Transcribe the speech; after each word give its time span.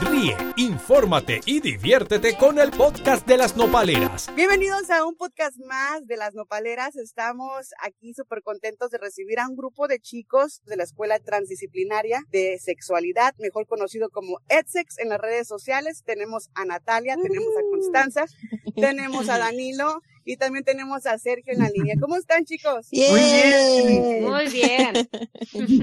Ríe, 0.00 0.36
infórmate 0.56 1.40
y 1.46 1.60
diviértete 1.60 2.36
con 2.36 2.58
el 2.58 2.70
podcast 2.70 3.26
de 3.26 3.38
las 3.38 3.56
nopaleras. 3.56 4.30
Bienvenidos 4.34 4.90
a 4.90 5.06
un 5.06 5.16
podcast 5.16 5.56
más 5.66 6.06
de 6.06 6.18
las 6.18 6.34
nopaleras. 6.34 6.96
Estamos 6.96 7.70
aquí 7.82 8.12
súper 8.12 8.42
contentos 8.42 8.90
de 8.90 8.98
recibir 8.98 9.40
a 9.40 9.48
un 9.48 9.56
grupo 9.56 9.88
de 9.88 9.98
chicos 9.98 10.62
de 10.66 10.76
la 10.76 10.84
Escuela 10.84 11.18
Transdisciplinaria 11.18 12.22
de 12.30 12.58
Sexualidad, 12.58 13.34
mejor 13.38 13.66
conocido 13.66 14.10
como 14.10 14.40
EdSex 14.48 14.98
en 14.98 15.08
las 15.08 15.20
redes 15.20 15.48
sociales. 15.48 16.02
Tenemos 16.04 16.50
a 16.54 16.66
Natalia, 16.66 17.16
tenemos 17.16 17.56
a 17.56 17.62
Constanza, 17.70 18.26
tenemos 18.76 19.28
a 19.30 19.38
Danilo 19.38 20.02
y 20.26 20.36
también 20.36 20.64
tenemos 20.64 21.06
a 21.06 21.16
Sergio 21.18 21.52
en 21.52 21.60
la 21.60 21.70
línea. 21.70 21.94
¿Cómo 22.00 22.16
están, 22.16 22.44
chicos? 22.44 22.88
Muy 22.92 23.20
bien. 23.20 24.24
Muy 24.24 24.48
bien. 24.48 24.92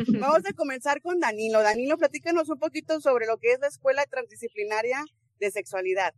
Vamos 0.20 0.42
a 0.46 0.54
comenzar 0.54 1.02
con 1.02 1.21
Danilo. 1.21 1.62
Danilo, 1.62 1.98
platícanos 1.98 2.50
un 2.50 2.60
poquito 2.60 3.00
sobre 3.00 3.25
lo 3.25 3.38
que 3.38 3.54
es 3.54 3.60
la 3.61 3.68
Escuela 3.68 4.04
Transdisciplinaria 4.06 5.06
de 5.39 5.50
Sexualidad. 5.50 6.14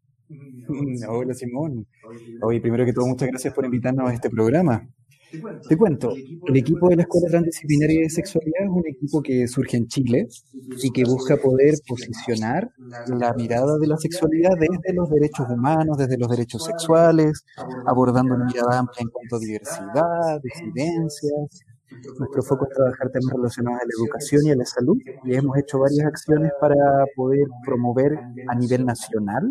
Hola, 1.08 1.36
Simón. 1.36 1.86
Hoy, 2.42 2.60
primero 2.60 2.84
que 2.84 2.94
todo, 2.94 3.06
muchas 3.06 3.30
gracias 3.30 3.54
por 3.54 3.64
invitarnos 3.64 4.10
a 4.10 4.14
este 4.16 4.32
programa. 4.32 4.90
Te 5.68 5.78
cuento, 5.78 6.14
el 6.48 6.56
equipo 6.56 6.90
de 6.90 6.98
la 6.98 7.02
Escuela 7.04 7.28
Transdisciplinaria 7.30 8.02
de 8.02 8.10
Sexualidad 8.10 8.64
es 8.64 8.70
un 8.70 8.84
equipo 8.88 9.22
que 9.22 9.48
surge 9.48 9.78
en 9.78 9.88
Chile 9.88 10.28
y 10.82 10.92
que 10.92 11.04
busca 11.04 11.38
poder 11.38 11.76
posicionar 11.88 12.70
la 13.08 13.34
mirada 13.34 13.78
de 13.80 13.88
la 13.88 13.98
sexualidad 13.98 14.52
desde 14.60 14.94
los 14.94 15.10
derechos 15.10 15.48
humanos, 15.50 15.98
desde 15.98 16.18
los 16.18 16.30
derechos 16.30 16.64
sexuales, 16.64 17.44
abordando 17.86 18.36
una 18.36 18.46
mirada 18.46 18.80
amplia 18.80 19.02
en 19.02 19.10
cuanto 19.10 19.36
a 19.38 19.40
diversidad, 19.40 20.42
disidencias. 20.44 21.64
Nuestro 22.20 22.44
foco 22.44 22.68
es 22.70 22.76
trabajar 22.76 23.10
temas 23.10 23.34
relacionados 23.36 23.80
a 23.82 23.86
la 23.86 23.94
educación 23.98 24.42
y 24.46 24.52
a 24.52 24.55
la 24.55 24.66
salud 24.66 24.98
y 25.24 25.36
hemos 25.36 25.58
hecho 25.58 25.80
varias 25.80 26.05
acciones 26.05 26.52
para 26.60 26.76
poder 27.16 27.48
promover 27.66 28.12
a 28.48 28.55
nivel 28.55 28.86
nacional 28.86 29.44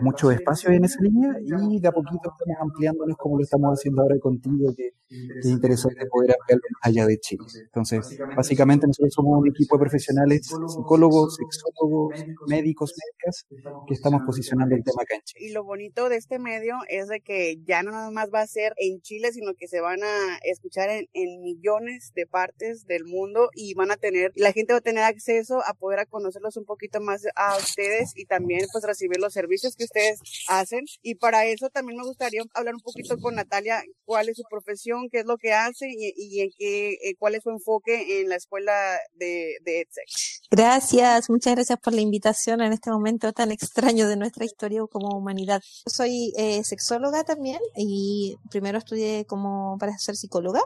mucho 0.00 0.30
espacio 0.30 0.70
en 0.70 0.84
esa 0.84 1.00
línea 1.02 1.36
y 1.40 1.80
de 1.80 1.88
a 1.88 1.92
poquito 1.92 2.30
estamos 2.30 2.56
ampliándonos 2.60 3.16
como 3.16 3.38
lo 3.38 3.44
estamos 3.44 3.78
haciendo 3.78 4.02
ahora 4.02 4.18
contigo, 4.18 4.74
que, 4.76 4.90
es 5.10 5.46
interesante 5.46 6.06
poder 6.06 6.36
ampliarlo 6.38 6.62
más 6.70 6.80
allá 6.82 7.04
de 7.06 7.18
Chile. 7.18 7.42
Entonces, 7.64 8.16
básicamente 8.36 8.86
nosotros 8.86 9.12
somos 9.12 9.40
un 9.40 9.48
equipo 9.48 9.76
de 9.76 9.80
profesionales, 9.80 10.46
psicólogos, 10.46 11.36
sexólogos, 11.36 12.24
médicos, 12.46 12.94
médicas, 12.94 13.44
que 13.88 13.94
estamos 13.94 14.22
posicionando 14.24 14.76
el 14.76 14.84
tema 14.84 15.02
acá 15.02 15.16
en 15.16 15.22
Chile. 15.22 15.46
Y 15.46 15.52
lo 15.52 15.64
bonito 15.64 16.08
de 16.08 16.16
este 16.16 16.38
medio 16.38 16.76
es 16.88 17.08
de 17.08 17.20
que 17.20 17.56
ya 17.64 17.82
no 17.82 17.90
nada 17.90 18.12
más 18.12 18.30
va 18.32 18.42
a 18.42 18.46
ser 18.46 18.72
en 18.76 19.00
Chile, 19.00 19.32
sino 19.32 19.54
que 19.54 19.66
se 19.66 19.80
van 19.80 20.00
a 20.04 20.38
escuchar 20.44 20.90
en, 20.90 21.08
en 21.12 21.42
millones 21.42 22.12
de 22.14 22.26
partes 22.26 22.86
del 22.86 23.04
mundo 23.04 23.50
y 23.52 23.74
van 23.74 23.90
a 23.90 23.96
tener, 23.96 24.30
la 24.36 24.52
gente 24.52 24.74
va 24.74 24.78
a 24.78 24.82
tener 24.82 25.02
acceso 25.02 25.60
a 25.66 25.74
poder 25.74 25.98
a 25.98 26.06
conocerlos 26.06 26.56
un 26.56 26.64
poquito 26.64 27.00
más 27.00 27.26
a 27.34 27.56
ustedes 27.56 28.12
y 28.14 28.26
también 28.26 28.60
pues 28.72 28.84
recibir 28.84 29.18
los 29.18 29.32
servicios 29.32 29.59
que 29.76 29.84
ustedes 29.84 30.20
hacen. 30.48 30.84
Y 31.02 31.14
para 31.14 31.46
eso 31.46 31.68
también 31.70 31.98
me 31.98 32.06
gustaría 32.06 32.42
hablar 32.54 32.74
un 32.74 32.80
poquito 32.80 33.18
con 33.18 33.34
Natalia, 33.34 33.82
cuál 34.04 34.28
es 34.28 34.36
su 34.36 34.42
profesión, 34.48 35.08
qué 35.10 35.20
es 35.20 35.26
lo 35.26 35.36
que 35.36 35.52
hace 35.52 35.86
y, 35.88 36.40
en 36.40 36.50
qué, 36.56 36.92
eh, 36.92 37.14
cuál 37.18 37.34
es 37.34 37.42
su 37.42 37.50
enfoque 37.50 38.20
en 38.20 38.28
la 38.28 38.36
escuela 38.36 38.72
de, 39.14 39.56
de 39.64 39.80
EdSec. 39.80 40.04
Gracias, 40.50 41.30
muchas 41.30 41.54
gracias 41.54 41.78
por 41.78 41.94
la 41.94 42.00
invitación 42.00 42.60
en 42.60 42.72
este 42.72 42.90
momento 42.90 43.32
tan 43.32 43.52
extraño 43.52 44.08
de 44.08 44.16
nuestra 44.16 44.44
historia 44.44 44.82
como 44.90 45.16
humanidad. 45.16 45.62
Soy 45.86 46.32
eh, 46.36 46.62
sexóloga 46.64 47.24
también 47.24 47.60
y 47.76 48.36
primero 48.50 48.78
estudié 48.78 49.24
como 49.26 49.76
para 49.78 49.96
ser 49.98 50.16
psicóloga 50.16 50.60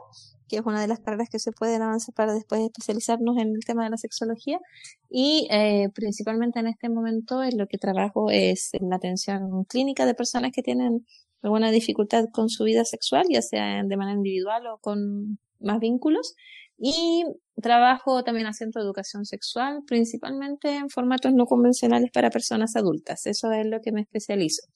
que 0.49 0.57
es 0.57 0.63
una 0.65 0.81
de 0.81 0.89
las 0.89 1.01
carreras 1.01 1.29
que 1.31 1.39
se 1.39 1.53
pueden 1.53 1.83
avanzar 1.83 2.15
para 2.15 2.35
después 2.35 2.61
especializarnos 2.61 3.37
en 3.39 3.55
el 3.55 3.65
tema 3.65 3.85
de 3.85 3.91
la 3.91 3.97
sexología. 3.97 4.61
Y 5.09 5.49
eh, 5.51 5.89
principalmente 5.95 6.61
en 6.61 6.67
este 6.67 6.89
momento 6.89 7.43
en 7.43 7.59
lo 7.59 7.67
que 7.67 7.79
trabajo 7.79 8.31
es 8.31 8.75
en 8.75 8.91
la 8.91 8.97
atención 8.97 9.65
clínica 9.65 10.07
de 10.07 10.15
personas 10.15 10.53
que 10.53 10.63
tienen 10.63 11.07
alguna 11.43 11.71
dificultad 11.71 12.27
con 12.33 12.49
su 12.49 12.65
vida 12.65 12.85
sexual, 12.85 13.27
ya 13.31 13.43
sea 13.43 13.83
de 13.85 13.97
manera 13.97 14.17
individual 14.17 14.67
o 14.67 14.79
con 14.79 15.39
más 15.61 15.79
vínculos. 15.79 16.35
Y 16.79 17.25
trabajo 17.63 18.25
también 18.25 18.47
haciendo 18.47 18.81
educación 18.81 19.25
sexual, 19.25 19.83
principalmente 19.87 20.75
en 20.77 20.91
formatos 20.91 21.33
no 21.33 21.47
convencionales 21.47 22.11
para 22.11 22.31
personas 22.31 22.77
adultas. 22.77 23.27
Eso 23.27 23.53
es 23.53 23.67
lo 23.67 23.81
que 23.81 23.93
me 23.93 24.01
especializo, 24.01 24.67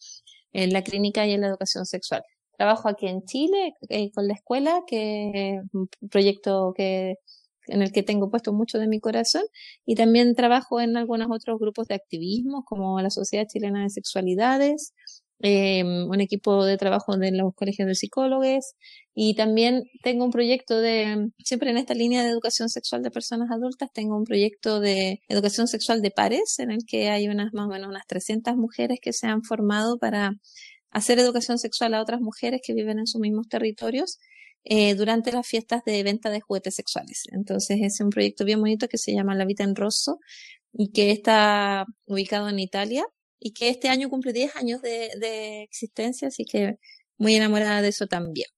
en 0.53 0.73
la 0.73 0.83
clínica 0.83 1.27
y 1.27 1.33
en 1.33 1.41
la 1.41 1.49
educación 1.49 1.87
sexual. 1.87 2.23
Trabajo 2.59 2.89
aquí 2.89 3.07
en 3.07 3.23
Chile 3.25 3.75
eh, 3.89 4.11
con 4.11 4.27
la 4.27 4.35
escuela, 4.35 4.83
que 4.87 5.55
es 5.55 5.63
un 5.73 5.89
proyecto 6.11 6.75
que 6.77 7.15
en 7.69 7.83
el 7.83 7.93
que 7.93 8.03
tengo 8.03 8.31
puesto 8.31 8.53
mucho 8.53 8.79
de 8.79 8.89
mi 8.89 9.01
corazón. 9.01 9.43
Y 9.87 9.95
también 9.95 10.35
trabajo 10.35 10.81
en 10.81 10.97
algunos 10.97 11.29
otros 11.31 11.59
grupos 11.61 11.87
de 11.87 11.95
activismo 11.95 12.65
como 12.65 13.01
la 13.01 13.11
Sociedad 13.11 13.47
Chilena 13.47 13.85
de 13.85 13.91
Sexualidades, 13.91 14.93
eh, 15.41 15.85
un 15.85 16.21
equipo 16.21 16.65
de 16.65 16.77
trabajo 16.77 17.17
de 17.17 17.31
los 17.31 17.55
colegios 17.55 17.87
de 17.87 17.95
psicólogos. 17.95 18.75
Y 19.15 19.35
también 19.35 19.85
tengo 20.03 20.25
un 20.25 20.33
proyecto 20.33 20.81
de, 20.81 21.31
siempre 21.45 21.71
en 21.71 21.79
esta 21.79 21.95
línea 21.95 22.25
de 22.25 22.31
educación 22.31 22.69
sexual 22.69 23.03
de 23.03 23.11
personas 23.13 23.51
adultas, 23.53 23.91
tengo 23.93 24.17
un 24.17 24.25
proyecto 24.25 24.81
de 24.81 25.21
educación 25.29 25.69
sexual 25.69 26.03
de 26.03 26.11
pares 26.11 26.59
en 26.59 26.71
el 26.73 26.81
que 26.87 27.11
hay 27.11 27.29
unas 27.29 27.53
más 27.53 27.67
o 27.67 27.69
menos 27.69 27.89
unas 27.89 28.07
300 28.07 28.57
mujeres 28.57 28.99
que 29.01 29.13
se 29.13 29.27
han 29.29 29.43
formado 29.45 29.99
para 29.99 30.33
hacer 30.91 31.19
educación 31.19 31.59
sexual 31.59 31.95
a 31.95 32.03
otras 32.03 32.21
mujeres 32.21 32.61
que 32.65 32.75
viven 32.75 32.99
en 32.99 33.07
sus 33.07 33.21
mismos 33.21 33.49
territorios 33.49 34.19
eh, 34.65 34.95
durante 34.95 35.33
las 35.33 35.47
fiestas 35.47 35.85
de 35.85 36.03
venta 36.03 36.31
de 36.31 36.41
juguetes 36.41 36.75
sexuales. 36.75 37.25
Entonces 37.33 37.79
es 37.81 38.01
un 38.01 38.11
proyecto 38.11 38.45
bien 38.45 38.61
bonito 38.61 38.89
que 38.89 38.99
se 38.99 39.13
llama 39.13 39.35
La 39.35 39.45
Vita 39.45 39.65
en 39.65 39.75
Rosso 39.75 40.19
y 40.73 40.91
que 40.93 41.11
está 41.11 41.87
ubicado 42.07 42.49
en 42.49 42.59
Italia 42.59 43.05
y 43.41 43.53
que 43.53 43.69
este 43.71 43.89
año 43.89 44.11
cumple 44.11 44.33
10 44.33 44.57
años 44.57 44.83
de, 44.83 45.63
existencia, 45.63 46.29
así 46.29 46.45
que 46.45 46.79
muy 47.19 47.35
enamorada 47.35 47.83
de 47.83 47.89
eso 47.89 48.07
también. 48.07 48.49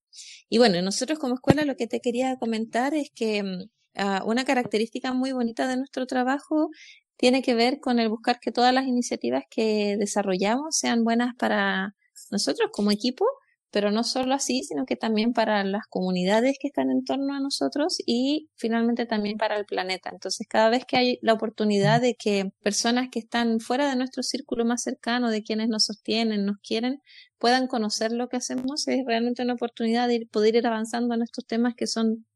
Y 0.48 0.58
bueno, 0.58 0.82
nosotros 0.82 1.18
como 1.18 1.34
escuela 1.34 1.64
lo 1.64 1.76
que 1.76 1.86
te 1.86 2.00
quería 2.00 2.36
comentar 2.36 2.94
es 2.94 3.10
que 3.14 3.42
mm, 3.42 3.70
ah, 3.96 4.22
una 4.26 4.44
característica 4.44 5.12
muy 5.12 5.32
bonita 5.32 5.68
de 5.68 5.76
nuestro 5.76 6.06
trabajo 6.06 6.70
tiene 7.16 7.42
que 7.42 7.54
ver 7.54 7.80
con 7.80 8.00
el 8.00 8.08
buscar 8.08 8.40
que 8.40 8.52
todas 8.52 8.74
las 8.74 8.86
iniciativas 8.86 9.44
que 9.50 9.96
desarrollamos 9.98 10.76
sean 10.78 11.04
buenas 11.04 11.34
para 11.36 11.94
nosotros 12.30 12.70
como 12.72 12.90
equipo, 12.90 13.24
pero 13.70 13.90
no 13.90 14.02
solo 14.04 14.34
así, 14.34 14.62
sino 14.64 14.84
que 14.84 14.96
también 14.96 15.32
para 15.32 15.62
las 15.64 15.86
comunidades 15.88 16.56
que 16.60 16.68
están 16.68 16.90
en 16.90 17.04
torno 17.04 17.34
a 17.34 17.40
nosotros 17.40 17.98
y 18.04 18.50
finalmente 18.56 19.06
también 19.06 19.36
para 19.38 19.56
el 19.56 19.64
planeta. 19.64 20.10
Entonces, 20.12 20.46
cada 20.48 20.70
vez 20.70 20.84
que 20.84 20.96
hay 20.96 21.18
la 21.22 21.34
oportunidad 21.34 22.00
de 22.00 22.16
que 22.16 22.50
personas 22.62 23.08
que 23.10 23.20
están 23.20 23.60
fuera 23.60 23.88
de 23.88 23.96
nuestro 23.96 24.22
círculo 24.22 24.64
más 24.64 24.82
cercano, 24.82 25.30
de 25.30 25.42
quienes 25.42 25.68
nos 25.68 25.84
sostienen, 25.84 26.46
nos 26.46 26.56
quieren, 26.62 27.00
puedan 27.38 27.68
conocer 27.68 28.12
lo 28.12 28.28
que 28.28 28.38
hacemos, 28.38 28.88
es 28.88 29.04
realmente 29.06 29.42
una 29.42 29.54
oportunidad 29.54 30.08
de 30.08 30.26
poder 30.30 30.56
ir 30.56 30.66
avanzando 30.66 31.14
en 31.14 31.22
estos 31.22 31.46
temas 31.46 31.74
que 31.76 31.86
son 31.86 32.26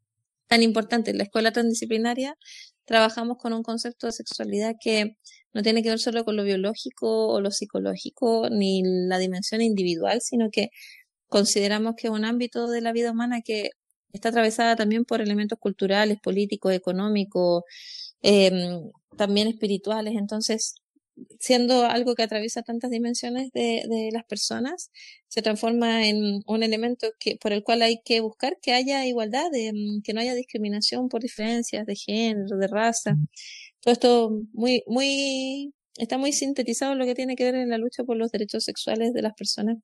tan 0.47 0.63
importantes. 0.63 1.15
La 1.17 1.25
escuela 1.25 1.53
transdisciplinaria 1.53 2.37
trabajamos 2.85 3.39
con 3.39 3.53
un 3.53 3.63
concepto 3.63 4.07
de 4.07 4.13
sexualidad 4.13 4.77
que 4.81 5.17
no 5.53 5.63
tiene 5.63 5.83
que 5.83 5.91
ver 5.91 5.99
solo 6.01 6.25
con 6.25 6.37
lo 6.37 6.45
biológico 6.45 7.29
o 7.29 7.41
lo 7.41 7.51
psicológico 7.51 8.49
ni 8.51 8.83
la 8.85 9.19
dimensión 9.19 9.63
individual, 9.63 10.21
sino 10.21 10.51
que 10.51 10.71
consideramos 11.29 11.95
que 11.97 12.09
es 12.09 12.13
un 12.13 12.25
ámbito 12.25 12.69
de 12.69 12.81
la 12.81 12.93
vida 12.93 13.13
humana 13.13 13.43
que 13.43 13.71
está 14.13 14.31
atravesada 14.31 14.77
también 14.77 15.05
por 15.05 15.21
elementos 15.21 15.59
culturales, 15.59 16.19
políticos, 16.21 16.73
económicos, 16.73 17.65
em, 18.23 18.91
también 19.17 19.49
espirituales. 19.49 20.15
Entonces, 20.17 20.77
siendo 21.41 21.87
algo 21.87 22.15
que 22.15 22.23
atraviesa 22.23 22.63
tantas 22.63 22.91
dimensiones 22.91 23.51
de, 23.53 23.83
de, 23.89 24.11
las 24.13 24.25
personas, 24.25 24.91
se 25.29 25.43
transforma 25.43 26.07
en 26.09 26.43
un 26.47 26.63
elemento 26.63 27.09
que, 27.19 27.37
por 27.41 27.53
el 27.53 27.63
cual 27.63 27.83
hay 27.83 28.01
que 28.05 28.21
buscar 28.21 28.59
que 28.63 28.73
haya 28.73 29.07
igualdad, 29.07 29.51
de, 29.51 29.69
em, 29.69 30.03
que 30.03 30.13
no 30.15 30.21
haya 30.21 30.35
discriminación 30.35 31.09
por 31.09 31.23
diferencias 31.23 31.87
de 31.87 31.97
género, 31.97 32.57
de 32.57 32.67
raza. 32.69 33.17
Todo 33.81 33.93
esto 33.93 34.31
muy, 34.53 34.83
muy, 34.87 35.75
está 35.99 36.19
muy 36.19 36.33
sintetizado 36.33 36.93
en 36.93 36.99
lo 36.99 37.07
que 37.07 37.15
tiene 37.15 37.37
que 37.37 37.45
ver 37.45 37.55
en 37.57 37.71
la 37.71 37.79
lucha 37.79 38.05
por 38.05 38.17
los 38.17 38.31
derechos 38.33 38.65
sexuales 38.65 39.13
de 39.13 39.23
las 39.23 39.35
personas 39.35 39.79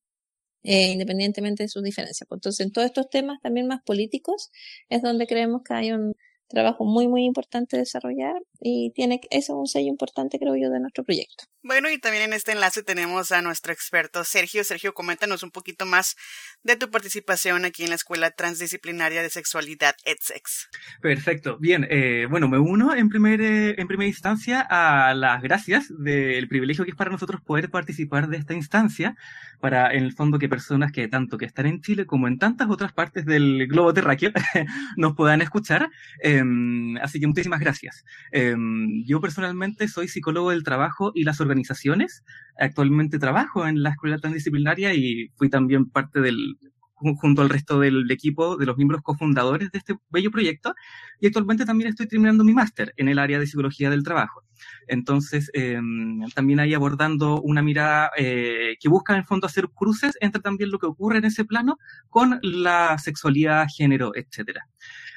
eh, 0.63 0.93
independientemente 0.93 1.63
de 1.65 1.69
sus 1.69 1.83
diferencias. 1.83 2.29
Entonces, 2.31 2.67
en 2.67 2.73
todos 2.73 2.87
estos 2.87 3.09
temas 3.11 3.41
también 3.43 3.67
más 3.67 3.81
políticos 3.83 4.51
es 4.91 5.03
donde 5.03 5.27
creemos 5.27 5.63
que 5.65 5.75
hay 5.75 5.93
un 5.93 6.15
trabajo 6.51 6.85
muy, 6.85 7.09
muy 7.09 7.25
importante 7.25 7.79
desarrollar 7.79 8.35
y 8.61 8.91
tiene, 8.91 9.21
eso 9.31 9.55
es 9.55 9.59
un 9.59 9.67
sello 9.67 9.89
importante, 9.89 10.39
creo 10.39 10.57
yo, 10.57 10.69
de 10.69 10.81
nuestro 10.81 11.05
proyecto. 11.05 11.45
Bueno, 11.63 11.91
y 11.91 11.99
también 11.99 12.25
en 12.25 12.33
este 12.33 12.53
enlace 12.53 12.83
tenemos 12.83 13.33
a 13.33 13.43
nuestro 13.43 13.73
experto 13.73 14.25
Sergio. 14.25 14.65
Sergio, 14.65 14.95
coméntanos 14.95 15.43
un 15.43 15.51
poquito 15.51 15.85
más 15.85 16.17
de 16.63 16.77
tu 16.77 16.91
participación 16.91 17.65
aquí 17.65 17.85
en 17.85 17.91
la 17.91 17.97
Escuela 17.97 18.31
Transdisciplinaria 18.31 19.23
de 19.23 19.29
Sexualidad 19.29 19.95
EdSex. 20.05 20.69
Perfecto. 21.03 21.59
Bien, 21.59 21.87
eh, 21.91 22.27
bueno, 22.31 22.49
me 22.49 22.59
uno 22.59 22.95
en, 22.95 23.11
primer, 23.11 23.43
eh, 23.43 23.75
en 23.79 23.87
primera 23.87 24.09
instancia 24.09 24.67
a 24.69 25.15
las 25.15 25.43
gracias 25.43 25.87
del 25.99 26.49
privilegio 26.49 26.85
que 26.85 26.93
es 26.93 26.97
para 26.97 27.11
nosotros 27.11 27.43
poder 27.43 27.71
participar 27.71 28.29
de 28.29 28.39
esta 28.39 28.55
instancia, 28.55 29.15
para 29.61 29.93
en 29.93 30.05
el 30.05 30.15
fondo 30.15 30.39
que 30.39 30.49
personas 30.49 30.93
que 30.93 31.09
tanto 31.09 31.37
que 31.37 31.45
están 31.45 31.67
en 31.67 31.83
Chile 31.83 32.07
como 32.07 32.27
en 32.27 32.39
tantas 32.39 32.71
otras 32.71 32.93
partes 32.93 33.27
del 33.27 33.67
globo 33.67 33.93
terráqueo 33.93 34.33
nos 34.97 35.15
puedan 35.15 35.43
escuchar. 35.43 35.91
Eh, 36.23 36.40
Em, 36.41 36.97
así 36.99 37.21
que 37.21 37.27
muchísimas 37.27 37.61
gracias. 37.61 38.05
Em, 38.33 39.05
yo 39.05 39.21
personalmente 39.21 39.89
soy 39.89 40.09
psicólogo 40.09 40.51
del 40.51 40.63
trabajo 40.63 41.13
y 41.15 41.25
las 41.25 41.41
organizaciones. 41.41 42.25
Actualmente 42.59 43.19
trabajo 43.19 43.67
en 43.67 43.83
la 43.83 43.91
escuela 43.91 44.19
transdisciplinaria 44.19 44.95
y 44.95 45.31
fui 45.37 45.51
también 45.51 45.87
parte 45.91 46.21
del 46.21 46.57
junto 47.01 47.43
al 47.43 47.49
resto 47.49 47.81
del 47.81 48.11
equipo 48.11 48.57
de 48.57 48.67
los 48.67 48.77
miembros 48.77 49.03
cofundadores 49.03 49.71
de 49.71 49.79
este 49.79 49.97
bello 50.11 50.31
proyecto 50.31 50.75
y 51.19 51.27
actualmente 51.27 51.65
también 51.65 51.89
estoy 51.89 52.07
terminando 52.07 52.45
mi 52.45 52.53
máster 52.53 52.93
en 52.97 53.09
el 53.09 53.19
área 53.19 53.39
de 53.39 53.47
psicología 53.47 53.91
del 53.91 54.03
trabajo. 54.03 54.45
Entonces, 54.87 55.51
em, 55.55 56.21
también 56.35 56.61
ahí 56.61 56.75
abordando 56.75 57.41
una 57.41 57.63
mirada 57.63 58.11
eh, 58.17 58.77
que 58.81 58.89
busca 58.89 59.15
en 59.15 59.21
el 59.21 59.25
fondo 59.25 59.47
hacer 59.47 59.69
cruces 59.71 60.17
entre 60.21 60.43
también 60.43 60.71
lo 60.71 60.79
que 60.79 60.87
ocurre 60.87 61.19
en 61.19 61.25
ese 61.25 61.45
plano 61.45 61.79
con 62.09 62.39
la 62.43 62.99
sexualidad, 62.99 63.67
género, 63.75 64.13
etcétera. 64.15 64.67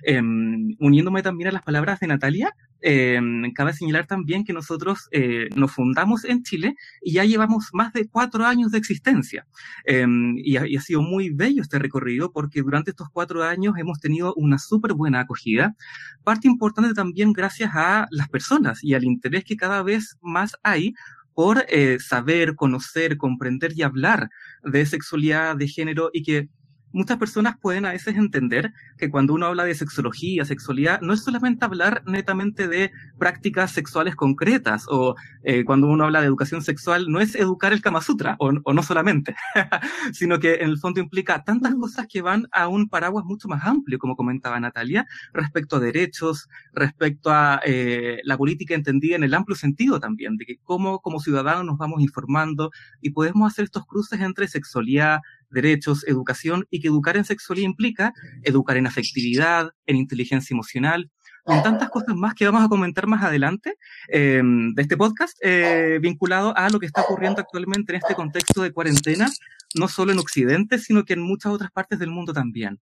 Em, 0.06 0.76
uniéndome 0.80 1.22
también 1.24 1.50
a 1.50 1.52
las 1.52 1.64
palabras 1.64 2.00
de 2.00 2.08
Natalia, 2.08 2.52
eh, 2.82 3.20
cabe 3.56 3.74
señalar 3.74 4.06
también 4.08 4.44
que 4.44 4.52
nosotros 4.52 5.08
eh, 5.12 5.48
nos 5.56 5.72
fundamos 5.72 6.26
en 6.26 6.44
Chile 6.44 6.76
y 7.02 7.14
ya 7.14 7.24
llevamos 7.24 7.70
más 7.72 7.94
de 7.94 8.08
cuatro 8.10 8.46
años 8.46 8.72
de 8.72 8.78
existencia. 8.78 9.46
Em, 9.86 10.36
y, 10.38 10.58
ha, 10.58 10.68
y, 10.68 10.76
ha, 10.76 10.82
sido 10.82 11.02
muy 11.02 11.30
bello 11.30 11.62
este 11.62 11.80
recorrido 11.80 12.32
porque 12.34 12.62
durante 12.62 12.92
estos 12.92 13.08
cuatro 13.10 13.44
años 13.44 13.76
hemos 13.78 14.00
tenido 14.00 14.34
una 14.36 14.58
súper 14.58 14.94
buena 14.94 15.22
acogida. 15.22 15.76
Parte 16.24 16.48
importante 16.48 16.94
también 16.94 17.32
gracias 17.32 17.72
a 17.74 18.08
las 18.12 18.28
personas 18.30 18.84
y 18.84 18.94
al 18.96 19.06
interés 19.06 19.46
que 19.46 19.56
cada 19.56 19.82
vez 19.84 20.18
más 20.22 20.58
hay 20.64 20.94
por 21.34 21.66
eh, 21.70 21.98
saber, 22.00 22.56
conocer, 22.56 23.18
comprender 23.18 23.72
y 23.76 23.82
hablar 23.82 24.30
de 24.64 24.86
sexualidad, 24.86 25.56
de 25.56 25.68
género 25.68 26.10
y 26.14 26.24
que 26.24 26.50
muchas 26.94 27.18
personas 27.18 27.58
pueden 27.60 27.86
a 27.86 27.92
veces 27.92 28.16
entender 28.16 28.72
que 28.98 29.10
cuando 29.10 29.34
uno 29.34 29.48
habla 29.48 29.66
de 29.66 29.76
sexología, 29.76 30.46
sexualidad, 30.46 31.02
no 31.02 31.14
es 31.14 31.24
solamente 31.24 31.66
hablar 31.66 32.04
netamente 32.06 32.68
de 32.68 32.92
prácticas 33.18 33.72
sexuales 33.72 34.16
concretas 34.16 34.86
o 34.88 35.16
eh, 35.44 35.66
cuando 35.66 35.88
uno 35.88 36.06
habla 36.06 36.22
de 36.22 36.28
educación 36.28 36.62
sexual, 36.62 37.10
no 37.10 37.20
es 37.20 37.36
educar 37.36 37.74
el 37.74 37.82
Kama 37.82 38.02
Sutra 38.02 38.36
o, 38.40 38.52
o 38.64 38.74
no 38.74 38.84
solamente, 38.84 39.36
sino 40.14 40.40
que 40.40 40.56
en 40.56 40.70
el 40.70 40.78
fondo 40.78 41.02
implica 41.02 41.44
tantas 41.44 41.76
cosas 41.76 42.08
que 42.08 42.22
van 42.22 42.48
a 42.52 42.68
un 42.68 42.88
paraguas 42.88 43.26
mucho 43.26 43.48
más 43.48 43.66
amplio, 43.66 44.00
como 44.00 44.16
comentaba 44.16 44.60
Natalia, 44.60 45.06
respecto 45.34 45.78
a 45.78 45.80
derechos, 45.80 46.48
respecto 46.74 47.32
a 47.32 47.60
eh, 47.66 48.20
la 48.24 48.38
política 48.38 48.76
entendida 48.76 49.16
en 49.16 49.24
el 49.24 49.34
amplio 49.34 49.56
sentido 49.56 50.00
también, 50.00 50.38
de 50.38 50.46
que 50.46 50.58
cómo 50.64 51.00
como 51.00 51.20
ciudadanos 51.20 51.66
nos 51.66 51.78
vamos 51.78 52.02
informando 52.02 52.72
y 53.02 53.12
podemos 53.12 53.52
hacer 53.52 53.66
estos 53.66 53.86
cruces 53.86 54.22
entre 54.22 54.48
sexualidad, 54.48 55.22
derechos, 55.54 56.06
educación 56.08 56.66
y 56.70 56.82
que 56.82 56.88
educar 56.90 57.16
en 57.18 57.26
sexualidad 57.26 57.68
implica 57.68 58.14
educar 58.44 58.78
en 58.78 58.88
afectividad, 58.88 59.72
en 59.86 59.96
inteligencia 59.96 60.54
emocional, 60.54 61.10
con 61.44 61.62
tantas 61.62 61.90
cosas 61.90 62.16
más 62.16 62.34
que 62.34 62.46
vamos 62.46 62.64
a 62.64 62.70
comentar 62.70 63.06
más 63.06 63.24
adelante 63.24 63.76
eh, 64.08 64.42
de 64.44 64.82
este 64.82 64.98
podcast, 64.98 65.38
eh, 65.42 66.00
vinculado 66.02 66.56
a 66.58 66.70
lo 66.70 66.80
que 66.80 66.86
está 66.86 67.02
ocurriendo 67.02 67.42
actualmente 67.42 67.94
en 67.94 67.98
este 67.98 68.16
contexto 68.16 68.62
de 68.62 68.72
cuarentena, 68.72 69.30
no 69.76 69.88
solo 69.88 70.12
en 70.12 70.20
Occidente, 70.20 70.80
sino 70.80 71.04
que 71.04 71.14
en 71.14 71.22
muchas 71.22 71.52
otras 71.52 71.72
partes 71.72 72.00
del 72.00 72.10
mundo 72.10 72.34
también. 72.34 72.80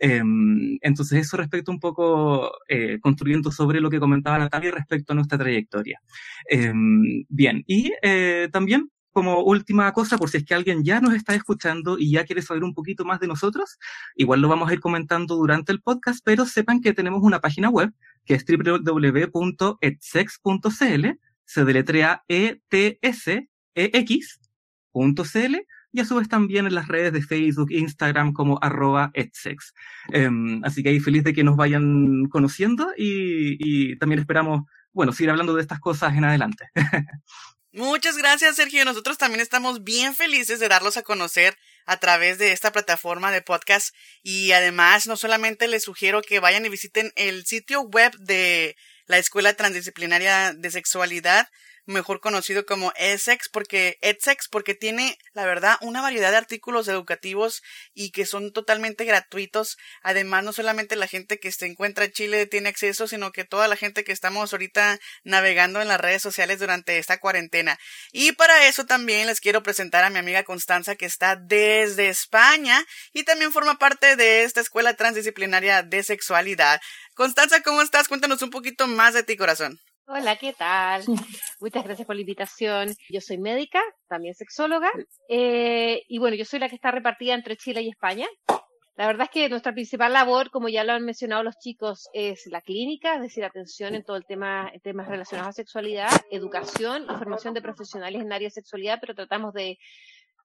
Eh, 0.00 0.22
entonces, 0.80 1.20
eso 1.20 1.36
respecto 1.36 1.72
un 1.72 1.80
poco, 1.80 2.50
eh, 2.68 2.98
construyendo 3.00 3.50
sobre 3.50 3.80
lo 3.80 3.90
que 3.90 4.00
comentaba 4.00 4.38
Natalia 4.38 4.70
respecto 4.70 5.12
a 5.12 5.16
nuestra 5.16 5.38
trayectoria. 5.38 6.00
Eh, 6.50 6.72
bien, 7.28 7.64
y 7.66 7.92
eh, 8.02 8.48
también 8.52 8.90
como 9.18 9.42
última 9.42 9.92
cosa, 9.92 10.16
por 10.16 10.30
si 10.30 10.36
es 10.36 10.44
que 10.44 10.54
alguien 10.54 10.84
ya 10.84 11.00
nos 11.00 11.12
está 11.12 11.34
escuchando 11.34 11.98
y 11.98 12.12
ya 12.12 12.22
quiere 12.24 12.40
saber 12.40 12.62
un 12.62 12.72
poquito 12.72 13.04
más 13.04 13.18
de 13.18 13.26
nosotros, 13.26 13.76
igual 14.14 14.40
lo 14.40 14.46
vamos 14.46 14.70
a 14.70 14.74
ir 14.74 14.78
comentando 14.78 15.34
durante 15.34 15.72
el 15.72 15.82
podcast, 15.82 16.20
pero 16.24 16.46
sepan 16.46 16.80
que 16.80 16.92
tenemos 16.92 17.24
una 17.24 17.40
página 17.40 17.68
web 17.68 17.92
que 18.24 18.34
es 18.34 18.44
www.etsex.cl, 18.46 19.06
se 21.44 21.64
deletrea 21.64 22.22
E-T-S-E-X.cl, 22.28 22.76
y 25.90 26.00
a 26.00 26.04
su 26.04 26.14
vez 26.14 26.28
también 26.28 26.66
en 26.68 26.76
las 26.76 26.86
redes 26.86 27.12
de 27.12 27.20
Facebook 27.22 27.72
e 27.72 27.78
Instagram 27.78 28.32
como 28.32 28.60
arroba 28.62 29.10
etsex. 29.14 29.74
Um, 30.14 30.62
así 30.62 30.84
que 30.84 30.90
ahí 30.90 31.00
feliz 31.00 31.24
de 31.24 31.32
que 31.32 31.42
nos 31.42 31.56
vayan 31.56 32.26
conociendo 32.26 32.92
y, 32.96 33.56
y 33.58 33.98
también 33.98 34.20
esperamos, 34.20 34.62
bueno, 34.92 35.10
seguir 35.10 35.30
hablando 35.30 35.56
de 35.56 35.62
estas 35.62 35.80
cosas 35.80 36.14
en 36.14 36.22
adelante. 36.22 36.66
Muchas 37.78 38.16
gracias, 38.16 38.56
Sergio. 38.56 38.84
Nosotros 38.84 39.18
también 39.18 39.40
estamos 39.40 39.84
bien 39.84 40.16
felices 40.16 40.58
de 40.58 40.66
darlos 40.66 40.96
a 40.96 41.04
conocer 41.04 41.56
a 41.86 41.96
través 41.98 42.36
de 42.36 42.50
esta 42.50 42.72
plataforma 42.72 43.30
de 43.30 43.40
podcast. 43.40 43.94
Y 44.24 44.50
además, 44.50 45.06
no 45.06 45.16
solamente 45.16 45.68
les 45.68 45.84
sugiero 45.84 46.20
que 46.20 46.40
vayan 46.40 46.66
y 46.66 46.70
visiten 46.70 47.12
el 47.14 47.46
sitio 47.46 47.82
web 47.82 48.12
de 48.18 48.76
la 49.06 49.18
Escuela 49.18 49.54
Transdisciplinaria 49.54 50.54
de 50.54 50.72
Sexualidad, 50.72 51.48
mejor 51.88 52.20
conocido 52.20 52.66
como 52.66 52.92
ESEX, 52.96 53.48
porque 53.48 53.98
EdSex, 54.02 54.48
porque 54.48 54.74
tiene, 54.74 55.18
la 55.32 55.46
verdad, 55.46 55.78
una 55.80 56.02
variedad 56.02 56.30
de 56.30 56.36
artículos 56.36 56.86
educativos 56.86 57.62
y 57.94 58.10
que 58.10 58.26
son 58.26 58.52
totalmente 58.52 59.04
gratuitos. 59.04 59.78
Además, 60.02 60.44
no 60.44 60.52
solamente 60.52 60.96
la 60.96 61.06
gente 61.06 61.38
que 61.40 61.50
se 61.50 61.66
encuentra 61.66 62.04
en 62.04 62.12
Chile 62.12 62.46
tiene 62.46 62.68
acceso, 62.68 63.08
sino 63.08 63.32
que 63.32 63.44
toda 63.44 63.68
la 63.68 63.76
gente 63.76 64.04
que 64.04 64.12
estamos 64.12 64.52
ahorita 64.52 65.00
navegando 65.24 65.80
en 65.80 65.88
las 65.88 66.00
redes 66.00 66.22
sociales 66.22 66.58
durante 66.58 66.98
esta 66.98 67.18
cuarentena. 67.18 67.78
Y 68.12 68.32
para 68.32 68.66
eso 68.66 68.84
también 68.84 69.26
les 69.26 69.40
quiero 69.40 69.62
presentar 69.62 70.04
a 70.04 70.10
mi 70.10 70.18
amiga 70.18 70.44
Constanza, 70.44 70.94
que 70.94 71.06
está 71.06 71.36
desde 71.36 72.10
España 72.10 72.84
y 73.12 73.24
también 73.24 73.50
forma 73.50 73.78
parte 73.78 74.14
de 74.16 74.42
esta 74.42 74.60
escuela 74.60 74.94
transdisciplinaria 74.94 75.82
de 75.82 76.02
sexualidad. 76.02 76.80
Constanza, 77.14 77.62
¿cómo 77.62 77.80
estás? 77.80 78.08
Cuéntanos 78.08 78.42
un 78.42 78.50
poquito 78.50 78.86
más 78.86 79.14
de 79.14 79.22
ti, 79.22 79.36
corazón. 79.36 79.80
Hola, 80.10 80.36
¿qué 80.36 80.54
tal? 80.54 81.02
Muchas 81.60 81.84
gracias 81.84 82.06
por 82.06 82.16
la 82.16 82.22
invitación. 82.22 82.94
Yo 83.10 83.20
soy 83.20 83.36
médica, 83.36 83.82
también 84.08 84.34
sexóloga, 84.34 84.90
eh, 85.28 86.02
y 86.08 86.18
bueno, 86.18 86.34
yo 86.34 86.46
soy 86.46 86.60
la 86.60 86.70
que 86.70 86.76
está 86.76 86.90
repartida 86.90 87.34
entre 87.34 87.58
Chile 87.58 87.82
y 87.82 87.90
España. 87.90 88.26
La 88.96 89.06
verdad 89.06 89.24
es 89.24 89.30
que 89.30 89.50
nuestra 89.50 89.74
principal 89.74 90.14
labor, 90.14 90.50
como 90.50 90.70
ya 90.70 90.82
lo 90.82 90.94
han 90.94 91.04
mencionado 91.04 91.42
los 91.42 91.58
chicos, 91.58 92.08
es 92.14 92.46
la 92.46 92.62
clínica, 92.62 93.16
es 93.16 93.20
decir, 93.20 93.44
atención 93.44 93.94
en 93.94 94.02
todo 94.02 94.16
el 94.16 94.24
tema, 94.24 94.72
temas 94.82 95.08
relacionados 95.08 95.50
a 95.50 95.52
sexualidad, 95.52 96.08
educación 96.30 97.04
y 97.04 97.14
formación 97.14 97.52
de 97.52 97.60
profesionales 97.60 98.22
en 98.22 98.32
área 98.32 98.46
de 98.46 98.52
sexualidad, 98.52 98.98
pero 99.02 99.14
tratamos 99.14 99.52
de, 99.52 99.78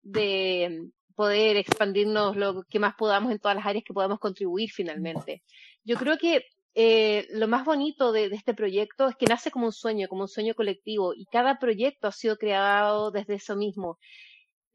de 0.02 0.90
poder 1.16 1.56
expandirnos 1.56 2.36
lo 2.36 2.64
que 2.64 2.80
más 2.80 2.96
podamos 2.96 3.32
en 3.32 3.40
todas 3.40 3.56
las 3.56 3.66
áreas 3.66 3.86
que 3.86 3.94
podamos 3.94 4.20
contribuir 4.20 4.70
finalmente. 4.72 5.42
Yo 5.86 5.96
creo 5.96 6.18
que 6.18 6.48
eh, 6.76 7.28
lo 7.32 7.48
más 7.48 7.66
bonito 7.66 8.12
de, 8.12 8.26
este 8.26 8.54
proyecto 8.54 9.08
es 9.08 9.16
que 9.16 9.28
nace 9.28 9.52
como 9.52 9.68
un 9.68 9.72
sueño, 9.74 10.08
como 10.08 10.24
un 10.24 10.28
sueño 10.28 10.56
colectivo, 10.56 11.14
y 11.14 11.26
cada 11.26 11.60
proyecto 11.60 12.08
ha 12.08 12.12
sido 12.12 12.38
creado 12.38 13.12
desde 13.12 13.36
eso 13.36 13.56
mismo, 13.56 14.00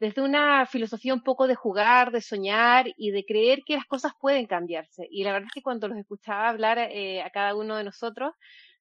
desde 0.00 0.22
una 0.22 0.66
filosofía 0.66 1.14
un 1.14 1.22
poco 1.24 1.46
de 1.48 1.56
jugar, 1.56 2.12
de 2.12 2.20
soñar 2.22 2.86
y 2.96 3.10
de 3.10 3.24
creer 3.24 3.62
que 3.66 3.76
las 3.76 3.86
cosas 3.86 4.12
pueden 4.20 4.46
cambiarse. 4.46 5.08
Y 5.10 5.24
la 5.24 5.32
verdad 5.32 5.48
es 5.48 5.54
que 5.54 5.62
cuando 5.62 5.88
los 5.88 5.98
escuchaba 5.98 6.48
hablar 6.48 6.78
eh, 6.78 7.22
a 7.22 7.30
cada 7.30 7.54
uno 7.56 7.76
de 7.76 7.84
nosotros, 7.84 8.32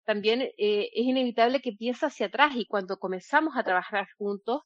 también 0.05 0.41
eh, 0.41 0.53
es 0.93 1.05
inevitable 1.05 1.61
que 1.61 1.73
piensa 1.73 2.07
hacia 2.07 2.27
atrás 2.27 2.53
y 2.55 2.65
cuando 2.65 2.97
comenzamos 2.97 3.57
a 3.57 3.63
trabajar 3.63 4.07
juntos, 4.17 4.61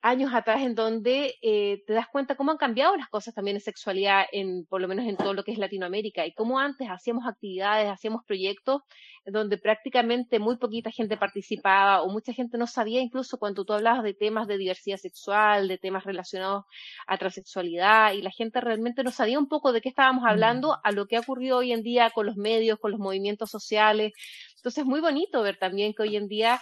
años 0.00 0.32
atrás 0.32 0.62
en 0.62 0.74
donde 0.74 1.34
eh, 1.42 1.82
te 1.86 1.92
das 1.92 2.06
cuenta 2.08 2.36
cómo 2.36 2.52
han 2.52 2.56
cambiado 2.56 2.96
las 2.96 3.08
cosas 3.08 3.34
también 3.34 3.56
en 3.56 3.60
sexualidad, 3.60 4.24
en, 4.32 4.64
por 4.66 4.80
lo 4.80 4.88
menos 4.88 5.06
en 5.06 5.16
todo 5.16 5.34
lo 5.34 5.42
que 5.42 5.52
es 5.52 5.58
Latinoamérica, 5.58 6.24
y 6.26 6.32
cómo 6.32 6.58
antes 6.58 6.88
hacíamos 6.88 7.26
actividades, 7.26 7.90
hacíamos 7.90 8.24
proyectos 8.24 8.82
donde 9.26 9.58
prácticamente 9.58 10.38
muy 10.38 10.56
poquita 10.56 10.90
gente 10.90 11.16
participaba 11.16 12.02
o 12.02 12.08
mucha 12.08 12.32
gente 12.32 12.56
no 12.56 12.66
sabía 12.66 13.00
incluso 13.00 13.38
cuando 13.38 13.64
tú 13.64 13.72
hablabas 13.72 14.02
de 14.02 14.14
temas 14.14 14.46
de 14.46 14.56
diversidad 14.56 14.96
sexual, 14.96 15.68
de 15.68 15.78
temas 15.78 16.04
relacionados 16.04 16.64
a 17.06 17.18
transexualidad, 17.18 18.12
y 18.12 18.22
la 18.22 18.30
gente 18.30 18.60
realmente 18.60 19.02
no 19.02 19.10
sabía 19.10 19.38
un 19.38 19.48
poco 19.48 19.72
de 19.72 19.80
qué 19.80 19.88
estábamos 19.88 20.24
hablando 20.26 20.78
a 20.82 20.92
lo 20.92 21.06
que 21.06 21.16
ha 21.16 21.20
ocurrido 21.20 21.58
hoy 21.58 21.72
en 21.72 21.82
día 21.82 22.10
con 22.10 22.26
los 22.26 22.36
medios, 22.36 22.78
con 22.78 22.92
los 22.92 23.00
movimientos 23.00 23.50
sociales. 23.50 24.12
Entonces 24.56 24.82
es 24.82 24.86
muy 24.86 25.00
bonito 25.00 25.42
ver 25.42 25.58
también 25.58 25.92
que 25.92 26.02
hoy 26.02 26.16
en 26.16 26.28
día 26.28 26.60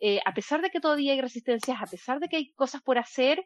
eh, 0.00 0.20
a 0.24 0.34
pesar 0.34 0.60
de 0.62 0.70
que 0.70 0.80
todavía 0.80 1.12
hay 1.12 1.20
resistencias, 1.20 1.78
a 1.80 1.86
pesar 1.86 2.20
de 2.20 2.28
que 2.28 2.36
hay 2.36 2.52
cosas 2.52 2.82
por 2.82 2.98
hacer, 2.98 3.44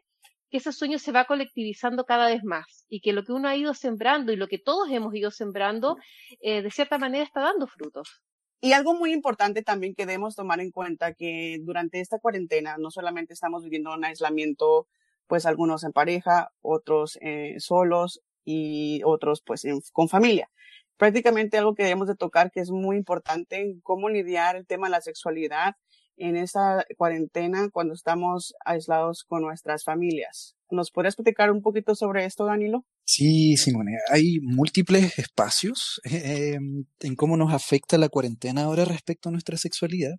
que 0.49 0.57
ese 0.57 0.71
sueño 0.71 0.97
se 0.99 1.11
va 1.11 1.25
colectivizando 1.25 2.05
cada 2.05 2.27
vez 2.27 2.43
más 2.43 2.85
y 2.89 3.01
que 3.01 3.13
lo 3.13 3.23
que 3.23 3.33
uno 3.33 3.47
ha 3.47 3.55
ido 3.55 3.73
sembrando 3.73 4.31
y 4.31 4.35
lo 4.35 4.47
que 4.47 4.57
todos 4.57 4.89
hemos 4.89 5.13
ido 5.13 5.31
sembrando, 5.31 5.97
eh, 6.41 6.61
de 6.61 6.71
cierta 6.71 6.97
manera 6.97 7.23
está 7.23 7.41
dando 7.41 7.67
frutos. 7.67 8.21
Y 8.61 8.73
algo 8.73 8.93
muy 8.93 9.13
importante 9.13 9.63
también 9.63 9.95
que 9.95 10.05
debemos 10.05 10.35
tomar 10.35 10.59
en 10.59 10.71
cuenta 10.71 11.13
que 11.13 11.59
durante 11.61 12.01
esta 12.01 12.19
cuarentena 12.19 12.77
no 12.77 12.91
solamente 12.91 13.33
estamos 13.33 13.63
viviendo 13.63 13.93
un 13.93 14.03
aislamiento, 14.03 14.87
pues 15.27 15.45
algunos 15.45 15.83
en 15.83 15.93
pareja, 15.93 16.51
otros 16.61 17.17
eh, 17.21 17.55
solos 17.59 18.21
y 18.43 19.01
otros 19.05 19.41
pues 19.45 19.63
en, 19.63 19.79
con 19.93 20.09
familia. 20.09 20.49
Prácticamente 20.97 21.57
algo 21.57 21.75
que 21.75 21.83
debemos 21.83 22.09
de 22.09 22.15
tocar 22.15 22.51
que 22.51 22.59
es 22.59 22.71
muy 22.71 22.97
importante, 22.97 23.77
cómo 23.83 24.09
lidiar 24.09 24.57
el 24.57 24.67
tema 24.67 24.87
de 24.87 24.91
la 24.91 25.01
sexualidad 25.01 25.75
en 26.19 26.35
esta 26.35 26.85
cuarentena 26.97 27.69
cuando 27.71 27.93
estamos 27.93 28.53
aislados 28.65 29.23
con 29.23 29.41
nuestras 29.41 29.83
familias. 29.83 30.55
¿Nos 30.69 30.91
podrías 30.91 31.15
platicar 31.15 31.51
un 31.51 31.61
poquito 31.61 31.95
sobre 31.95 32.25
esto, 32.25 32.45
Danilo? 32.45 32.85
Sí, 33.05 33.57
Simone, 33.57 33.93
hay 34.11 34.39
múltiples 34.41 35.17
espacios 35.17 35.99
eh, 36.03 36.53
em, 36.53 36.85
en 36.99 37.15
cómo 37.15 37.37
nos 37.37 37.53
afecta 37.53 37.97
la 37.97 38.09
cuarentena 38.09 38.63
ahora 38.63 38.85
respecto 38.85 39.29
a 39.29 39.31
nuestra 39.31 39.57
sexualidad. 39.57 40.15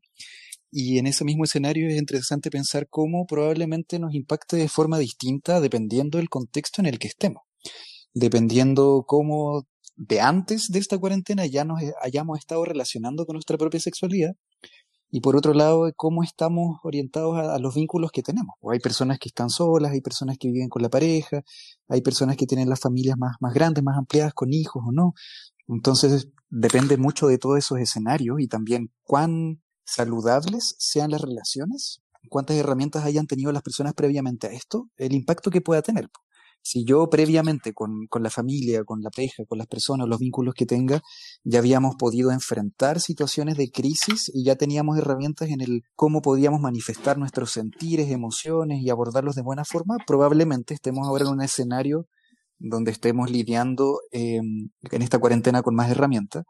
Y 0.73 0.99
en 0.99 1.07
ese 1.07 1.25
mismo 1.25 1.45
escenario 1.45 1.89
es 1.89 1.97
interesante 1.97 2.51
pensar 2.51 2.89
cómo 2.89 3.27
probablemente 3.27 3.99
nos 3.99 4.15
impacte 4.15 4.57
de 4.57 4.69
forma 4.69 4.99
distinta 4.99 5.61
dependiendo 5.61 6.19
del 6.19 6.29
contexto 6.29 6.81
en 6.81 6.87
el 6.87 6.99
que 6.99 7.09
estemos. 7.09 7.43
Dependiendo 8.13 9.05
cómo 9.07 9.67
de 9.97 10.21
antes 10.21 10.69
de 10.71 10.79
esta 10.79 10.99
cuarentena 10.99 11.47
ya 11.47 11.65
nos 11.65 11.81
hayamos 12.03 12.39
estado 12.39 12.65
relacionando 12.65 13.27
con 13.27 13.35
nuestra 13.35 13.59
propia 13.59 13.81
sexualidad 13.81 14.35
y 15.11 15.21
por 15.21 15.37
otro 15.37 15.55
lado, 15.55 15.93
cómo 15.97 16.23
estamos 16.23 16.79
orientados 16.85 17.37
a, 17.37 17.59
los 17.59 17.75
vínculos 17.75 18.13
que 18.13 18.23
tenemos. 18.23 18.55
O 18.61 18.71
hay 18.71 18.79
personas 18.79 19.19
que 19.19 19.29
están 19.29 19.51
solas, 19.51 19.93
hay 19.93 20.01
personas 20.01 20.39
que 20.39 20.49
viven 20.49 20.69
con 20.69 20.83
la 20.83 20.89
pareja, 20.89 21.43
hay 21.89 22.01
personas 22.01 22.37
que 22.37 22.47
tienen 22.47 22.69
las 22.69 22.81
familias 22.81 23.17
más, 23.19 23.37
más 23.41 23.53
grandes, 23.53 23.83
más 23.83 23.99
ampliadas, 23.99 24.35
con 24.35 24.53
hijos 24.53 24.83
o 24.87 24.93
no. 24.93 25.15
Entonces, 25.67 26.29
depende 26.49 26.97
mucho 26.97 27.27
de 27.27 27.39
todos 27.39 27.59
esos 27.59 27.79
escenarios 27.79 28.41
y 28.41 28.47
también 28.47 28.93
cuán 29.03 29.61
saludables 29.85 30.77
sean 30.79 31.11
las 31.11 31.21
relaciones, 31.21 32.03
cuántas 32.29 32.57
herramientas 32.57 33.05
hayan 33.05 33.27
tenido 33.27 33.51
las 33.51 33.63
personas 33.63 33.95
previamente 33.95 34.47
a 34.47 34.51
esto, 34.51 34.91
el 34.97 35.13
impacto 35.13 35.51
que 35.51 35.61
pueda 35.61 35.83
tener. 35.83 36.09
Si 36.63 36.85
yo 36.85 37.09
previamente 37.09 37.73
con, 37.73 38.07
con, 38.09 38.23
la 38.23 38.31
familia, 38.31 38.85
con 38.85 39.01
la 39.03 39.11
pareja, 39.11 39.45
con 39.49 39.59
las 39.59 39.67
personas, 39.67 40.07
los 40.09 40.19
vínculos 40.19 40.55
que 40.55 40.67
tenga, 40.67 41.01
ya 41.43 41.59
habíamos 41.59 41.97
podido 41.97 42.31
enfrentar 42.31 43.01
situaciones 43.01 43.57
de 43.57 43.71
crisis 43.71 44.31
y 44.33 44.45
ya 44.45 44.57
teníamos 44.57 44.99
herramientas 44.99 45.49
en 45.49 45.61
el 45.63 45.83
cómo 45.97 46.21
podíamos 46.21 46.61
manifestar 46.61 47.19
nuestros 47.19 47.51
sentires, 47.53 48.11
emociones 48.11 48.83
y 48.83 48.91
abordarlos 48.91 49.35
de 49.35 49.43
buena 49.43 49.65
forma, 49.65 49.97
probablemente 50.07 50.75
estemos 50.75 51.09
ahora 51.09 51.25
en 51.25 51.31
un 51.31 51.43
escenario 51.43 52.07
donde 52.61 52.91
estemos 52.91 53.31
lidiando 53.31 54.01
em, 54.13 54.69
en 54.83 55.03
esta 55.03 55.19
cuarentena 55.19 55.63
con 55.63 55.75
más 55.75 55.91
herramientas. 55.91 56.45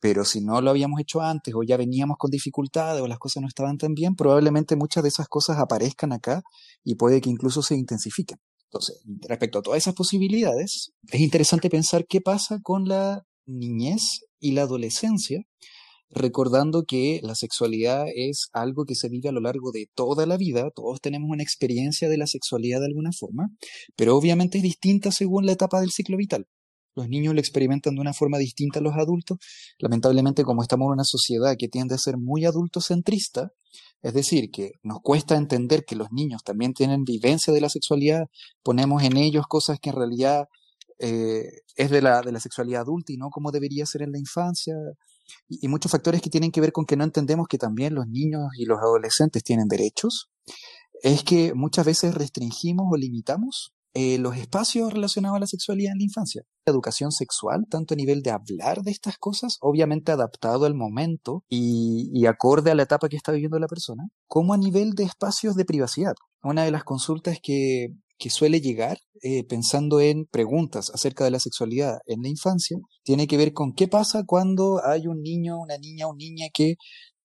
Pero 0.00 0.24
si 0.24 0.40
no 0.40 0.60
lo 0.60 0.70
habíamos 0.70 1.00
hecho 1.00 1.20
antes 1.20 1.54
o 1.54 1.62
ya 1.62 1.76
veníamos 1.76 2.16
con 2.18 2.30
dificultades 2.30 3.00
o 3.02 3.06
las 3.06 3.18
cosas 3.18 3.42
no 3.42 3.48
estaban 3.48 3.78
tan 3.78 3.94
bien, 3.94 4.16
probablemente 4.16 4.74
muchas 4.74 5.04
de 5.04 5.10
esas 5.10 5.28
cosas 5.28 5.58
aparezcan 5.58 6.12
acá 6.12 6.42
y 6.82 6.96
puede 6.96 7.20
que 7.20 7.30
incluso 7.30 7.62
se 7.62 7.76
intensifiquen. 7.76 8.38
Entonces, 8.72 9.02
respecto 9.28 9.58
a 9.58 9.62
todas 9.62 9.82
esas 9.82 9.94
posibilidades, 9.94 10.92
es 11.10 11.20
interesante 11.20 11.68
pensar 11.68 12.06
qué 12.08 12.22
pasa 12.22 12.58
con 12.62 12.88
la 12.88 13.22
niñez 13.44 14.20
y 14.40 14.52
la 14.52 14.62
adolescencia, 14.62 15.42
recordando 16.08 16.84
que 16.84 17.20
la 17.22 17.34
sexualidad 17.34 18.06
es 18.14 18.48
algo 18.54 18.86
que 18.86 18.94
se 18.94 19.10
vive 19.10 19.28
a 19.28 19.32
lo 19.32 19.40
largo 19.40 19.72
de 19.72 19.88
toda 19.94 20.24
la 20.24 20.38
vida, 20.38 20.70
todos 20.74 21.02
tenemos 21.02 21.28
una 21.30 21.42
experiencia 21.42 22.08
de 22.08 22.16
la 22.16 22.26
sexualidad 22.26 22.80
de 22.80 22.86
alguna 22.86 23.10
forma, 23.12 23.50
pero 23.94 24.16
obviamente 24.16 24.56
es 24.56 24.64
distinta 24.64 25.12
según 25.12 25.44
la 25.44 25.52
etapa 25.52 25.80
del 25.80 25.90
ciclo 25.90 26.16
vital. 26.16 26.46
Los 26.94 27.08
niños 27.08 27.34
lo 27.34 27.40
experimentan 27.40 27.94
de 27.94 28.00
una 28.00 28.12
forma 28.12 28.38
distinta 28.38 28.80
a 28.80 28.82
los 28.82 28.94
adultos. 28.94 29.38
Lamentablemente, 29.78 30.44
como 30.44 30.62
estamos 30.62 30.86
en 30.86 30.92
una 30.92 31.04
sociedad 31.04 31.56
que 31.58 31.68
tiende 31.68 31.94
a 31.94 31.98
ser 31.98 32.16
muy 32.18 32.44
adultocentrista, 32.44 33.52
es 34.02 34.14
decir, 34.14 34.50
que 34.50 34.72
nos 34.82 35.00
cuesta 35.00 35.36
entender 35.36 35.84
que 35.84 35.96
los 35.96 36.10
niños 36.10 36.42
también 36.44 36.74
tienen 36.74 37.04
vivencia 37.04 37.52
de 37.52 37.60
la 37.60 37.68
sexualidad, 37.68 38.28
ponemos 38.62 39.02
en 39.02 39.16
ellos 39.16 39.46
cosas 39.46 39.78
que 39.80 39.90
en 39.90 39.96
realidad 39.96 40.48
eh, 40.98 41.44
es 41.76 41.90
de 41.90 42.02
la, 42.02 42.20
de 42.20 42.32
la 42.32 42.40
sexualidad 42.40 42.82
adulta 42.82 43.12
y 43.12 43.16
no 43.16 43.30
como 43.30 43.50
debería 43.50 43.86
ser 43.86 44.02
en 44.02 44.12
la 44.12 44.18
infancia, 44.18 44.74
y, 45.48 45.64
y 45.64 45.68
muchos 45.68 45.90
factores 45.90 46.20
que 46.20 46.30
tienen 46.30 46.50
que 46.50 46.60
ver 46.60 46.72
con 46.72 46.84
que 46.84 46.96
no 46.96 47.04
entendemos 47.04 47.46
que 47.48 47.58
también 47.58 47.94
los 47.94 48.06
niños 48.06 48.42
y 48.58 48.66
los 48.66 48.78
adolescentes 48.80 49.42
tienen 49.44 49.68
derechos, 49.68 50.30
es 51.02 51.24
que 51.24 51.54
muchas 51.54 51.86
veces 51.86 52.14
restringimos 52.14 52.86
o 52.90 52.96
limitamos 52.96 53.72
eh, 53.94 54.16
los 54.18 54.36
espacios 54.36 54.92
relacionados 54.92 55.36
a 55.36 55.40
la 55.40 55.46
sexualidad 55.46 55.92
en 55.92 55.98
la 55.98 56.04
infancia. 56.04 56.42
La 56.64 56.72
educación 56.72 57.12
sexual, 57.12 57.66
tanto 57.68 57.92
a 57.92 57.96
nivel 57.96 58.22
de 58.22 58.30
hablar 58.30 58.82
de 58.82 58.90
estas 58.90 59.18
cosas, 59.18 59.58
obviamente 59.60 60.12
adaptado 60.12 60.64
al 60.64 60.74
momento 60.74 61.44
y, 61.48 62.24
acorde 62.26 62.70
a 62.70 62.74
la 62.74 62.84
etapa 62.84 63.08
que 63.08 63.16
está 63.16 63.32
viviendo 63.32 63.58
la 63.58 63.66
persona, 63.66 64.04
como 64.28 64.54
a 64.54 64.56
nivel 64.56 64.92
de 64.92 65.04
espacios 65.04 65.56
de 65.56 65.64
privacidad. 65.66 66.14
Una 66.42 66.64
de 66.64 66.70
las 66.70 66.84
consultas 66.84 67.38
que, 67.42 67.88
suele 68.30 68.60
llegar 68.60 68.98
eh, 69.22 69.42
pensando 69.42 70.00
en 70.00 70.26
preguntas 70.26 70.92
acerca 70.94 71.24
de 71.24 71.32
la 71.32 71.40
sexualidad 71.40 71.98
en 72.06 72.22
la 72.22 72.28
infancia 72.28 72.78
tiene 73.02 73.26
que 73.26 73.36
ver 73.36 73.52
con 73.52 73.72
qué 73.72 73.88
pasa 73.88 74.22
cuando 74.24 74.80
hay 74.86 75.08
un 75.08 75.22
niño, 75.22 75.58
una 75.58 75.76
niña, 75.76 76.06
un 76.06 76.18
niña 76.18 76.46
que 76.54 76.76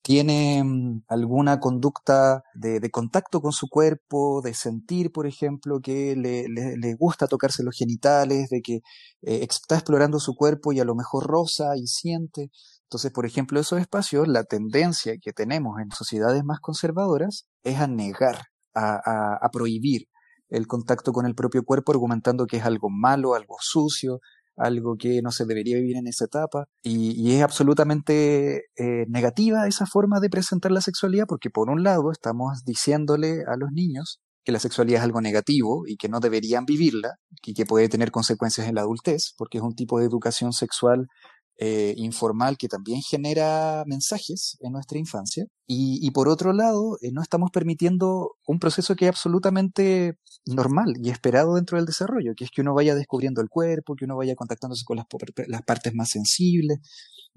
tiene 0.07 0.63
mm, 0.63 1.03
alguna 1.09 1.59
conducta 1.59 2.41
de, 2.53 2.79
contacto 2.91 3.41
con 3.41 3.51
su 3.51 3.67
cuerpo, 3.67 4.41
de 4.41 4.53
sentir, 4.53 5.11
por 5.11 5.27
ejemplo, 5.27 5.81
que 5.81 6.15
le, 6.15 6.95
gusta 6.95 7.27
tocarse 7.27 7.61
los 7.61 7.75
genitales, 7.75 8.47
de 8.49 8.61
que 8.61 8.75
eh, 8.75 9.45
está 9.49 9.75
explorando 9.75 10.21
su 10.21 10.33
cuerpo 10.33 10.71
y 10.71 10.79
a 10.79 10.85
lo 10.85 10.95
mejor 10.95 11.27
rosa 11.27 11.75
y 11.75 11.87
siente. 11.87 12.51
Entonces, 12.83 13.11
por 13.11 13.25
ejemplo, 13.25 13.59
esos 13.59 13.81
espacios, 13.81 14.29
la 14.29 14.45
tendencia 14.45 15.17
que 15.21 15.33
tenemos 15.33 15.77
en 15.81 15.91
sociedades 15.91 16.41
más 16.45 16.61
conservadoras 16.61 17.45
es 17.63 17.77
a 17.77 17.87
negar, 17.87 18.43
a 18.73 19.49
prohibir 19.51 20.07
el 20.49 20.67
contacto 20.67 21.11
con 21.11 21.25
el 21.25 21.35
propio 21.35 21.63
cuerpo, 21.63 21.91
argumentando 21.91 22.45
que 22.45 22.57
es 22.57 22.65
algo 22.65 22.89
malo, 22.89 23.35
algo 23.35 23.57
sucio, 23.59 24.21
algo 24.57 24.97
que 24.97 25.21
no 25.21 25.31
se 25.31 25.45
debería 25.45 25.77
vivir 25.77 25.97
en 25.97 26.07
esa 26.07 26.25
etapa. 26.25 26.65
Y, 26.83 27.31
es 27.31 27.43
absolutamente 27.43 28.65
eh, 28.75 29.05
negativa 29.07 29.67
esa 29.67 29.85
forma 29.85 30.19
de 30.19 30.29
presentar 30.29 30.71
la 30.71 30.81
sexualidad 30.81 31.25
porque 31.27 31.49
por 31.49 31.69
un 31.69 31.83
lado 31.83 32.11
estamos 32.11 32.63
diciéndole 32.65 33.43
a 33.47 33.57
los 33.57 33.71
niños 33.71 34.19
que 34.43 34.53
la 34.53 34.59
sexualidad 34.59 34.99
es 34.99 35.03
algo 35.03 35.19
negativo 35.19 35.83
y 35.85 35.97
que 35.97 36.07
no 36.07 36.21
deberían 36.21 36.65
vivirla 36.65 37.15
y 37.43 37.53
que 37.53 37.65
puede 37.65 37.89
tener 37.89 38.11
consecuencias 38.11 38.67
en 38.67 38.75
la 38.75 38.81
adultez 38.81 39.33
porque 39.37 39.57
es 39.57 39.63
un 39.63 39.75
tipo 39.75 39.99
de 39.99 40.05
educación 40.05 40.53
sexual 40.53 41.07
eh, 41.59 41.95
informal 41.97 42.55
que 42.57 42.67
también 42.67 43.01
genera 43.01 43.83
mensajes 43.87 44.57
en 44.61 44.73
nuestra 44.73 44.99
infancia. 44.99 45.45
Y, 45.69 46.09
por 46.11 46.29
otro 46.29 46.53
lado, 46.53 46.97
eh, 47.01 47.11
no 47.11 47.21
estamos 47.21 47.51
permitiendo 47.51 48.35
un 48.45 48.59
proceso 48.59 48.95
que 48.95 49.05
es 49.05 49.09
absolutamente 49.09 50.17
normal 50.45 50.93
y 51.01 51.09
esperado 51.09 51.55
dentro 51.55 51.77
del 51.77 51.85
desarrollo, 51.85 52.33
que 52.37 52.45
es 52.45 52.51
que 52.51 52.61
uno 52.61 52.73
vaya 52.73 52.95
descubriendo 52.95 53.41
el 53.41 53.49
cuerpo, 53.49 53.95
que 53.95 54.05
uno 54.05 54.15
vaya 54.15 54.35
contactándose 54.35 54.85
con 54.85 54.95
las 54.95 55.63
partes 55.63 55.93
más 55.93 56.09
sensibles, 56.09 56.79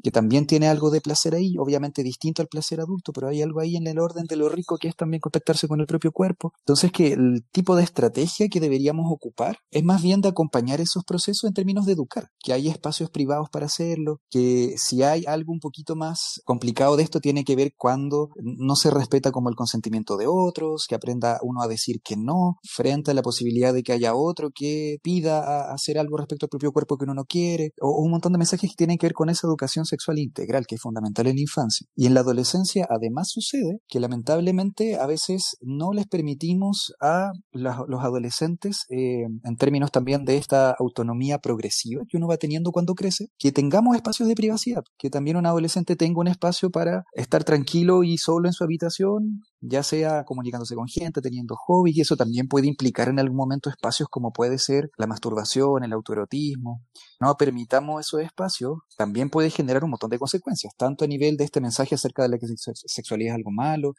que 0.02 0.11
también 0.11 0.47
tiene 0.47 0.69
algo 0.69 0.90
de 0.90 1.00
placer 1.00 1.35
ahí, 1.35 1.57
obviamente 1.59 2.02
distinto 2.02 2.42
al 2.42 2.49
placer 2.49 2.80
adulto, 2.80 3.12
pero 3.12 3.28
hay 3.28 3.42
algo 3.42 3.61
ahí 3.61 3.76
en 3.76 3.87
el 3.87 3.99
orden 3.99 4.25
de 4.26 4.37
lo 4.37 4.49
rico 4.49 4.78
que 4.78 4.88
es 4.88 4.97
también 4.97 5.21
contactarse 5.21 5.69
con 5.69 5.80
el 5.80 5.87
propio 5.87 6.12
cuerpo. 6.12 6.52
Entonces 6.61 6.92
que 6.92 7.12
el 7.12 7.45
tipo 7.52 7.76
de 7.76 7.83
estrategia 7.83 8.49
que 8.49 8.61
deberíamos 8.61 9.07
ocupar 9.11 9.59
es 9.71 9.85
más 9.85 10.02
bien 10.02 10.21
de 10.21 10.28
acompañar 10.28 10.80
esos 10.80 11.04
procesos 11.04 11.45
en 11.45 11.54
términos 11.54 11.87
de 11.87 11.92
educar, 11.92 12.28
que 12.42 12.52
hay 12.52 12.69
espacios 12.69 13.11
privados 13.11 13.49
para 13.50 13.66
hacerlo, 13.66 14.21
que 14.30 14.75
si 14.76 15.02
hay 15.02 15.25
algo 15.26 15.52
un 15.52 15.61
poquito 15.61 15.97
más 15.97 16.40
complicado 16.45 16.97
de 16.97 17.02
esto 17.02 17.21
tiene 17.21 17.45
que 17.45 17.57
ver 17.57 17.73
cuando 17.76 18.30
no 18.37 18.76
se 18.76 18.90
respeta 18.90 19.33
como 19.33 19.49
el 19.49 19.57
consentimiento 19.57 20.16
de 20.16 20.26
otros, 20.26 20.87
que 20.88 20.95
aprenda 20.95 21.38
uno 21.42 21.62
a 21.62 21.69
decir 21.69 22.00
que 22.02 22.16
no, 22.16 22.59
frente 22.62 23.11
a 23.11 23.14
la 23.14 23.23
posibilidad 23.23 23.75
de 23.75 23.83
que 23.83 23.92
haya 23.92 24.14
otro 24.14 24.50
que 24.54 24.99
pida 25.02 25.73
hacer 25.73 25.99
algo 25.99 26.16
respecto 26.16 26.47
al 26.47 26.50
propio 26.50 26.73
cuerpo 26.73 26.97
que 26.97 27.04
uno 27.04 27.14
no 27.14 27.25
quiere, 27.25 27.73
o 27.80 28.02
un 28.02 28.11
montón 28.11 28.33
de 28.33 28.38
mensajes 28.38 28.71
que 28.71 28.76
tienen 28.76 28.99
que 28.99 29.07
ver 29.07 29.14
con 29.14 29.28
esa 29.28 29.47
educación 29.47 29.85
sexual 29.90 30.18
integral, 30.18 30.66
que 30.66 30.76
es 30.76 30.80
fundamental 30.80 31.26
en 31.26 31.37
la 31.37 31.42
infancia. 31.42 31.87
Y 31.94 32.06
en 32.06 32.14
la 32.14 32.20
adolescencia 32.20 32.87
además 32.88 33.30
sucede 33.30 33.80
que 33.88 34.00
lamentablemente 34.00 34.97
a 34.97 35.06
veces 35.06 35.56
no 35.61 35.92
les 35.92 36.06
permitimos 36.06 36.94
a 37.00 37.32
los 37.52 38.02
adolescentes, 38.02 38.87
eh, 38.90 39.25
en 39.44 39.56
términos 39.56 39.90
también 39.90 40.25
de 40.25 40.37
esta 40.37 40.73
autonomía 40.73 41.38
progresiva 41.38 42.02
que 42.09 42.16
uno 42.16 42.28
va 42.28 42.37
teniendo 42.37 42.73
cuando 42.73 42.94
crece, 42.94 43.26
que 43.38 43.52
tengamos 43.52 43.97
espacios 43.97 44.28
de 44.28 44.35
privacidad, 44.35 44.82
que 44.99 45.11
también 45.11 45.37
un 45.37 45.47
adolescente 45.47 45.97
tenga 45.97 46.20
un 46.20 46.28
espacio 46.28 46.70
para 46.70 47.04
estar 47.12 47.44
tranquilo 47.44 48.04
y 48.04 48.18
solo 48.18 48.49
en 48.49 48.52
su 48.52 48.64
habitación, 48.64 49.42
ya 49.61 49.83
sea 49.83 50.25
comunicándose 50.25 50.75
con 50.75 50.88
gente, 50.88 51.21
teniendo 51.21 51.57
hobbies, 51.57 51.97
y 51.97 52.00
eso 52.00 52.17
también 52.17 52.49
puede 52.49 52.67
implicar 52.67 53.09
en 53.09 53.19
algún 53.19 53.37
momento 53.37 53.71
espacios 53.71 54.09
como 54.09 54.33
puede 54.33 54.59
ser 54.59 54.90
la 54.97 55.07
masturbación, 55.07 55.85
el 55.85 55.93
autoerotismo. 55.93 56.83
No 57.21 57.37
permitamos 57.37 58.07
esos 58.07 58.23
espacios, 58.23 58.79
también 58.97 59.31
puede 59.31 59.50
generar 59.50 59.85
un 59.85 59.90
montón 59.90 60.11
de 60.11 60.19
consecuencias, 60.19 60.75
tanto 60.76 61.05
a 61.05 61.09
nivel 61.09 61.37
de 61.37 61.45
este 61.45 61.61
mensaje 61.61 61.95
acerca 61.95 62.23
de 62.23 62.31
la 62.31 62.38
sexualidad 62.75 63.35
es 63.35 63.37
algo 63.37 63.50
malo, 63.50 63.95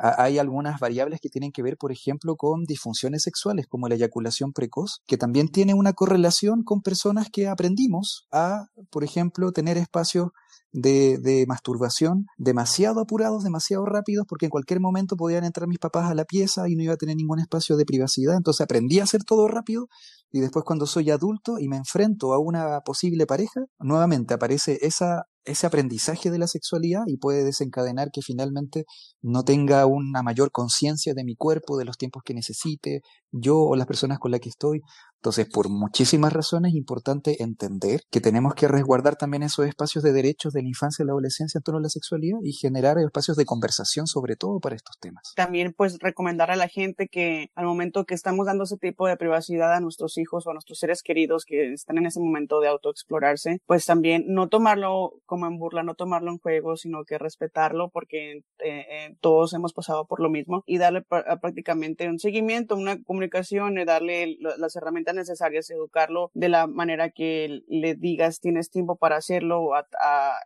hay 0.00 0.38
algunas 0.38 0.80
variables 0.80 1.20
que 1.20 1.28
tienen 1.28 1.52
que 1.52 1.62
ver, 1.62 1.76
por 1.76 1.92
ejemplo, 1.92 2.36
con 2.36 2.64
disfunciones 2.64 3.22
sexuales, 3.22 3.66
como 3.66 3.86
la 3.86 3.96
eyaculación 3.96 4.52
precoz, 4.52 5.02
que 5.06 5.18
también 5.18 5.48
tiene 5.48 5.74
una 5.74 5.92
correlación 5.92 6.62
con 6.64 6.80
personas 6.80 7.28
que 7.30 7.48
aprendimos 7.48 8.26
a, 8.32 8.66
por 8.90 9.04
ejemplo, 9.04 9.52
tener 9.52 9.76
espacios 9.76 10.28
de, 10.72 11.18
de, 11.18 11.44
masturbación 11.46 12.26
demasiado 12.38 13.00
apurados, 13.00 13.42
demasiado 13.42 13.84
rápidos, 13.84 14.24
porque 14.28 14.46
en 14.46 14.50
cualquier 14.50 14.80
momento 14.80 15.16
podían 15.16 15.44
entrar 15.44 15.68
mis 15.68 15.78
papás 15.78 16.10
a 16.10 16.14
la 16.14 16.24
pieza 16.24 16.68
y 16.68 16.76
no 16.76 16.82
iba 16.82 16.94
a 16.94 16.96
tener 16.96 17.16
ningún 17.16 17.40
espacio 17.40 17.76
de 17.76 17.84
privacidad. 17.84 18.36
Entonces 18.36 18.62
aprendí 18.62 19.00
a 19.00 19.04
hacer 19.04 19.24
todo 19.24 19.48
rápido 19.48 19.88
y 20.32 20.40
después 20.40 20.64
cuando 20.64 20.86
soy 20.86 21.10
adulto 21.10 21.58
y 21.58 21.68
me 21.68 21.76
enfrento 21.76 22.32
a 22.32 22.38
una 22.38 22.80
posible 22.80 23.26
pareja, 23.26 23.62
nuevamente 23.78 24.34
aparece 24.34 24.78
esa 24.82 25.24
ese 25.44 25.66
aprendizaje 25.66 26.30
de 26.30 26.38
la 26.38 26.46
sexualidad 26.46 27.04
y 27.06 27.16
puede 27.16 27.44
desencadenar 27.44 28.10
que 28.12 28.22
finalmente 28.22 28.84
no 29.22 29.42
tenga 29.42 29.86
una 29.86 30.22
mayor 30.22 30.50
conciencia 30.52 31.14
de 31.14 31.24
mi 31.24 31.34
cuerpo, 31.34 31.78
de 31.78 31.84
los 31.84 31.96
tiempos 31.96 32.22
que 32.24 32.34
necesite, 32.34 33.00
yo 33.32 33.58
o 33.58 33.76
las 33.76 33.86
personas 33.86 34.18
con 34.18 34.30
las 34.30 34.40
que 34.40 34.50
estoy. 34.50 34.80
Entonces, 35.20 35.48
por 35.52 35.68
muchísimas 35.68 36.32
razones 36.32 36.72
es 36.72 36.76
importante 36.76 37.42
entender 37.42 38.00
que 38.10 38.20
tenemos 38.20 38.54
que 38.54 38.68
resguardar 38.68 39.16
también 39.16 39.42
esos 39.42 39.66
espacios 39.66 40.02
de 40.02 40.12
derechos 40.12 40.54
de 40.54 40.62
la 40.62 40.68
infancia 40.68 41.02
y 41.02 41.06
la 41.06 41.12
adolescencia 41.12 41.58
en 41.58 41.62
torno 41.62 41.78
a 41.78 41.82
la 41.82 41.90
sexualidad 41.90 42.38
y 42.42 42.52
generar 42.52 42.98
espacios 42.98 43.36
de 43.36 43.44
conversación 43.44 44.06
sobre 44.06 44.36
todo 44.36 44.60
para 44.60 44.76
estos 44.76 44.98
temas. 44.98 45.32
También, 45.36 45.74
pues, 45.76 45.98
recomendar 46.00 46.50
a 46.50 46.56
la 46.56 46.68
gente 46.68 47.08
que 47.08 47.50
al 47.54 47.66
momento 47.66 48.04
que 48.04 48.14
estamos 48.14 48.46
dando 48.46 48.64
ese 48.64 48.78
tipo 48.78 49.06
de 49.06 49.18
privacidad 49.18 49.74
a 49.74 49.80
nuestros 49.80 50.16
hijos 50.16 50.46
o 50.46 50.50
a 50.50 50.54
nuestros 50.54 50.78
seres 50.78 51.02
queridos 51.02 51.44
que 51.44 51.74
están 51.74 51.98
en 51.98 52.06
ese 52.06 52.20
momento 52.20 52.60
de 52.60 52.68
autoexplorarse, 52.68 53.58
pues 53.66 53.84
también 53.84 54.24
no 54.26 54.48
tomarlo 54.48 55.20
como 55.26 55.46
en 55.46 55.58
burla, 55.58 55.82
no 55.82 55.94
tomarlo 55.96 56.30
en 56.30 56.38
juego, 56.38 56.76
sino 56.76 57.04
que 57.04 57.18
respetarlo 57.18 57.90
porque 57.90 58.32
eh, 58.32 58.42
eh, 58.58 59.16
todos 59.20 59.52
hemos 59.52 59.74
pasado 59.74 60.06
por 60.06 60.20
lo 60.20 60.30
mismo 60.30 60.62
y 60.66 60.78
darle 60.78 61.02
prácticamente 61.02 62.08
un 62.08 62.18
seguimiento, 62.18 62.74
una 62.74 63.02
comunicación, 63.02 63.78
y 63.78 63.84
darle 63.84 64.36
las 64.40 64.76
herramientas 64.76 65.09
necesarias, 65.14 65.70
educarlo 65.70 66.30
de 66.34 66.48
la 66.48 66.66
manera 66.66 67.10
que 67.10 67.62
le 67.68 67.94
digas 67.94 68.40
tienes 68.40 68.70
tiempo 68.70 68.96
para 68.96 69.16
hacerlo 69.16 69.70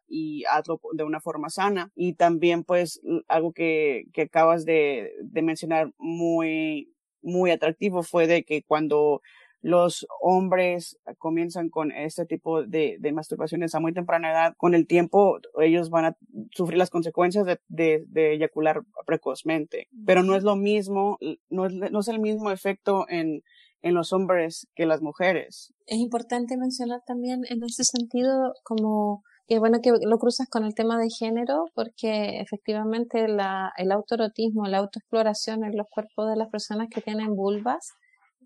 y 0.08 0.44
hazlo 0.44 0.80
de 0.92 1.04
una 1.04 1.20
forma 1.20 1.50
sana. 1.50 1.90
Y 1.94 2.14
también 2.14 2.64
pues 2.64 3.00
algo 3.28 3.52
que, 3.52 4.04
que 4.12 4.22
acabas 4.22 4.64
de, 4.64 5.12
de 5.22 5.42
mencionar 5.42 5.92
muy, 5.98 6.92
muy 7.22 7.50
atractivo 7.50 8.02
fue 8.02 8.26
de 8.26 8.44
que 8.44 8.62
cuando 8.62 9.22
los 9.64 10.06
hombres 10.20 10.98
comienzan 11.16 11.70
con 11.70 11.90
este 11.90 12.26
tipo 12.26 12.64
de, 12.64 12.98
de, 13.00 13.12
masturbaciones 13.12 13.74
a 13.74 13.80
muy 13.80 13.94
temprana 13.94 14.30
edad, 14.30 14.54
con 14.58 14.74
el 14.74 14.86
tiempo 14.86 15.40
ellos 15.58 15.88
van 15.88 16.04
a 16.04 16.16
sufrir 16.50 16.76
las 16.76 16.90
consecuencias 16.90 17.46
de, 17.46 18.04
de, 18.06 18.32
eyacular 18.34 18.82
precozmente. 19.06 19.88
Pero 20.04 20.22
no 20.22 20.36
es 20.36 20.42
lo 20.42 20.54
mismo, 20.54 21.18
no 21.48 21.64
es, 21.64 21.72
no 21.72 22.00
es 22.00 22.08
el 22.08 22.18
mismo 22.18 22.50
efecto 22.50 23.06
en, 23.08 23.42
en 23.84 23.94
los 23.94 24.12
hombres 24.14 24.66
que 24.74 24.86
las 24.86 25.02
mujeres. 25.02 25.72
Es 25.86 25.98
importante 25.98 26.56
mencionar 26.56 27.02
también 27.06 27.42
en 27.50 27.62
ese 27.62 27.84
sentido 27.84 28.54
como 28.64 29.22
que 29.46 29.58
bueno 29.58 29.80
que 29.82 29.92
lo 30.02 30.18
cruzas 30.18 30.48
con 30.48 30.64
el 30.64 30.74
tema 30.74 30.98
de 30.98 31.10
género 31.10 31.66
porque 31.74 32.40
efectivamente 32.40 33.26
el 33.26 33.92
autoerotismo, 33.92 34.66
la 34.66 34.78
autoexploración 34.78 35.64
en 35.64 35.76
los 35.76 35.86
cuerpos 35.90 36.30
de 36.30 36.36
las 36.36 36.48
personas 36.48 36.88
que 36.90 37.02
tienen 37.02 37.36
vulvas 37.36 37.92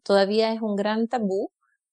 todavía 0.03 0.53
es 0.53 0.61
un 0.61 0.75
gran 0.75 1.07
tabú 1.07 1.51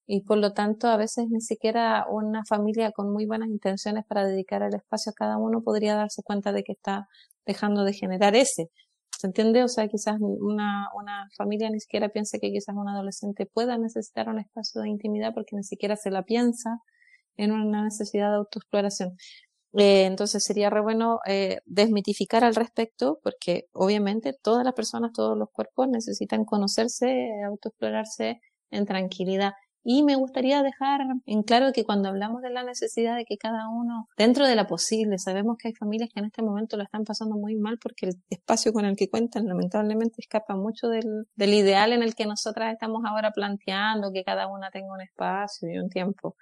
y 0.08 0.22
por 0.22 0.38
lo 0.38 0.52
tanto 0.52 0.88
a 0.88 0.96
veces 0.96 1.26
ni 1.30 1.40
siquiera 1.40 2.04
una 2.10 2.44
familia 2.48 2.90
con 2.90 3.12
muy 3.12 3.26
buenas 3.26 3.48
intenciones 3.48 4.04
para 4.08 4.24
dedicar 4.24 4.62
el 4.62 4.74
espacio 4.74 5.10
a 5.10 5.14
cada 5.14 5.38
uno 5.38 5.62
podría 5.62 5.94
darse 5.94 6.22
cuenta 6.24 6.52
de 6.52 6.64
que 6.64 6.72
está 6.72 7.06
dejando 7.44 7.84
de 7.84 7.92
generar 7.92 8.34
ese. 8.34 8.70
¿Se 9.18 9.26
entiende? 9.26 9.62
O 9.64 9.68
sea, 9.68 9.88
quizás 9.88 10.16
una, 10.20 10.88
una 10.94 11.28
familia 11.36 11.70
ni 11.70 11.80
siquiera 11.80 12.10
piense 12.10 12.38
que 12.38 12.50
quizás 12.50 12.74
un 12.76 12.88
adolescente 12.88 13.46
pueda 13.46 13.78
necesitar 13.78 14.28
un 14.28 14.38
espacio 14.38 14.82
de 14.82 14.90
intimidad 14.90 15.32
porque 15.34 15.56
ni 15.56 15.64
siquiera 15.64 15.96
se 15.96 16.10
la 16.10 16.22
piensa 16.24 16.80
en 17.36 17.52
una 17.52 17.84
necesidad 17.84 18.30
de 18.30 18.36
autoexploración. 18.36 19.16
Eh, 19.74 20.06
entonces 20.06 20.44
sería 20.44 20.70
re 20.70 20.80
bueno 20.80 21.20
eh, 21.26 21.58
desmitificar 21.66 22.44
al 22.44 22.54
respecto 22.54 23.20
porque 23.22 23.66
obviamente 23.72 24.34
todas 24.42 24.64
las 24.64 24.74
personas, 24.74 25.12
todos 25.12 25.36
los 25.36 25.50
cuerpos 25.50 25.88
necesitan 25.88 26.44
conocerse, 26.44 27.30
autoexplorarse 27.46 28.40
en 28.70 28.86
tranquilidad. 28.86 29.52
Y 29.88 30.02
me 30.02 30.16
gustaría 30.16 30.64
dejar 30.64 31.02
en 31.26 31.42
claro 31.44 31.72
que 31.72 31.84
cuando 31.84 32.08
hablamos 32.08 32.42
de 32.42 32.50
la 32.50 32.64
necesidad 32.64 33.14
de 33.14 33.24
que 33.24 33.36
cada 33.36 33.68
uno, 33.68 34.08
dentro 34.18 34.44
de 34.44 34.56
la 34.56 34.66
posible, 34.66 35.16
sabemos 35.16 35.58
que 35.58 35.68
hay 35.68 35.74
familias 35.74 36.10
que 36.12 36.18
en 36.18 36.26
este 36.26 36.42
momento 36.42 36.76
lo 36.76 36.82
están 36.82 37.04
pasando 37.04 37.36
muy 37.36 37.54
mal 37.54 37.78
porque 37.80 38.06
el 38.06 38.14
espacio 38.28 38.72
con 38.72 38.84
el 38.84 38.96
que 38.96 39.08
cuentan 39.08 39.46
lamentablemente 39.46 40.16
escapa 40.18 40.56
mucho 40.56 40.88
del, 40.88 41.28
ideal 41.36 41.92
en 41.92 42.02
el 42.02 42.16
que 42.16 42.26
nosotras 42.26 42.72
estamos 42.72 43.04
ahora 43.06 43.30
planteando, 43.30 44.10
que 44.12 44.24
cada 44.24 44.48
una 44.48 44.72
tenga 44.72 44.92
un 44.92 45.02
espacio 45.02 45.72
y 45.72 45.78
un 45.78 45.88
tiempo. 45.88 46.34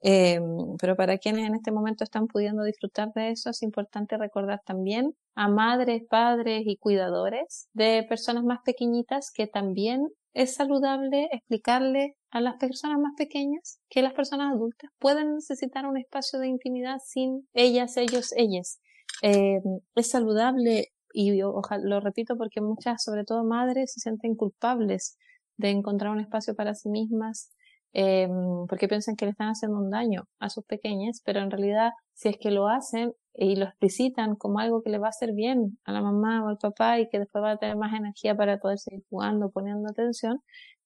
Eh, 0.00 0.38
pero 0.80 0.94
para 0.94 1.18
quienes 1.18 1.48
en 1.48 1.56
este 1.56 1.72
momento 1.72 2.04
están 2.04 2.28
pudiendo 2.28 2.62
disfrutar 2.62 3.12
de 3.14 3.30
eso, 3.30 3.50
es 3.50 3.64
importante 3.64 4.16
recordar 4.16 4.60
también 4.64 5.16
a 5.34 5.48
madres, 5.48 6.04
padres 6.08 6.62
y 6.66 6.76
cuidadores 6.76 7.68
de 7.72 8.06
personas 8.08 8.44
más 8.44 8.60
pequeñitas 8.64 9.32
que 9.34 9.48
también 9.48 10.06
es 10.34 10.54
saludable 10.54 11.28
explicarle 11.32 12.16
a 12.30 12.40
las 12.40 12.56
personas 12.56 12.98
más 12.98 13.12
pequeñas 13.16 13.78
que 13.88 14.02
las 14.02 14.14
personas 14.14 14.54
adultas 14.54 14.90
pueden 14.98 15.34
necesitar 15.34 15.86
un 15.86 15.98
espacio 15.98 16.38
de 16.38 16.48
intimidad 16.48 16.98
sin 17.04 17.46
ellas, 17.52 17.96
ellos, 17.96 18.32
ellas. 18.36 18.80
Eh, 19.22 19.60
es 19.94 20.08
saludable 20.08 20.88
y 21.12 21.42
ojalá, 21.42 21.84
lo 21.84 22.00
repito 22.00 22.36
porque 22.36 22.60
muchas, 22.60 23.02
sobre 23.02 23.24
todo 23.24 23.44
madres, 23.44 23.92
se 23.92 24.00
sienten 24.00 24.34
culpables 24.34 25.18
de 25.58 25.70
encontrar 25.70 26.10
un 26.10 26.20
espacio 26.20 26.54
para 26.54 26.74
sí 26.74 26.88
mismas 26.88 27.50
eh, 27.92 28.28
porque 28.68 28.88
piensan 28.88 29.16
que 29.16 29.26
le 29.26 29.32
están 29.32 29.48
haciendo 29.48 29.78
un 29.78 29.90
daño 29.90 30.24
a 30.38 30.48
sus 30.48 30.64
pequeñas, 30.64 31.20
pero 31.24 31.40
en 31.40 31.50
realidad 31.50 31.90
si 32.14 32.30
es 32.30 32.38
que 32.38 32.50
lo 32.50 32.68
hacen 32.68 33.12
y 33.34 33.56
lo 33.56 33.64
explicitan 33.64 34.36
como 34.36 34.58
algo 34.58 34.82
que 34.82 34.90
le 34.90 34.98
va 34.98 35.06
a 35.06 35.10
hacer 35.10 35.32
bien 35.32 35.78
a 35.84 35.92
la 35.92 36.02
mamá 36.02 36.44
o 36.44 36.48
al 36.48 36.58
papá 36.58 37.00
y 37.00 37.08
que 37.08 37.18
después 37.18 37.42
va 37.42 37.52
a 37.52 37.56
tener 37.56 37.76
más 37.76 37.94
energía 37.94 38.36
para 38.36 38.58
poder 38.58 38.78
seguir 38.78 39.04
jugando, 39.08 39.50
poniendo 39.50 39.88
atención, 39.90 40.42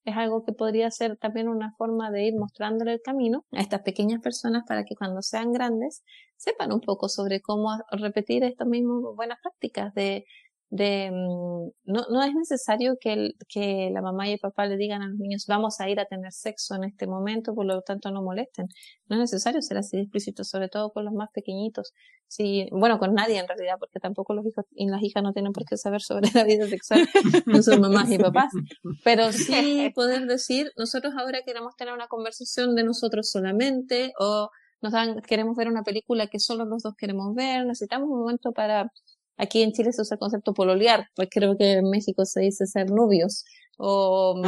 es 0.06 0.16
algo 0.16 0.44
que 0.44 0.52
podría 0.52 0.90
ser 0.90 1.16
también 1.16 1.48
una 1.48 1.74
forma 1.76 2.12
de 2.12 2.26
ir 2.28 2.34
mostrándole 2.38 2.94
el 2.94 3.02
camino 3.02 3.44
a 3.50 3.60
estas 3.60 3.82
pequeñas 3.82 4.22
personas 4.22 4.62
para 4.66 4.84
que 4.84 4.94
cuando 4.94 5.20
sean 5.20 5.52
grandes 5.52 6.04
sepan 6.36 6.72
un 6.72 6.80
poco 6.80 7.08
sobre 7.08 7.40
cómo 7.40 7.70
repetir 7.90 8.44
estas 8.44 8.68
mismas 8.68 9.02
buenas 9.16 9.38
prácticas 9.42 9.92
de 9.94 10.24
de 10.68 11.10
mm, 11.12 11.92
no, 11.92 12.06
no 12.10 12.22
es 12.22 12.34
necesario 12.34 12.96
que, 13.00 13.12
el, 13.12 13.36
que 13.48 13.90
la 13.92 14.02
mamá 14.02 14.28
y 14.28 14.32
el 14.32 14.38
papá 14.38 14.66
le 14.66 14.76
digan 14.76 15.02
a 15.02 15.08
los 15.08 15.18
niños 15.18 15.44
vamos 15.46 15.80
a 15.80 15.88
ir 15.88 16.00
a 16.00 16.06
tener 16.06 16.32
sexo 16.32 16.74
en 16.74 16.84
este 16.84 17.06
momento, 17.06 17.54
por 17.54 17.66
lo 17.66 17.82
tanto 17.82 18.10
no 18.10 18.22
molesten. 18.22 18.66
No 19.08 19.16
es 19.16 19.20
necesario 19.20 19.62
ser 19.62 19.78
así 19.78 19.98
explícito, 19.98 20.44
sobre 20.44 20.68
todo 20.68 20.90
con 20.90 21.04
los 21.04 21.14
más 21.14 21.30
pequeñitos. 21.32 21.92
Sí, 22.28 22.68
bueno, 22.72 22.98
con 22.98 23.14
nadie 23.14 23.38
en 23.38 23.46
realidad, 23.46 23.76
porque 23.78 24.00
tampoco 24.00 24.34
los 24.34 24.44
hijos 24.46 24.64
y 24.72 24.88
las 24.88 25.02
hijas 25.02 25.22
no 25.22 25.32
tienen 25.32 25.52
por 25.52 25.64
qué 25.64 25.76
saber 25.76 26.02
sobre 26.02 26.28
la 26.34 26.44
vida 26.44 26.66
sexual 26.66 27.06
de 27.46 27.62
sus 27.62 27.78
mamás 27.78 28.10
y 28.10 28.18
papás. 28.18 28.52
Pero 29.04 29.32
sí 29.32 29.92
poder 29.94 30.26
decir, 30.26 30.72
nosotros 30.76 31.14
ahora 31.16 31.42
queremos 31.44 31.76
tener 31.76 31.94
una 31.94 32.08
conversación 32.08 32.74
de 32.74 32.82
nosotros 32.82 33.30
solamente 33.30 34.12
o 34.18 34.50
nos 34.82 34.92
dan, 34.92 35.20
queremos 35.22 35.56
ver 35.56 35.68
una 35.68 35.82
película 35.82 36.26
que 36.26 36.38
solo 36.38 36.64
los 36.64 36.82
dos 36.82 36.94
queremos 36.96 37.34
ver, 37.34 37.64
necesitamos 37.64 38.08
un 38.10 38.20
momento 38.20 38.52
para 38.52 38.90
Aquí 39.36 39.62
en 39.62 39.72
Chile 39.72 39.92
se 39.92 40.02
usa 40.02 40.14
el 40.14 40.20
concepto 40.20 40.54
pololear, 40.54 41.08
pues 41.14 41.28
creo 41.30 41.56
que 41.56 41.72
en 41.74 41.90
México 41.90 42.24
se 42.24 42.40
dice 42.40 42.66
ser 42.66 42.90
novios. 42.90 43.44
O, 43.78 44.40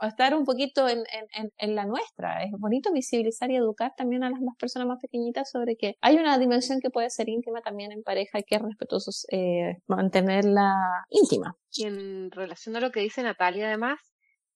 estar 0.00 0.34
un 0.34 0.46
poquito 0.46 0.88
en, 0.88 1.04
en, 1.34 1.52
en, 1.58 1.74
la 1.74 1.84
nuestra. 1.84 2.42
Es 2.42 2.50
bonito 2.52 2.90
visibilizar 2.92 3.50
y 3.50 3.56
educar 3.56 3.92
también 3.94 4.24
a 4.24 4.30
las 4.30 4.40
más 4.40 4.56
personas 4.56 4.88
más 4.88 5.00
pequeñitas 5.02 5.50
sobre 5.50 5.76
que 5.76 5.96
hay 6.00 6.16
una 6.16 6.38
dimensión 6.38 6.80
que 6.80 6.88
puede 6.88 7.10
ser 7.10 7.28
íntima 7.28 7.60
también 7.60 7.92
en 7.92 8.02
pareja 8.02 8.38
y 8.38 8.42
que 8.44 8.54
es 8.54 8.62
respetuoso 8.62 9.10
eh, 9.30 9.76
mantenerla 9.86 10.74
íntima. 11.10 11.58
Y 11.72 11.84
en 11.84 12.30
relación 12.30 12.74
a 12.76 12.80
lo 12.80 12.90
que 12.90 13.00
dice 13.00 13.22
Natalia, 13.22 13.66
además, 13.68 14.00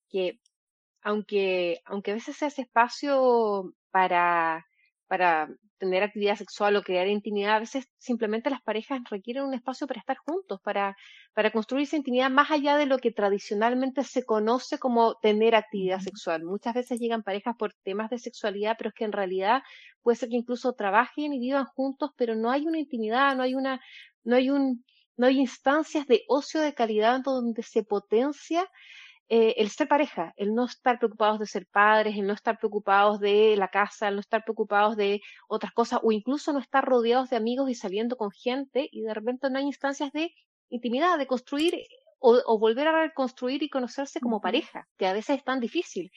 que 0.09 0.39
aunque, 1.03 1.81
aunque 1.85 2.11
a 2.11 2.15
veces 2.15 2.35
sea 2.35 2.47
ese 2.47 2.63
espacio 2.63 3.75
para, 3.91 4.65
para 5.07 5.49
tener 5.77 6.03
actividad 6.03 6.35
sexual 6.35 6.75
o 6.75 6.83
crear 6.83 7.07
intimidad, 7.07 7.55
a 7.55 7.59
veces 7.59 7.87
simplemente 7.97 8.49
las 8.49 8.61
parejas 8.61 9.01
requieren 9.09 9.43
un 9.43 9.53
espacio 9.53 9.87
para 9.87 9.99
estar 9.99 10.17
juntos, 10.17 10.59
para, 10.63 10.95
para 11.33 11.51
construir 11.51 11.83
esa 11.83 11.97
intimidad 11.97 12.29
más 12.29 12.51
allá 12.51 12.77
de 12.77 12.85
lo 12.85 12.97
que 12.97 13.11
tradicionalmente 13.11 14.03
se 14.03 14.23
conoce 14.23 14.79
como 14.79 15.15
tener 15.15 15.55
actividad 15.55 15.99
sexual. 15.99 16.43
Muchas 16.43 16.73
veces 16.73 16.99
llegan 16.99 17.23
parejas 17.23 17.55
por 17.57 17.73
temas 17.83 18.09
de 18.09 18.19
sexualidad, 18.19 18.75
pero 18.77 18.89
es 18.89 18.95
que 18.95 19.05
en 19.05 19.11
realidad 19.11 19.61
puede 20.01 20.17
ser 20.17 20.29
que 20.29 20.37
incluso 20.37 20.73
trabajen 20.73 21.33
y 21.33 21.39
vivan 21.39 21.65
juntos, 21.65 22.11
pero 22.15 22.35
no 22.35 22.51
hay 22.51 22.65
una 22.67 22.79
intimidad, 22.79 23.35
no 23.35 23.43
hay 23.43 23.55
una, 23.55 23.81
no 24.23 24.35
hay 24.35 24.49
un, 24.49 24.83
no 25.17 25.27
hay 25.27 25.39
instancias 25.39 26.07
de 26.07 26.23
ocio 26.27 26.61
de 26.61 26.73
calidad 26.73 27.21
donde 27.21 27.63
se 27.63 27.83
potencia 27.83 28.69
eh, 29.27 29.55
el 29.57 29.69
ser 29.69 29.87
pareja, 29.87 30.33
el 30.37 30.53
no 30.53 30.65
estar 30.65 30.99
preocupados 30.99 31.39
de 31.39 31.47
ser 31.47 31.65
padres, 31.67 32.15
el 32.15 32.27
no 32.27 32.33
estar 32.33 32.59
preocupados 32.59 33.19
de 33.19 33.55
la 33.57 33.69
casa, 33.69 34.07
el 34.07 34.15
no 34.15 34.21
estar 34.21 34.43
preocupados 34.43 34.95
de 34.95 35.21
otras 35.47 35.71
cosas, 35.73 35.99
o 36.03 36.11
incluso 36.11 36.53
no 36.53 36.59
estar 36.59 36.85
rodeados 36.85 37.29
de 37.29 37.37
amigos 37.37 37.69
y 37.69 37.75
saliendo 37.75 38.17
con 38.17 38.31
gente, 38.31 38.87
y 38.91 39.01
de 39.01 39.13
repente 39.13 39.49
no 39.49 39.57
hay 39.57 39.65
instancias 39.65 40.11
de 40.11 40.31
intimidad, 40.69 41.17
de 41.17 41.27
construir 41.27 41.75
o, 42.19 42.59
volver 42.59 42.87
a 42.87 43.03
reconstruir 43.03 43.61
y 43.63 43.69
conocerse 43.69 44.19
como 44.19 44.41
pareja, 44.41 44.87
que 44.97 45.05
a 45.07 45.13
veces 45.13 45.37
es 45.37 45.43
tan 45.43 45.59
difícil 45.59 46.11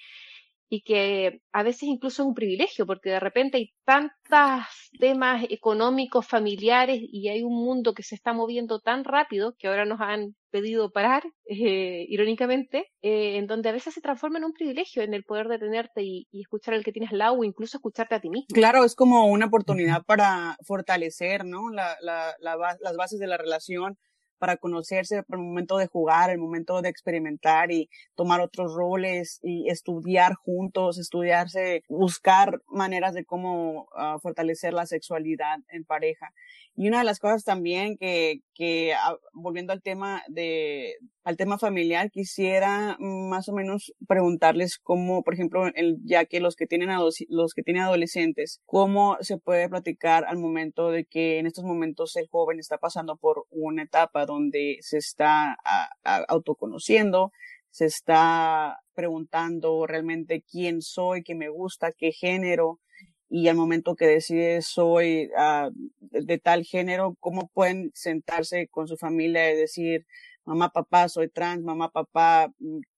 y 0.69 0.83
que 0.83 1.41
a 1.53 1.63
veces 1.63 1.85
incluso 1.85 2.23
es 2.23 2.29
un 2.29 2.35
privilegio, 2.35 2.87
porque 2.87 3.11
de 3.11 3.21
repente 3.21 3.57
hay 3.57 3.73
tantos 3.85 4.67
temas 4.99 5.45
económicos, 5.49 6.27
familiares, 6.27 7.01
y 7.01 7.29
hay 7.29 7.43
un 7.43 7.55
mundo 7.55 7.95
que 7.95 8.03
se 8.03 8.15
está 8.15 8.33
moviendo 8.33 8.81
tan 8.81 9.05
rápido 9.05 9.55
que 9.59 9.69
ahora 9.69 9.87
nos 9.87 10.01
han 10.01 10.35
pedido 10.51 10.91
parar, 10.91 11.23
eh, 11.47 12.07
irónicamente, 12.09 12.91
eh, 13.03 13.37
en 13.37 13.47
donde 13.47 13.69
a 13.69 13.73
veces 13.73 13.95
se 13.95 14.01
transforma 14.01 14.39
en 14.39 14.45
un 14.45 14.53
privilegio 14.53 15.03
en 15.03 15.15
el 15.15 15.25
poder 15.25 15.49
detenerte 15.49 16.03
y, 16.03 16.27
y, 16.31 16.43
escuchar 16.43 16.75
al 16.75 16.85
que 16.85 16.93
tienes 16.93 17.13
al 17.13 17.19
lado 17.19 17.35
o 17.39 17.45
incluso 17.45 17.79
escucharte 17.79 18.15
a 18.15 18.21
ti 18.21 18.29
mismo. 18.29 18.47
Claro, 18.53 18.85
es 18.85 18.95
como 18.95 19.27
una 19.27 19.47
oportunidad 19.47 20.05
para 20.05 20.57
fortalecer, 20.67 21.45
¿no? 21.45 21.71
La, 21.71 21.97
la, 22.03 22.35
la, 22.41 22.57
las 22.81 22.97
bases 22.97 23.19
de 23.19 23.27
la 23.27 23.37
relación, 23.37 23.99
para 24.39 24.57
conocerse, 24.57 25.23
para 25.23 25.41
el 25.41 25.47
momento 25.47 25.77
de 25.77 25.87
jugar, 25.87 26.31
el 26.31 26.39
momento 26.39 26.81
de 26.83 26.89
experimentar 26.89 27.71
y 27.71 27.89
tomar 28.15 28.41
otros 28.41 28.75
roles 28.75 29.39
y 29.43 29.69
estudiar 29.69 30.35
juntos, 30.35 30.99
estudiarse, 30.99 31.83
buscar 31.89 32.61
maneras 32.67 33.15
de 33.15 33.25
cómo 33.25 33.89
uh, 33.93 34.19
fortalecer 34.21 34.73
la 34.73 34.87
sexualidad 34.87 35.59
en 35.69 35.85
pareja. 35.85 36.33
Y 36.75 36.89
una 36.89 36.99
de 36.99 37.05
las 37.05 37.19
cosas 37.19 37.45
también 37.45 37.97
que, 37.99 38.41
que 38.55 38.93
uh, 38.95 39.17
volviendo 39.33 39.73
al 39.73 39.83
tema 39.83 40.23
de, 40.29 40.95
al 41.29 41.37
tema 41.37 41.59
familiar, 41.59 42.11
quisiera 42.11 42.97
más 42.99 43.51
o 43.51 43.53
menos 43.53 43.93
preguntarles 44.07 44.79
cómo, 44.79 45.23
por 45.23 45.35
ejemplo, 45.35 45.65
ya 46.03 46.25
que 46.25 46.41
los 46.41 46.57
que 46.57 46.67
tienen 46.67 46.89
los 47.29 47.53
que 47.53 47.63
tienen 47.63 47.83
adolescentes, 47.83 48.63
cómo 48.65 49.19
se 49.21 49.37
puede 49.37 49.69
platicar 49.69 50.25
al 50.25 50.39
momento 50.39 50.91
de 50.91 51.05
que 51.05 51.39
en 51.39 51.47
estos 51.47 51.65
momentos 51.65 52.17
el 52.17 52.29
joven 52.29 52.59
está 52.59 52.79
pasando 52.79 53.19
por 53.19 53.45
una 53.51 53.83
etapa 53.83 54.25
donde 54.25 54.79
se 54.81 54.97
está 54.97 55.53
a, 55.67 55.91
a, 56.03 56.25
autoconociendo, 56.29 57.31
se 57.69 57.85
está 57.85 58.79
preguntando 58.95 59.87
realmente 59.87 60.43
quién 60.51 60.81
soy, 60.81 61.23
qué 61.25 61.35
me 61.35 61.51
gusta, 61.51 61.93
qué 61.93 62.11
género, 62.11 62.81
y 63.29 63.49
al 63.49 63.57
momento 63.57 63.95
que 63.95 64.07
decide 64.07 64.63
soy 64.63 65.29
de, 65.29 66.23
de, 66.23 66.39
tal 66.39 66.65
género, 66.65 67.17
¿cómo 67.21 67.51
pueden 67.53 67.91
sentarse 67.93 68.69
con 68.69 68.89
su 68.89 68.97
familia 68.97 69.53
y 69.53 69.57
decir, 69.57 70.07
mamá, 70.49 70.71
papá, 70.71 71.09
soy 71.11 71.29
trans, 71.29 71.63
mamá, 71.63 71.91
papá, 71.91 72.51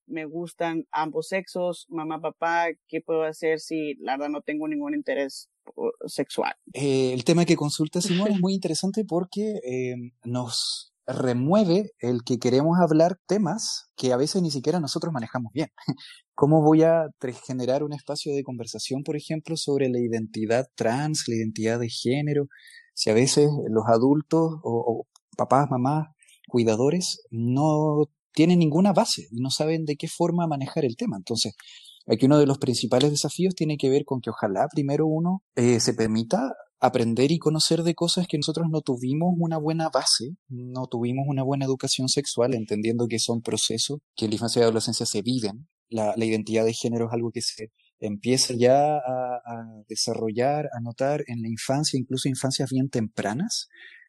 me 0.06 0.24
gustan 0.24 0.86
ambos 0.92 1.28
sexos, 1.28 1.86
mamá, 1.88 2.20
papá, 2.20 2.66
¿qué 2.86 3.00
puedo 3.00 3.24
hacer 3.24 3.58
si 3.58 3.94
la 3.96 4.16
verdad 4.16 4.30
no 4.30 4.42
tengo 4.42 4.68
ningún 4.68 4.94
interés 4.94 5.50
sexual? 6.06 6.54
Eh, 6.74 7.12
el 7.12 7.24
tema 7.24 7.44
que 7.44 7.56
consulta 7.56 8.00
Simón 8.28 8.32
es 8.32 8.40
muy 8.40 8.54
interesante 8.54 9.04
porque 9.04 9.60
eh, 9.64 9.96
nos 10.24 10.92
remueve 11.06 11.90
el 11.98 12.22
que 12.24 12.38
queremos 12.38 12.78
hablar 12.78 13.18
temas 13.26 13.90
que 13.96 14.12
a 14.12 14.16
veces 14.16 14.42
ni 14.42 14.52
siquiera 14.52 14.78
nosotros 14.78 15.12
manejamos 15.12 15.52
bien. 15.52 15.70
¿Cómo 16.36 16.62
voy 16.62 16.84
a 16.84 17.08
generar 17.46 17.82
un 17.82 17.92
espacio 17.92 18.32
de 18.32 18.44
conversación, 18.44 19.02
por 19.02 19.16
ejemplo, 19.16 19.56
sobre 19.56 19.88
la 19.88 19.98
identidad 19.98 20.68
trans, 20.76 21.24
la 21.26 21.34
identidad 21.34 21.80
de 21.80 21.88
género? 21.88 22.46
Si 22.94 23.10
a 23.10 23.14
veces 23.14 23.50
los 23.68 23.86
adultos 23.88 24.60
o, 24.62 24.84
o 24.86 25.06
papás, 25.36 25.68
mamás, 25.68 26.08
cuidadores 26.50 27.22
no 27.30 28.10
tienen 28.32 28.58
ninguna 28.58 28.92
base 28.92 29.28
y 29.30 29.40
no 29.40 29.50
saben 29.50 29.84
de 29.84 29.96
qué 29.96 30.08
forma 30.08 30.46
manejar 30.46 30.84
el 30.84 30.96
tema. 30.96 31.16
Entonces, 31.16 31.54
aquí 32.06 32.26
uno 32.26 32.38
de 32.38 32.46
los 32.46 32.58
principales 32.58 33.10
desafíos 33.10 33.54
tiene 33.54 33.76
que 33.76 33.90
ver 33.90 34.04
con 34.04 34.20
que 34.20 34.30
ojalá 34.30 34.68
primero 34.70 35.06
uno 35.06 35.42
eh, 35.56 35.80
se 35.80 35.94
permita 35.94 36.52
aprender 36.80 37.30
y 37.30 37.38
conocer 37.38 37.82
de 37.82 37.94
cosas 37.94 38.26
que 38.26 38.38
nosotros 38.38 38.66
no 38.70 38.80
tuvimos 38.80 39.34
una 39.38 39.58
buena 39.58 39.90
base, 39.90 40.36
no 40.48 40.86
tuvimos 40.86 41.26
una 41.28 41.42
buena 41.42 41.66
educación 41.66 42.08
sexual, 42.08 42.54
entendiendo 42.54 43.06
que 43.06 43.18
son 43.18 43.42
procesos 43.42 43.98
que 44.16 44.24
en 44.24 44.30
la 44.30 44.36
infancia 44.36 44.60
y 44.60 44.62
adolescencia 44.62 45.04
se 45.04 45.20
viven. 45.20 45.68
La, 45.90 46.14
la 46.16 46.24
identidad 46.24 46.64
de 46.64 46.72
género 46.72 47.06
es 47.08 47.12
algo 47.12 47.32
que 47.32 47.42
se 47.42 47.70
empieza 47.98 48.54
ya 48.54 48.96
a, 48.96 49.40
a, 49.44 49.82
desarrollar, 49.88 50.70
a 50.72 50.80
notar 50.80 51.22
en 51.26 51.42
la 51.42 51.48
infancia, 51.48 51.98
incluso 51.98 52.28
infancias 52.28 52.70
bien 52.70 52.88
tempranas. 52.88 53.68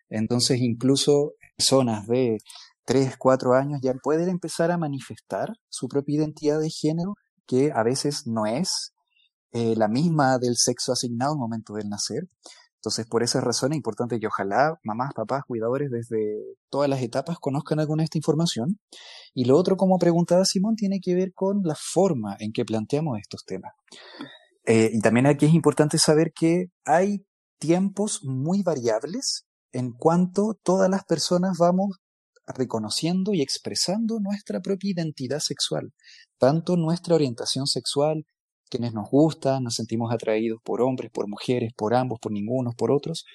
Entonces, 0.09 0.59
incluso 0.61 1.33
personas 1.57 2.07
de 2.07 2.37
3, 2.85 3.17
4 3.17 3.53
años 3.53 3.79
ya 3.81 3.93
pueden 4.01 4.29
empezar 4.29 4.71
a 4.71 4.77
manifestar 4.77 5.53
su 5.69 5.87
propia 5.87 6.17
identidad 6.17 6.59
de 6.59 6.69
género, 6.69 7.15
que 7.45 7.71
a 7.73 7.83
veces 7.83 8.27
no 8.27 8.45
es 8.45 8.93
eh, 9.53 9.75
la 9.75 9.87
misma 9.87 10.37
del 10.37 10.55
sexo 10.55 10.93
asignado 10.93 11.33
al 11.33 11.39
momento 11.39 11.73
del 11.73 11.89
nacer. 11.89 12.27
Entonces, 12.75 13.05
por 13.05 13.21
esa 13.21 13.41
razón 13.41 13.73
es 13.73 13.77
importante 13.77 14.19
que 14.19 14.25
ojalá 14.25 14.79
mamás, 14.83 15.13
papás, 15.13 15.43
cuidadores 15.47 15.91
desde 15.91 16.41
todas 16.69 16.89
las 16.89 17.01
etapas 17.01 17.37
conozcan 17.39 17.79
alguna 17.79 18.01
de 18.01 18.05
esta 18.05 18.17
información. 18.17 18.79
Y 19.35 19.45
lo 19.45 19.55
otro, 19.55 19.77
como 19.77 19.99
preguntaba 19.99 20.45
Simón, 20.45 20.75
tiene 20.75 20.99
que 20.99 21.13
ver 21.13 21.31
con 21.33 21.61
la 21.63 21.75
forma 21.75 22.35
en 22.39 22.51
que 22.51 22.65
planteamos 22.65 23.19
estos 23.19 23.45
temas. 23.45 23.73
Eh, 24.65 24.89
y 24.93 24.99
también 24.99 25.27
aquí 25.27 25.45
es 25.45 25.53
importante 25.53 25.99
saber 25.99 26.31
que 26.33 26.67
hay 26.83 27.23
tiempos 27.59 28.21
muy 28.23 28.63
variables 28.63 29.45
en 29.71 29.91
cuanto 29.91 30.55
todas 30.63 30.89
las 30.89 31.03
personas 31.05 31.57
vamos 31.57 31.97
reconociendo 32.47 33.33
y 33.33 33.41
expresando 33.41 34.19
nuestra 34.19 34.59
propia 34.59 34.91
identidad 34.91 35.39
sexual, 35.39 35.93
tanto 36.37 36.75
nuestra 36.75 37.15
orientación 37.15 37.67
sexual, 37.67 38.25
quienes 38.69 38.93
nos 38.93 39.09
gustan, 39.09 39.63
nos 39.63 39.75
sentimos 39.75 40.13
atraídos 40.13 40.59
por 40.63 40.81
hombres, 40.81 41.11
por 41.11 41.27
mujeres, 41.27 41.71
por 41.75 41.93
ambos, 41.93 42.19
por 42.19 42.31
ningunos, 42.31 42.73
por 42.75 42.91
otros, 42.91 43.25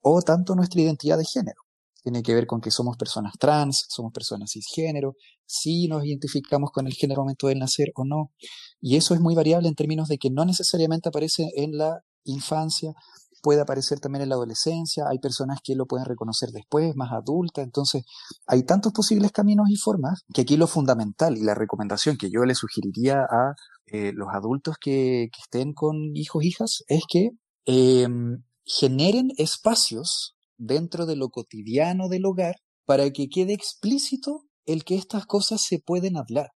o 0.00 0.22
tanto 0.22 0.54
nuestra 0.54 0.80
identidad 0.80 1.18
de 1.18 1.24
género. 1.24 1.60
Tiene 2.02 2.22
que 2.22 2.34
ver 2.34 2.46
con 2.46 2.60
que 2.60 2.70
somos 2.70 2.96
personas 2.96 3.32
trans, 3.38 3.84
somos 3.88 4.12
personas 4.12 4.50
cisgénero, 4.52 5.14
si 5.44 5.88
nos 5.88 6.04
identificamos 6.04 6.70
con 6.70 6.86
el 6.86 6.94
género 6.94 7.22
momento 7.22 7.48
del 7.48 7.58
nacer 7.58 7.90
o 7.94 8.04
no. 8.04 8.30
Y 8.80 8.96
eso 8.96 9.12
es 9.14 9.20
muy 9.20 9.34
variable 9.34 9.68
en 9.68 9.74
términos 9.74 10.08
de 10.08 10.16
que 10.16 10.30
no 10.30 10.44
necesariamente 10.44 11.08
aparece 11.08 11.48
en 11.56 11.76
la 11.76 12.00
infancia, 12.24 12.92
puede 13.46 13.60
aparecer 13.60 14.00
también 14.00 14.24
en 14.24 14.30
la 14.30 14.34
adolescencia, 14.34 15.04
hay 15.08 15.20
personas 15.20 15.60
que 15.62 15.76
lo 15.76 15.86
pueden 15.86 16.04
reconocer 16.04 16.48
después, 16.50 16.96
más 16.96 17.12
adulta, 17.12 17.62
entonces 17.62 18.02
hay 18.44 18.64
tantos 18.64 18.92
posibles 18.92 19.30
caminos 19.30 19.70
y 19.70 19.76
formas 19.76 20.24
que 20.34 20.40
aquí 20.40 20.56
lo 20.56 20.66
fundamental 20.66 21.38
y 21.38 21.44
la 21.44 21.54
recomendación 21.54 22.16
que 22.16 22.28
yo 22.28 22.44
le 22.44 22.56
sugeriría 22.56 23.20
a 23.20 23.54
eh, 23.86 24.10
los 24.12 24.30
adultos 24.32 24.78
que, 24.80 25.28
estén 25.40 25.74
con 25.74 25.94
hijos, 26.16 26.42
hijas, 26.42 26.82
es 26.88 27.04
que 27.08 27.30
eh, 27.66 28.08
generen 28.64 29.28
espacios 29.36 30.34
dentro 30.56 31.06
de 31.06 31.14
lo 31.14 31.28
cotidiano 31.28 32.08
del 32.08 32.26
hogar 32.26 32.56
para 32.84 33.08
que 33.12 33.28
quede 33.28 33.52
explícito 33.52 34.42
el 34.64 34.82
que 34.82 34.96
estas 34.96 35.24
cosas 35.24 35.62
se 35.62 35.78
pueden 35.78 36.16
hablar, 36.16 36.48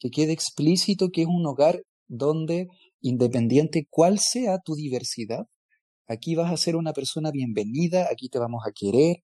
que 0.00 0.10
quede 0.10 0.32
explícito 0.32 1.10
que 1.12 1.22
es 1.22 1.28
un 1.28 1.46
hogar 1.46 1.84
donde, 2.08 2.66
independiente 3.00 3.86
cuál 3.88 4.18
sea 4.18 4.58
tu 4.58 4.74
diversidad, 4.74 5.46
aquí 6.12 6.34
vas 6.34 6.52
a 6.52 6.56
ser 6.56 6.76
una 6.76 6.92
persona 6.92 7.30
bienvenida, 7.30 8.08
aquí 8.10 8.28
te 8.28 8.38
vamos 8.38 8.62
a 8.66 8.72
querer. 8.72 9.16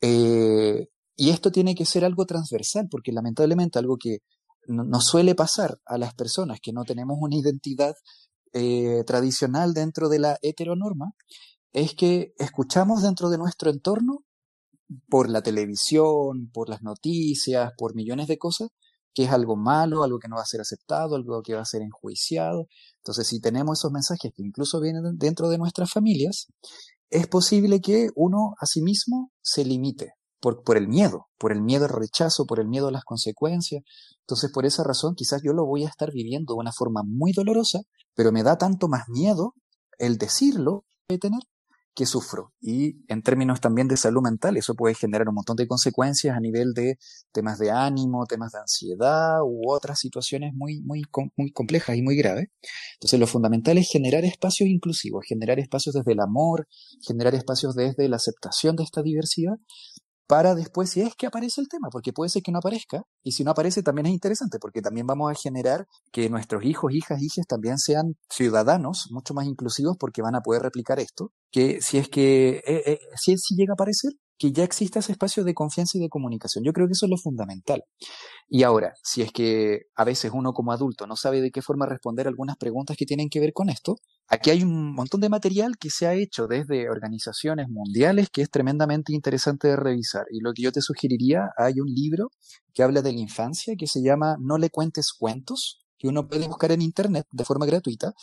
Eh, 0.00 0.88
y 1.16 1.30
esto 1.30 1.50
tiene 1.50 1.74
que 1.74 1.84
ser 1.84 2.04
algo 2.04 2.24
transversal, 2.26 2.88
porque 2.90 3.12
lamentablemente 3.12 3.78
algo 3.78 3.96
que 3.98 4.18
no, 4.66 4.84
nos 4.84 5.04
suele 5.06 5.34
pasar 5.34 5.78
a 5.84 5.98
las 5.98 6.14
personas 6.14 6.60
que 6.62 6.72
no 6.72 6.84
tenemos 6.84 7.18
una 7.20 7.36
identidad 7.36 7.94
eh, 8.52 9.04
tradicional 9.06 9.74
dentro 9.74 10.08
de 10.08 10.18
la 10.20 10.38
heteronorma, 10.42 11.12
es 11.72 11.94
que 11.94 12.32
escuchamos 12.38 13.02
dentro 13.02 13.30
de 13.30 13.38
nuestro 13.38 13.70
entorno, 13.70 14.24
por 15.08 15.30
la 15.30 15.42
televisión, 15.42 16.50
por 16.52 16.68
las 16.68 16.82
noticias, 16.82 17.72
por 17.76 17.94
millones 17.94 18.26
de 18.26 18.38
cosas, 18.38 18.70
que 19.14 19.24
es 19.24 19.30
algo 19.30 19.56
malo, 19.56 20.02
algo 20.02 20.18
que 20.18 20.28
no 20.28 20.36
va 20.36 20.42
a 20.42 20.46
ser 20.46 20.60
aceptado, 20.60 21.16
algo 21.16 21.42
que 21.42 21.54
va 21.54 21.62
a 21.62 21.64
ser 21.64 21.82
enjuiciado. 21.82 22.66
Entonces, 23.02 23.26
si 23.26 23.40
tenemos 23.40 23.78
esos 23.78 23.92
mensajes 23.92 24.32
que 24.34 24.42
incluso 24.42 24.80
vienen 24.80 25.16
dentro 25.16 25.48
de 25.48 25.58
nuestras 25.58 25.90
familias, 25.90 26.46
es 27.08 27.26
posible 27.26 27.80
que 27.80 28.08
uno 28.14 28.54
a 28.60 28.66
sí 28.66 28.82
mismo 28.82 29.32
se 29.42 29.64
limite 29.64 30.12
por, 30.40 30.76
el 30.76 30.88
miedo, 30.88 31.26
por 31.38 31.52
el 31.52 31.62
miedo 31.62 31.84
al 31.84 31.92
rechazo, 31.92 32.46
por 32.46 32.60
el 32.60 32.68
miedo 32.68 32.88
a 32.88 32.92
las 32.92 33.04
consecuencias. 33.04 33.82
Entonces, 34.20 34.50
por 34.52 34.64
esa 34.64 34.84
razón, 34.84 35.14
quizás 35.14 35.42
yo 35.44 35.52
lo 35.52 35.66
voy 35.66 35.84
a 35.84 35.88
estar 35.88 36.10
viviendo 36.12 36.54
de 36.54 36.60
una 36.60 36.72
forma 36.72 37.02
muy 37.04 37.32
dolorosa, 37.32 37.80
pero 38.14 38.32
me 38.32 38.42
da 38.42 38.56
tanto 38.56 38.88
más 38.88 39.08
miedo 39.08 39.54
el 39.98 40.16
decirlo 40.16 40.84
de 41.08 41.18
tener 41.18 41.40
que 42.00 42.06
sufro. 42.06 42.54
Y 42.62 42.96
en 43.08 43.20
términos 43.20 43.60
también 43.60 43.86
de 43.86 43.98
salud 43.98 44.22
mental, 44.22 44.56
eso 44.56 44.74
puede 44.74 44.94
generar 44.94 45.28
un 45.28 45.34
montón 45.34 45.54
de 45.56 45.66
consecuencias 45.66 46.34
a 46.34 46.40
nivel 46.40 46.72
de 46.72 46.98
temas 47.30 47.58
de 47.58 47.70
ánimo, 47.70 48.24
temas 48.24 48.52
de 48.52 48.58
ansiedad 48.58 49.42
u 49.44 49.70
otras 49.70 49.98
situaciones 49.98 50.54
muy, 50.54 50.80
muy, 50.80 51.02
muy 51.36 51.52
complejas 51.52 51.98
y 51.98 52.02
muy 52.02 52.16
graves. 52.16 52.48
Entonces, 52.94 53.20
lo 53.20 53.26
fundamental 53.26 53.76
es 53.76 53.86
generar 53.90 54.24
espacios 54.24 54.70
inclusivos, 54.70 55.26
generar 55.28 55.58
espacios 55.58 55.94
desde 55.94 56.12
el 56.12 56.20
amor, 56.20 56.68
generar 57.06 57.34
espacios 57.34 57.74
desde 57.74 58.08
la 58.08 58.16
aceptación 58.16 58.76
de 58.76 58.84
esta 58.84 59.02
diversidad, 59.02 59.58
para 60.30 60.54
después, 60.54 60.88
si 60.90 61.00
es 61.00 61.16
que 61.16 61.26
aparece 61.26 61.60
el 61.60 61.68
tema, 61.68 61.88
porque 61.90 62.12
puede 62.12 62.28
ser 62.28 62.44
que 62.44 62.52
no 62.52 62.58
aparezca, 62.58 63.02
y 63.24 63.32
si 63.32 63.42
no 63.42 63.50
aparece 63.50 63.82
también 63.82 64.06
es 64.06 64.12
interesante, 64.12 64.60
porque 64.60 64.80
también 64.80 65.04
vamos 65.04 65.28
a 65.28 65.34
generar 65.34 65.88
que 66.12 66.30
nuestros 66.30 66.64
hijos, 66.64 66.92
hijas, 66.94 67.20
hijas 67.20 67.46
también 67.48 67.78
sean 67.78 68.14
ciudadanos 68.28 69.08
mucho 69.10 69.34
más 69.34 69.46
inclusivos, 69.46 69.96
porque 69.98 70.22
van 70.22 70.36
a 70.36 70.40
poder 70.40 70.62
replicar 70.62 71.00
esto, 71.00 71.32
que 71.50 71.80
si 71.82 71.98
es 71.98 72.08
que, 72.08 72.62
eh, 72.64 72.82
eh, 72.86 72.98
si, 73.16 73.36
si 73.38 73.56
llega 73.56 73.72
a 73.72 73.74
aparecer, 73.74 74.12
que 74.40 74.52
ya 74.52 74.64
exista 74.64 75.00
ese 75.00 75.12
espacio 75.12 75.44
de 75.44 75.52
confianza 75.52 75.98
y 75.98 76.00
de 76.00 76.08
comunicación. 76.08 76.64
Yo 76.64 76.72
creo 76.72 76.86
que 76.86 76.94
eso 76.94 77.04
es 77.04 77.10
lo 77.10 77.18
fundamental. 77.18 77.84
Y 78.48 78.62
ahora, 78.62 78.94
si 79.02 79.20
es 79.20 79.32
que 79.32 79.82
a 79.94 80.02
veces 80.02 80.30
uno 80.32 80.54
como 80.54 80.72
adulto 80.72 81.06
no 81.06 81.14
sabe 81.14 81.42
de 81.42 81.50
qué 81.50 81.60
forma 81.60 81.84
responder 81.84 82.26
algunas 82.26 82.56
preguntas 82.56 82.96
que 82.96 83.04
tienen 83.04 83.28
que 83.28 83.38
ver 83.38 83.52
con 83.52 83.68
esto, 83.68 83.96
aquí 84.28 84.48
hay 84.48 84.62
un 84.62 84.94
montón 84.94 85.20
de 85.20 85.28
material 85.28 85.76
que 85.76 85.90
se 85.90 86.06
ha 86.06 86.14
hecho 86.14 86.46
desde 86.46 86.88
organizaciones 86.88 87.68
mundiales 87.68 88.30
que 88.30 88.40
es 88.40 88.50
tremendamente 88.50 89.12
interesante 89.12 89.68
de 89.68 89.76
revisar. 89.76 90.24
Y 90.30 90.40
lo 90.40 90.54
que 90.54 90.62
yo 90.62 90.72
te 90.72 90.80
sugeriría, 90.80 91.50
hay 91.58 91.78
un 91.78 91.92
libro 91.92 92.30
que 92.72 92.82
habla 92.82 93.02
de 93.02 93.12
la 93.12 93.20
infancia 93.20 93.74
que 93.78 93.86
se 93.86 94.02
llama 94.02 94.38
No 94.40 94.56
le 94.56 94.70
cuentes 94.70 95.12
cuentos, 95.12 95.84
que 95.98 96.08
uno 96.08 96.28
puede 96.28 96.48
buscar 96.48 96.72
en 96.72 96.80
internet 96.80 97.26
de 97.30 97.44
forma 97.44 97.66
gratuita. 97.66 98.14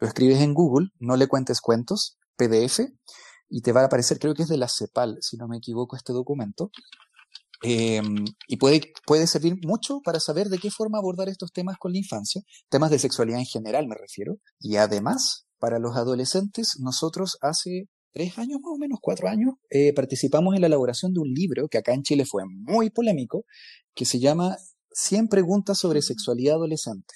Lo 0.00 0.06
escribes 0.06 0.40
en 0.40 0.54
Google, 0.54 0.88
No 0.98 1.16
le 1.16 1.26
cuentes 1.26 1.60
cuentos, 1.60 2.16
PDF, 2.38 2.80
y 3.48 3.62
te 3.62 3.72
va 3.72 3.82
a 3.82 3.86
aparecer, 3.86 4.18
creo 4.18 4.34
que 4.34 4.42
es 4.42 4.48
de 4.48 4.56
la 4.56 4.68
CEPAL, 4.68 5.18
si 5.20 5.36
no 5.36 5.48
me 5.48 5.58
equivoco, 5.58 5.96
este 5.96 6.12
documento. 6.12 6.70
Em, 7.62 8.24
y 8.46 8.56
puede, 8.56 8.92
puede 9.04 9.26
servir 9.26 9.56
mucho 9.66 10.00
para 10.04 10.20
saber 10.20 10.48
de 10.48 10.58
qué 10.58 10.70
forma 10.70 10.98
abordar 10.98 11.28
estos 11.28 11.50
temas 11.52 11.76
con 11.78 11.92
la 11.92 11.98
infancia, 11.98 12.42
temas 12.68 12.90
de 12.90 13.00
sexualidad 13.00 13.40
en 13.40 13.46
general 13.46 13.88
me 13.88 13.96
refiero. 13.96 14.38
Y 14.60 14.76
además, 14.76 15.46
para 15.58 15.78
los 15.78 15.96
adolescentes, 15.96 16.76
nosotros 16.80 17.36
hace 17.40 17.88
tres 18.12 18.38
años, 18.38 18.60
más 18.62 18.72
o 18.74 18.78
menos 18.78 18.98
cuatro 19.02 19.28
años, 19.28 19.54
eh, 19.70 19.92
participamos 19.92 20.54
en 20.54 20.60
la 20.60 20.68
elaboración 20.68 21.12
de 21.12 21.20
un 21.20 21.32
libro 21.32 21.68
que 21.68 21.78
acá 21.78 21.92
en 21.94 22.02
Chile 22.02 22.24
fue 22.24 22.44
muy 22.46 22.90
polémico, 22.90 23.44
que 23.94 24.04
se 24.04 24.20
llama 24.20 24.56
100 24.92 25.28
preguntas 25.28 25.78
sobre 25.78 26.02
sexualidad 26.02 26.56
adolescente 26.56 27.14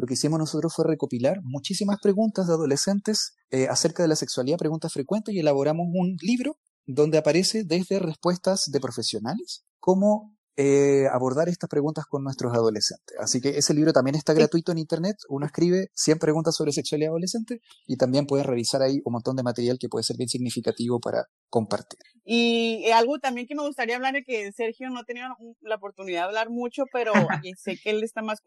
lo 0.00 0.06
que 0.06 0.14
hicimos 0.14 0.38
nosotros 0.38 0.72
fue 0.74 0.86
recopilar 0.86 1.40
muchísimas 1.42 1.98
preguntas 2.00 2.46
de 2.46 2.54
adolescentes 2.54 3.34
eh, 3.50 3.68
acerca 3.68 4.02
de 4.02 4.08
la 4.08 4.16
sexualidad, 4.16 4.56
preguntas 4.56 4.92
frecuentes, 4.94 5.34
y 5.34 5.40
elaboramos 5.40 5.86
un 5.92 6.16
libro 6.22 6.56
donde 6.86 7.18
aparece 7.18 7.64
desde 7.64 7.98
respuestas 7.98 8.64
de 8.72 8.80
profesionales 8.80 9.64
como 9.78 10.38
eh, 10.62 11.08
abordar 11.10 11.48
estas 11.48 11.70
preguntas 11.70 12.04
con 12.04 12.22
nuestros 12.22 12.52
adolescentes. 12.52 13.16
Así 13.18 13.40
que 13.40 13.56
ese 13.56 13.72
libro 13.72 13.94
también 13.94 14.14
está 14.14 14.34
gratuito 14.34 14.72
en 14.72 14.76
internet. 14.76 15.16
Uno 15.30 15.46
escribe 15.46 15.88
100 15.94 16.18
preguntas 16.18 16.54
sobre 16.54 16.72
sexualidad 16.72 17.12
adolescente 17.12 17.62
y 17.86 17.96
también 17.96 18.26
puedes 18.26 18.44
revisar 18.44 18.82
ahí 18.82 19.00
un 19.06 19.14
montón 19.14 19.36
de 19.36 19.42
material 19.42 19.78
que 19.80 19.88
puede 19.88 20.02
ser 20.02 20.18
bien 20.18 20.28
significativo 20.28 21.00
para 21.00 21.24
compartir. 21.48 22.00
Y 22.24 22.82
eh, 22.84 22.92
algo 22.92 23.18
también 23.18 23.46
que 23.46 23.54
me 23.54 23.62
gustaría 23.62 23.96
hablar 23.96 24.16
es 24.16 24.26
que 24.26 24.52
Sergio 24.52 24.90
no 24.90 25.00
ha 25.00 25.04
tenido 25.04 25.28
la 25.62 25.76
oportunidad 25.76 26.20
de 26.20 26.26
hablar 26.26 26.50
mucho, 26.50 26.84
pero 26.92 27.14
sé 27.56 27.78
que 27.82 27.88
él 27.88 28.02
está 28.02 28.20
más, 28.20 28.42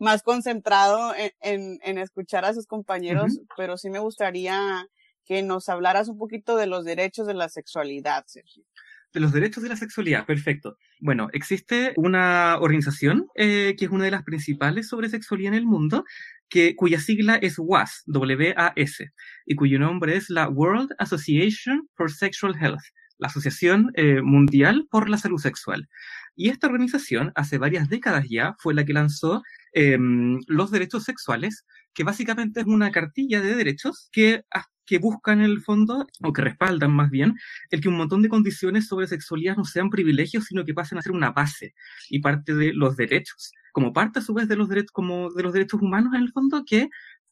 más 0.00 0.24
concentrado 0.24 1.12
en, 1.40 1.78
en, 1.84 1.98
escuchar 1.98 2.46
a 2.46 2.54
sus 2.54 2.66
compañeros, 2.66 3.38
pero 3.56 3.78
sí 3.78 3.90
me 3.90 4.00
gustaría 4.00 4.88
que 5.24 5.44
nos 5.44 5.68
hablaras 5.68 6.08
un 6.08 6.18
poquito 6.18 6.56
de 6.56 6.66
los 6.66 6.84
derechos 6.84 7.28
de 7.28 7.34
la 7.34 7.48
sexualidad, 7.48 8.24
Sergio 8.26 8.64
de 9.12 9.20
los 9.20 9.32
derechos 9.32 9.62
de 9.62 9.68
la 9.68 9.76
sexualidad, 9.76 10.26
perfecto. 10.26 10.76
Bueno, 11.00 11.28
existe 11.32 11.92
una 11.96 12.58
organización 12.60 13.26
eh, 13.34 13.74
que 13.78 13.86
es 13.86 13.90
una 13.90 14.04
de 14.04 14.10
las 14.10 14.22
principales 14.22 14.88
sobre 14.88 15.08
sexualidad 15.08 15.54
en 15.54 15.58
el 15.58 15.66
mundo, 15.66 16.04
que, 16.48 16.76
cuya 16.76 17.00
sigla 17.00 17.36
es 17.36 17.58
WAS, 17.58 18.02
W-A-S, 18.06 19.10
y 19.46 19.54
cuyo 19.54 19.78
nombre 19.78 20.16
es 20.16 20.30
la 20.30 20.48
World 20.48 20.90
Association 20.98 21.88
for 21.94 22.10
Sexual 22.10 22.56
Health, 22.60 22.82
la 23.18 23.28
Asociación 23.28 23.90
eh, 23.94 24.22
Mundial 24.22 24.86
por 24.90 25.08
la 25.08 25.18
Salud 25.18 25.38
Sexual. 25.38 25.88
Y 26.36 26.50
esta 26.50 26.68
organización, 26.68 27.32
hace 27.34 27.58
varias 27.58 27.88
décadas 27.88 28.26
ya, 28.30 28.54
fue 28.58 28.72
la 28.72 28.84
que 28.84 28.92
lanzó 28.92 29.42
em, 29.72 30.38
los 30.46 30.70
derechos 30.70 31.04
sexuales, 31.04 31.64
que 31.94 32.04
básicamente 32.04 32.60
es 32.60 32.66
una 32.66 32.92
cartilla 32.92 33.40
de 33.40 33.56
derechos 33.56 34.08
que 34.12 34.42
que 34.88 34.98
buscan 34.98 35.40
en 35.40 35.50
el 35.50 35.60
fondo, 35.60 36.06
o 36.22 36.32
que 36.32 36.42
respaldan 36.42 36.92
más 36.92 37.10
bien, 37.10 37.34
el 37.70 37.80
que 37.80 37.88
un 37.88 37.96
montón 37.96 38.22
de 38.22 38.30
condiciones 38.30 38.88
sobre 38.88 39.06
sexualidad 39.06 39.56
no 39.56 39.64
sean 39.64 39.90
privilegios, 39.90 40.46
sino 40.46 40.64
que 40.64 40.72
pasen 40.72 40.98
a 40.98 41.02
ser 41.02 41.12
una 41.12 41.30
base 41.30 41.74
y 42.08 42.20
parte 42.20 42.54
de 42.54 42.72
los 42.72 42.96
derechos, 42.96 43.52
como 43.72 43.92
parte 43.92 44.20
a 44.20 44.22
su 44.22 44.32
vez 44.32 44.48
de 44.48 44.56
los 44.56 44.68
derechos, 44.68 44.92
como 44.92 45.30
de 45.30 45.42
los 45.42 45.52
derechos 45.52 45.82
humanos 45.82 46.14
en 46.14 46.22
el 46.22 46.32
fondo, 46.32 46.64
que 46.64 46.88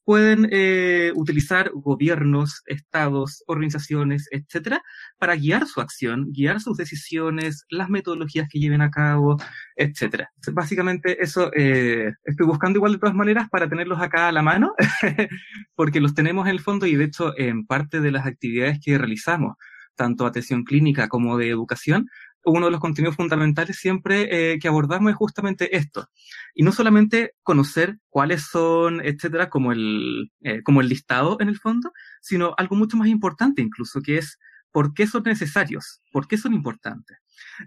pueden 0.07 0.49
eh, 0.53 1.11
utilizar 1.16 1.73
gobiernos, 1.75 2.62
estados, 2.66 3.42
organizaciones, 3.49 4.29
etcétera, 4.31 4.81
para 5.19 5.35
guiar 5.35 5.66
su 5.66 5.81
acción, 5.81 6.31
guiar 6.31 6.61
sus 6.61 6.77
decisiones, 6.77 7.64
las 7.71 7.88
metodologías 7.90 8.49
que 8.49 8.61
lleven 8.61 8.83
a 8.83 8.92
cabo, 8.92 9.37
etcétera. 9.75 10.31
Básicamente 10.53 11.21
eso 11.21 11.51
eh, 11.57 12.12
estoy 12.23 12.47
buscando 12.47 12.79
igual 12.79 12.92
de 12.92 12.99
todas 12.99 13.16
maneras 13.16 13.49
para 13.51 13.69
tenerlos 13.69 14.01
acá 14.01 14.29
a 14.29 14.33
la 14.33 14.42
mano, 14.42 14.75
porque 15.75 16.01
los 16.01 16.14
tenemos 16.14 16.47
en 16.47 16.53
el 16.53 16.61
fondo 16.61 16.87
y 16.87 16.95
de 16.95 17.05
hecho 17.05 17.37
en 17.37 17.66
parte 17.66 18.01
de 18.01 18.12
las 18.12 18.27
actividades 18.27 18.79
que 18.81 18.99
realizamos, 18.99 19.57
tanto 19.97 20.25
atención 20.25 20.62
clínica 20.62 21.09
como 21.09 21.37
de 21.37 21.51
educación, 21.51 22.07
uno 22.46 22.66
de 22.66 22.72
los 22.72 22.80
contenidos 22.80 23.16
fundamentales 23.16 23.76
siempre 23.76 24.52
eh, 24.52 24.59
que 24.59 24.68
abordamos 24.68 25.11
es 25.11 25.16
justamente 25.16 25.76
esto. 25.76 26.09
Y 26.54 26.62
no 26.62 26.72
solamente 26.72 27.32
conocer 27.42 27.98
cuáles 28.09 28.42
son, 28.42 29.00
etcétera, 29.04 29.50
como 29.50 29.72
el, 29.72 30.30
eh, 30.42 30.62
como 30.62 30.80
el 30.80 30.88
listado 30.88 31.37
en 31.40 31.48
el 31.48 31.59
fondo, 31.59 31.92
sino 32.20 32.54
algo 32.56 32.76
mucho 32.76 32.96
más 32.96 33.09
importante 33.09 33.62
incluso, 33.62 34.00
que 34.00 34.18
es 34.18 34.38
por 34.70 34.94
qué 34.94 35.06
son 35.06 35.24
necesarios, 35.24 36.00
por 36.12 36.28
qué 36.28 36.37
son 36.38 36.54
importantes. 36.54 37.18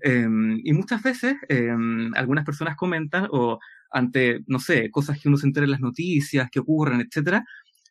Em, 0.01 0.59
y 0.63 0.73
muchas 0.73 1.03
veces 1.03 1.35
em, 1.49 2.13
algunas 2.15 2.45
personas 2.45 2.75
comentan 2.75 3.27
o 3.31 3.59
ante, 3.91 4.41
no 4.47 4.59
sé, 4.59 4.91
cosas 4.91 5.19
que 5.19 5.27
uno 5.27 5.37
se 5.37 5.47
entera 5.47 5.65
en 5.65 5.71
las 5.71 5.81
noticias, 5.81 6.49
que 6.51 6.59
ocurren, 6.59 7.01
etcétera, 7.01 7.43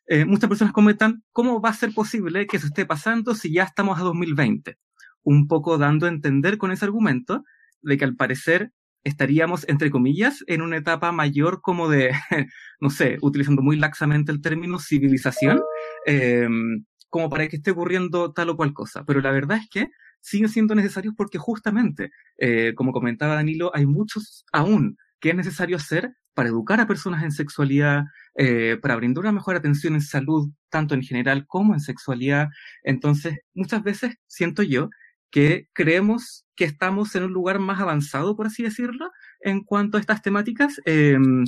eh, 0.07 0.25
muchas 0.25 0.49
personas 0.49 0.73
comentan 0.73 1.23
cómo 1.31 1.61
va 1.61 1.69
a 1.69 1.73
ser 1.73 1.93
posible 1.93 2.47
que 2.47 2.57
eso 2.57 2.67
esté 2.67 2.85
pasando 2.85 3.35
si 3.35 3.53
ya 3.53 3.63
estamos 3.63 3.99
a 3.99 4.03
2020 4.03 4.77
un 5.23 5.47
poco 5.47 5.77
dando 5.77 6.05
a 6.05 6.09
entender 6.09 6.57
con 6.57 6.71
ese 6.71 6.85
argumento 6.85 7.43
de 7.81 7.97
que 7.97 8.05
al 8.05 8.15
parecer 8.15 8.71
estaríamos, 9.03 9.67
entre 9.67 9.89
comillas, 9.91 10.43
en 10.47 10.61
una 10.61 10.77
etapa 10.77 11.11
mayor 11.11 11.61
como 11.61 11.89
de, 11.89 12.11
no 12.79 12.89
sé, 12.89 13.17
utilizando 13.21 13.61
muy 13.61 13.77
laxamente 13.77 14.31
el 14.31 14.41
término 14.41 14.79
civilización, 14.79 15.61
em, 16.05 16.85
como 17.09 17.29
para 17.29 17.47
que 17.47 17.57
esté 17.57 17.71
ocurriendo 17.71 18.33
tal 18.33 18.49
o 18.49 18.57
cual 18.57 18.73
cosa. 18.73 19.03
Pero 19.05 19.21
la 19.21 19.31
verdad 19.31 19.57
es 19.57 19.69
que 19.69 19.87
siguen 20.21 20.49
siendo 20.49 20.75
necesarios 20.75 21.13
porque 21.17 21.37
justamente, 21.37 22.11
eh, 22.37 22.73
como 22.75 22.91
comentaba 22.91 23.35
Danilo, 23.35 23.71
hay 23.73 23.85
muchos 23.85 24.45
aún 24.51 24.97
que 25.19 25.29
es 25.29 25.35
necesario 25.35 25.77
hacer 25.77 26.13
para 26.33 26.49
educar 26.49 26.79
a 26.79 26.87
personas 26.87 27.23
en 27.23 27.31
sexualidad, 27.31 28.03
eh, 28.35 28.77
para 28.81 28.95
brindar 28.95 29.23
una 29.23 29.31
mejor 29.33 29.55
atención 29.55 29.95
en 29.95 30.01
salud, 30.01 30.49
tanto 30.69 30.93
en 30.93 31.01
general 31.01 31.45
como 31.47 31.73
en 31.73 31.81
sexualidad. 31.81 32.47
Entonces, 32.83 33.39
muchas 33.53 33.83
veces 33.83 34.15
siento 34.27 34.63
yo 34.63 34.89
que 35.31 35.67
creemos 35.73 36.45
que 36.55 36.65
estamos 36.65 37.15
en 37.15 37.23
un 37.23 37.33
lugar 37.33 37.59
más 37.59 37.79
avanzado, 37.79 38.35
por 38.35 38.47
así 38.47 38.63
decirlo, 38.63 39.11
en 39.41 39.63
cuanto 39.63 39.97
a 39.97 39.99
estas 39.99 40.21
temáticas. 40.21 40.81
Em, 40.85 41.45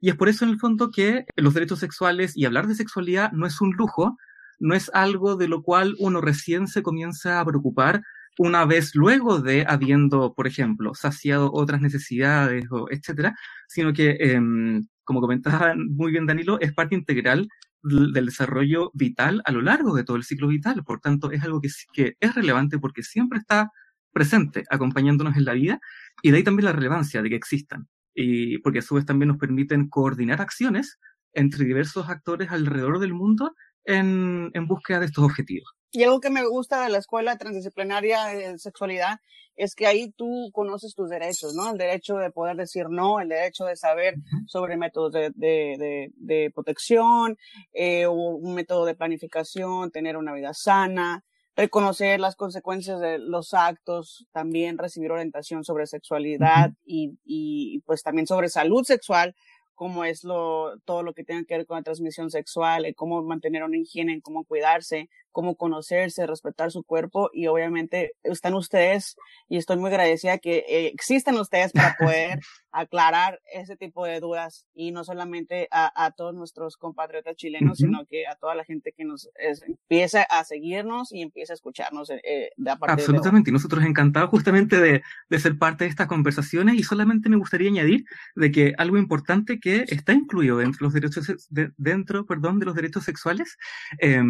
y 0.00 0.10
es 0.10 0.16
por 0.16 0.28
eso, 0.28 0.44
en 0.44 0.50
el 0.52 0.58
fondo, 0.58 0.90
que 0.90 1.24
los 1.36 1.54
derechos 1.54 1.78
sexuales 1.80 2.36
y 2.36 2.44
hablar 2.44 2.66
de 2.66 2.74
sexualidad 2.74 3.32
no 3.32 3.46
es 3.46 3.60
un 3.60 3.72
lujo, 3.72 4.16
no 4.58 4.74
es 4.74 4.90
algo 4.94 5.36
de 5.36 5.48
lo 5.48 5.62
cual 5.62 5.94
uno 5.98 6.20
recién 6.20 6.66
se 6.66 6.82
comienza 6.82 7.40
a 7.40 7.44
preocupar 7.44 8.02
una 8.38 8.64
vez 8.64 8.94
luego 8.94 9.40
de 9.40 9.64
habiendo, 9.68 10.32
por 10.34 10.46
ejemplo, 10.46 10.94
saciado 10.94 11.50
otras 11.52 11.80
necesidades, 11.80 12.66
o 12.70 12.86
etcétera, 12.90 13.34
sino 13.66 13.92
que, 13.92 14.16
em, 14.20 14.86
como 15.04 15.20
comentaba 15.20 15.74
muy 15.76 16.12
bien 16.12 16.26
Danilo, 16.26 16.58
es 16.60 16.72
parte 16.72 16.94
integral 16.94 17.48
del 17.82 18.26
desarrollo 18.26 18.90
vital 18.94 19.42
a 19.44 19.52
lo 19.52 19.62
largo 19.62 19.94
de 19.94 20.04
todo 20.04 20.16
el 20.16 20.24
ciclo 20.24 20.48
vital. 20.48 20.82
Por 20.84 21.00
tanto, 21.00 21.30
es 21.30 21.42
algo 21.42 21.60
que, 21.60 22.16
es 22.18 22.34
relevante 22.34 22.78
porque 22.78 23.02
siempre 23.02 23.38
está 23.38 23.70
presente, 24.12 24.64
acompañándonos 24.70 25.36
en 25.36 25.44
la 25.44 25.52
vida, 25.52 25.80
y 26.22 26.30
de 26.30 26.38
ahí 26.38 26.44
también 26.44 26.64
la 26.64 26.72
relevancia 26.72 27.22
de 27.22 27.30
que 27.30 27.36
existan. 27.36 27.88
Y 28.14 28.58
porque 28.58 28.80
a 28.80 28.82
su 28.82 28.96
vez 28.96 29.06
también 29.06 29.28
nos 29.28 29.38
permiten 29.38 29.88
coordinar 29.88 30.40
acciones 30.40 30.98
entre 31.32 31.64
diversos 31.64 32.08
actores 32.08 32.50
alrededor 32.50 32.98
del 32.98 33.14
mundo 33.14 33.54
en, 33.84 34.50
en 34.54 34.66
búsqueda 34.66 35.00
de 35.00 35.06
estos 35.06 35.24
objetivos. 35.24 35.77
Y 35.90 36.02
algo 36.02 36.20
que 36.20 36.30
me 36.30 36.46
gusta 36.46 36.82
de 36.82 36.90
la 36.90 36.98
escuela 36.98 37.38
transdisciplinaria 37.38 38.26
de 38.26 38.58
sexualidad 38.58 39.20
es 39.56 39.74
que 39.74 39.86
ahí 39.86 40.12
tú 40.12 40.50
conoces 40.52 40.94
tus 40.94 41.08
derechos, 41.08 41.54
¿no? 41.54 41.70
El 41.70 41.78
derecho 41.78 42.16
de 42.16 42.30
poder 42.30 42.56
decir 42.56 42.86
no, 42.90 43.20
el 43.20 43.28
derecho 43.28 43.64
de 43.64 43.76
saber 43.76 44.14
sobre 44.46 44.76
métodos 44.76 45.12
de, 45.12 45.32
de, 45.34 46.10
de, 46.14 46.50
protección, 46.54 47.36
eh, 47.72 48.06
un 48.06 48.54
método 48.54 48.84
de 48.84 48.94
planificación, 48.94 49.90
tener 49.90 50.16
una 50.16 50.32
vida 50.32 50.54
sana, 50.54 51.24
reconocer 51.56 52.20
las 52.20 52.36
consecuencias 52.36 53.00
de 53.00 53.18
los 53.18 53.52
actos, 53.52 54.26
también 54.30 54.78
recibir 54.78 55.10
orientación 55.10 55.64
sobre 55.64 55.86
sexualidad 55.86 56.70
y, 56.84 57.18
y 57.24 57.80
pues 57.80 58.02
también 58.04 58.28
sobre 58.28 58.48
salud 58.48 58.84
sexual, 58.84 59.34
como 59.78 60.04
es 60.04 60.24
lo, 60.24 60.76
todo 60.84 61.04
lo 61.04 61.14
que 61.14 61.22
tenga 61.22 61.44
que 61.44 61.56
ver 61.56 61.66
con 61.66 61.76
la 61.76 61.84
transmisión 61.84 62.30
sexual, 62.30 62.84
cómo 62.96 63.22
mantener 63.22 63.62
una 63.62 63.76
higiene, 63.76 64.20
cómo 64.20 64.44
cuidarse, 64.44 65.08
cómo 65.32 65.56
conocerse, 65.56 66.26
respetar 66.26 66.70
su 66.70 66.82
cuerpo 66.82 67.30
y 67.32 67.46
obviamente 67.46 68.12
están 68.22 68.54
ustedes 68.54 69.16
y 69.48 69.56
estoy 69.56 69.76
muy 69.76 69.88
agradecida 69.88 70.38
que 70.38 70.64
eh, 70.68 70.86
existen 70.88 71.36
ustedes 71.36 71.72
para 71.72 71.96
poder 71.98 72.40
aclarar 72.72 73.40
ese 73.52 73.76
tipo 73.76 74.04
de 74.04 74.20
dudas 74.20 74.66
y 74.74 74.92
no 74.92 75.04
solamente 75.04 75.68
a, 75.70 76.12
todos 76.16 76.34
nuestros 76.34 76.76
compatriotas 76.76 77.36
chilenos, 77.36 77.78
sino 77.78 78.04
que 78.06 78.26
a 78.26 78.36
toda 78.36 78.54
la 78.54 78.64
gente 78.64 78.92
que 78.92 79.04
nos 79.04 79.28
empieza 79.66 80.22
a 80.22 80.44
seguirnos 80.44 81.12
y 81.12 81.22
empieza 81.22 81.52
a 81.52 81.54
escucharnos 81.54 82.10
eh, 82.10 82.20
eh 82.24 82.50
de 82.56 82.70
Absolutamente, 82.80 83.50
y 83.50 83.52
nosotros 83.52 83.84
encantados 83.84 84.30
justamente 84.30 84.80
de, 84.80 85.02
de, 85.28 85.38
ser 85.38 85.58
parte 85.58 85.84
de 85.84 85.90
estas 85.90 86.06
conversaciones 86.06 86.74
y 86.76 86.82
solamente 86.82 87.28
me 87.28 87.36
gustaría 87.36 87.68
añadir 87.68 88.04
de 88.34 88.50
que 88.50 88.74
algo 88.78 88.98
importante 88.98 89.58
que 89.60 89.84
está 89.88 90.12
incluido 90.12 90.58
dentro 90.58 90.78
de 90.78 90.84
los 90.84 90.92
derechos, 90.94 91.48
de, 91.50 91.72
dentro, 91.76 92.26
perdón, 92.26 92.58
de 92.58 92.66
los 92.66 92.74
derechos 92.74 93.04
sexuales 93.04 93.56
eh, 93.98 94.22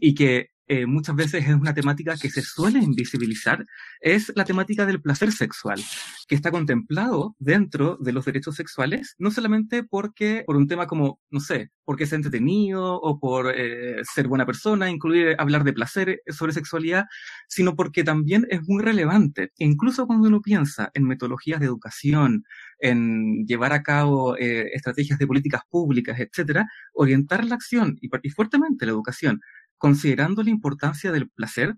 y 0.00 0.14
que 0.14 0.41
eh, 0.68 0.86
muchas 0.86 1.16
veces 1.16 1.46
es 1.46 1.54
una 1.54 1.74
temática 1.74 2.16
que 2.16 2.30
se 2.30 2.40
suele 2.40 2.78
invisibilizar, 2.78 3.66
es 4.00 4.32
la 4.36 4.44
temática 4.44 4.86
del 4.86 5.02
placer 5.02 5.32
sexual, 5.32 5.78
que 6.28 6.34
está 6.34 6.50
contemplado 6.50 7.34
dentro 7.38 7.98
de 8.00 8.12
los 8.12 8.24
derechos 8.24 8.54
sexuales, 8.54 9.14
no 9.18 9.30
solamente 9.30 9.82
porque, 9.82 10.44
por 10.46 10.56
un 10.56 10.68
tema 10.68 10.86
como, 10.86 11.20
no 11.30 11.40
sé, 11.40 11.72
porque 11.84 12.04
es 12.04 12.12
entretenido 12.12 12.94
o 12.94 13.18
por 13.18 13.52
eh, 13.54 14.02
ser 14.04 14.28
buena 14.28 14.46
persona, 14.46 14.88
incluir 14.88 15.34
hablar 15.38 15.64
de 15.64 15.72
placer 15.72 16.22
sobre 16.28 16.52
sexualidad, 16.52 17.04
sino 17.48 17.74
porque 17.74 18.04
también 18.04 18.46
es 18.48 18.60
muy 18.66 18.82
relevante. 18.82 19.50
incluso 19.58 20.06
cuando 20.06 20.28
uno 20.28 20.40
piensa 20.40 20.90
en 20.94 21.04
metodologías 21.04 21.60
de 21.60 21.66
educación, 21.66 22.44
en 22.78 23.44
llevar 23.46 23.72
a 23.72 23.82
cabo 23.82 24.36
eh, 24.36 24.70
estrategias 24.74 25.18
de 25.18 25.26
políticas 25.26 25.62
públicas, 25.68 26.18
etcétera, 26.18 26.66
orientar 26.94 27.44
la 27.44 27.56
acción 27.56 27.96
y, 28.00 28.08
y 28.22 28.30
fuertemente 28.30 28.86
la 28.86 28.92
educación 28.92 29.40
considerando 29.82 30.44
la 30.44 30.50
importancia 30.50 31.10
del 31.10 31.28
placer, 31.28 31.74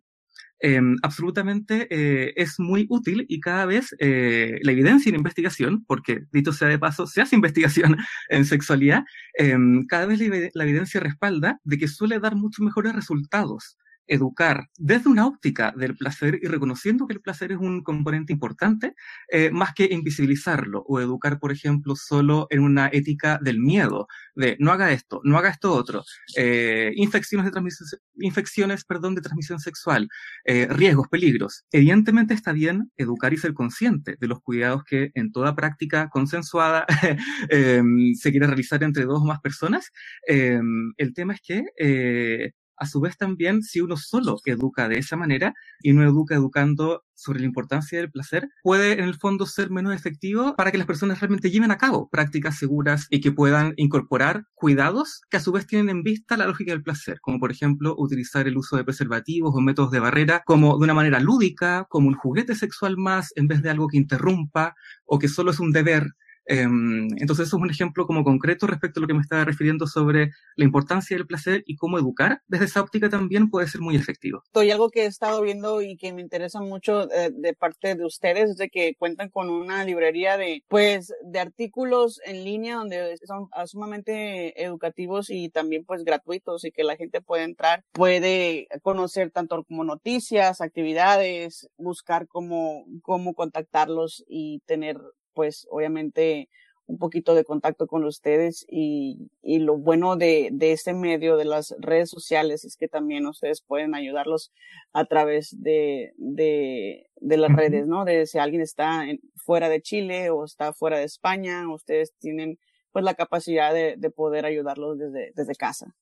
em, 0.60 0.96
absolutamente 1.02 1.88
eh, 1.90 2.34
es 2.36 2.60
muy 2.60 2.84
útil 2.90 3.24
y 3.30 3.40
cada 3.40 3.64
vez 3.64 3.96
eh, 3.98 4.58
la 4.62 4.72
evidencia 4.72 5.08
en 5.08 5.16
investigación, 5.16 5.84
porque 5.86 6.24
dicho 6.30 6.52
sea 6.52 6.68
de 6.68 6.78
paso, 6.78 7.06
se 7.06 7.22
hace 7.22 7.34
investigación 7.40 7.96
en 8.28 8.44
sexualidad, 8.44 9.04
em, 9.38 9.86
cada 9.86 10.04
vez 10.04 10.20
la, 10.20 10.64
evidencia 10.64 11.00
respalda 11.00 11.60
de 11.64 11.78
que 11.78 11.88
suele 11.88 12.20
dar 12.20 12.36
muchos 12.36 12.62
mejores 12.62 12.94
resultados 12.94 13.78
educar 14.06 14.68
desde 14.78 15.08
una 15.08 15.26
óptica 15.26 15.72
del 15.76 15.96
placer 15.96 16.38
y 16.42 16.46
reconociendo 16.46 17.06
que 17.06 17.14
el 17.14 17.20
placer 17.20 17.52
es 17.52 17.58
un 17.58 17.82
componente 17.82 18.32
importante, 18.32 18.94
eh, 19.28 19.50
más 19.50 19.74
que 19.74 19.88
invisibilizarlo 19.90 20.84
o 20.86 21.00
educar, 21.00 21.38
por 21.38 21.52
ejemplo, 21.52 21.96
solo 21.96 22.46
en 22.50 22.60
una 22.60 22.88
ética 22.92 23.38
del 23.42 23.60
miedo, 23.60 24.06
de 24.34 24.56
no 24.60 24.72
haga 24.72 24.92
esto, 24.92 25.20
no 25.24 25.38
haga 25.38 25.50
esto 25.50 25.72
otro, 25.72 26.04
eh, 26.36 26.92
infecciones, 26.96 27.46
de 27.46 27.52
transmisión, 27.52 27.88
infecciones 28.16 28.84
perdón, 28.84 29.14
de 29.14 29.22
transmisión 29.22 29.58
sexual, 29.60 30.08
eh, 30.44 30.66
riesgos, 30.68 31.08
peligros. 31.08 31.64
Evidentemente 31.72 32.34
está 32.34 32.52
bien 32.52 32.90
educar 32.96 33.32
y 33.32 33.38
ser 33.38 33.54
consciente 33.54 34.16
de 34.20 34.28
los 34.28 34.40
cuidados 34.40 34.84
que 34.84 35.10
en 35.14 35.32
toda 35.32 35.54
práctica 35.54 36.08
consensuada 36.10 36.86
em, 37.48 38.14
se 38.14 38.30
quiere 38.30 38.46
realizar 38.46 38.82
entre 38.82 39.04
dos 39.04 39.22
o 39.22 39.24
más 39.26 39.40
personas. 39.40 39.90
Em, 40.26 40.92
el 40.96 41.14
tema 41.14 41.34
es 41.34 41.40
que 41.40 42.52
a 42.76 42.86
su 42.86 43.00
vez 43.00 43.16
también, 43.16 43.62
si 43.62 43.80
uno 43.80 43.96
solo 43.96 44.38
educa 44.44 44.88
de 44.88 44.98
esa 44.98 45.16
manera 45.16 45.54
y 45.82 45.92
no 45.92 46.02
educa 46.02 46.34
educando 46.34 47.04
sobre 47.14 47.40
la 47.40 47.46
importancia 47.46 47.98
del 47.98 48.10
placer, 48.10 48.48
puede 48.62 48.94
en 48.94 49.04
el 49.04 49.14
fondo 49.14 49.46
ser 49.46 49.70
menos 49.70 49.94
efectivo 49.94 50.54
para 50.56 50.72
que 50.72 50.78
las 50.78 50.86
personas 50.86 51.20
realmente 51.20 51.50
lleven 51.50 51.70
a 51.70 51.78
cabo 51.78 52.08
prácticas 52.10 52.58
seguras 52.58 53.06
y 53.10 53.20
que 53.20 53.32
puedan 53.32 53.72
incorporar 53.76 54.44
cuidados 54.54 55.20
que 55.30 55.36
a 55.36 55.40
su 55.40 55.52
vez 55.52 55.66
tienen 55.66 55.88
en 55.90 56.02
vista 56.02 56.36
la 56.36 56.46
lógica 56.46 56.72
del 56.72 56.82
placer, 56.82 57.20
como 57.20 57.38
por 57.38 57.52
ejemplo 57.52 57.94
utilizar 57.96 58.48
el 58.48 58.56
uso 58.56 58.76
de 58.76 58.84
preservativos 58.84 59.54
o 59.54 59.60
métodos 59.60 59.90
de 59.90 60.00
barrera 60.00 60.42
como 60.44 60.76
de 60.78 60.84
una 60.84 60.94
manera 60.94 61.20
lúdica, 61.20 61.86
como 61.88 62.08
un 62.08 62.14
juguete 62.14 62.54
sexual 62.54 62.96
más 62.96 63.32
en 63.36 63.48
vez 63.48 63.62
de 63.62 63.70
algo 63.70 63.88
que 63.88 63.98
interrumpa 63.98 64.74
o 65.04 65.18
que 65.18 65.28
solo 65.28 65.52
es 65.52 65.60
un 65.60 65.72
deber 65.72 66.14
entonces, 66.46 67.46
eso 67.46 67.56
es 67.56 67.62
un 67.62 67.70
ejemplo 67.70 68.06
como 68.06 68.24
concreto 68.24 68.66
respecto 68.66 69.00
a 69.00 69.02
lo 69.02 69.06
que 69.06 69.14
me 69.14 69.20
estaba 69.20 69.44
refiriendo 69.44 69.86
sobre 69.86 70.30
la 70.56 70.64
importancia 70.64 71.16
del 71.16 71.26
placer 71.26 71.62
y 71.66 71.76
cómo 71.76 71.98
educar 71.98 72.42
desde 72.46 72.66
esa 72.66 72.80
óptica 72.80 73.08
también 73.08 73.50
puede 73.50 73.68
ser 73.68 73.80
muy 73.80 73.96
efectivo. 73.96 74.42
Y 74.54 74.70
algo 74.70 74.90
que 74.90 75.02
he 75.02 75.06
estado 75.06 75.42
viendo 75.42 75.82
y 75.82 75.96
que 75.96 76.12
me 76.12 76.22
interesa 76.22 76.60
mucho 76.60 77.10
eh, 77.12 77.30
de 77.32 77.54
parte 77.54 77.94
de 77.94 78.04
ustedes 78.04 78.50
es 78.50 78.56
de 78.56 78.68
que 78.68 78.94
cuentan 78.98 79.30
con 79.30 79.50
una 79.50 79.84
librería 79.84 80.36
de, 80.36 80.62
pues, 80.68 81.12
de 81.24 81.38
artículos 81.40 82.20
en 82.24 82.44
línea 82.44 82.76
donde 82.76 83.16
son 83.26 83.48
sumamente 83.66 84.62
educativos 84.62 85.30
y 85.30 85.48
también, 85.48 85.84
pues, 85.84 86.04
gratuitos 86.04 86.64
y 86.64 86.72
que 86.72 86.84
la 86.84 86.96
gente 86.96 87.20
puede 87.20 87.44
entrar, 87.44 87.84
puede 87.92 88.68
conocer 88.82 89.30
tanto 89.30 89.64
como 89.64 89.84
noticias, 89.84 90.60
actividades, 90.60 91.68
buscar 91.76 92.26
cómo, 92.26 92.84
cómo 93.02 93.34
contactarlos 93.34 94.24
y 94.28 94.60
tener 94.66 94.98
pues 95.34 95.66
obviamente 95.70 96.48
un 96.86 96.98
poquito 96.98 97.34
de 97.34 97.44
contacto 97.44 97.86
con 97.86 98.04
ustedes 98.04 98.66
y, 98.68 99.30
y 99.42 99.58
lo 99.58 99.78
bueno 99.78 100.16
de, 100.16 100.50
de 100.52 100.72
este 100.72 100.92
medio 100.92 101.36
de 101.36 101.46
las 101.46 101.74
redes 101.78 102.10
sociales 102.10 102.64
es 102.64 102.76
que 102.76 102.88
también 102.88 103.26
ustedes 103.26 103.62
pueden 103.62 103.94
ayudarlos 103.94 104.52
a 104.92 105.06
través 105.06 105.56
de, 105.62 106.12
de, 106.18 107.06
de 107.16 107.36
las 107.38 107.52
redes, 107.52 107.86
¿no? 107.86 108.04
De 108.04 108.26
si 108.26 108.38
alguien 108.38 108.60
está 108.60 109.06
fuera 109.36 109.70
de 109.70 109.80
Chile 109.80 110.28
o 110.30 110.44
está 110.44 110.72
fuera 110.74 110.98
de 110.98 111.04
España, 111.04 111.66
ustedes 111.72 112.12
tienen 112.18 112.58
pues 112.92 113.04
la 113.04 113.14
capacidad 113.14 113.72
de, 113.72 113.94
de 113.96 114.10
poder 114.10 114.44
ayudarlos 114.44 114.98
desde, 114.98 115.32
desde 115.34 115.54
casa. 115.54 115.94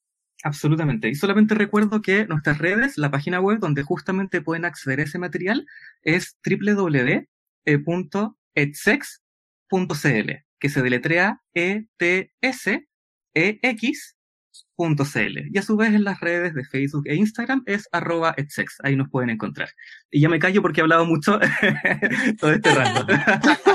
Absolutamente. 0.44 1.08
Y 1.08 1.14
solamente 1.14 1.54
recuerdo 1.54 2.02
que 2.02 2.26
nuestras 2.26 2.58
redes, 2.58 2.98
la 2.98 3.12
página 3.12 3.40
web 3.40 3.60
donde 3.60 3.84
justamente 3.84 4.42
pueden 4.42 4.64
acceder 4.64 4.98
a 4.98 5.04
ese 5.04 5.18
material 5.18 5.64
es 6.02 6.36
www.etsex 6.44 7.26
.cl, 9.72 10.30
que 10.60 10.68
se 10.68 10.82
deletrea 10.82 11.40
E-T-S-E-X.cl. 11.54 12.78
Y 15.50 15.58
a 15.58 15.62
su 15.62 15.76
vez 15.76 15.94
en 15.94 16.04
las 16.04 16.20
redes 16.20 16.54
de 16.54 16.64
Facebook 16.64 17.04
e 17.06 17.14
Instagram 17.14 17.62
es 17.66 17.88
arroba 17.90 18.34
etsex. 18.36 18.76
Ahí 18.82 18.96
nos 18.96 19.08
pueden 19.08 19.30
encontrar. 19.30 19.70
Y 20.10 20.20
ya 20.20 20.28
me 20.28 20.38
callo 20.38 20.60
porque 20.60 20.80
he 20.80 20.82
hablado 20.82 21.06
mucho 21.06 21.40
todo 22.38 22.52
este 22.52 22.74
rato. 22.74 23.06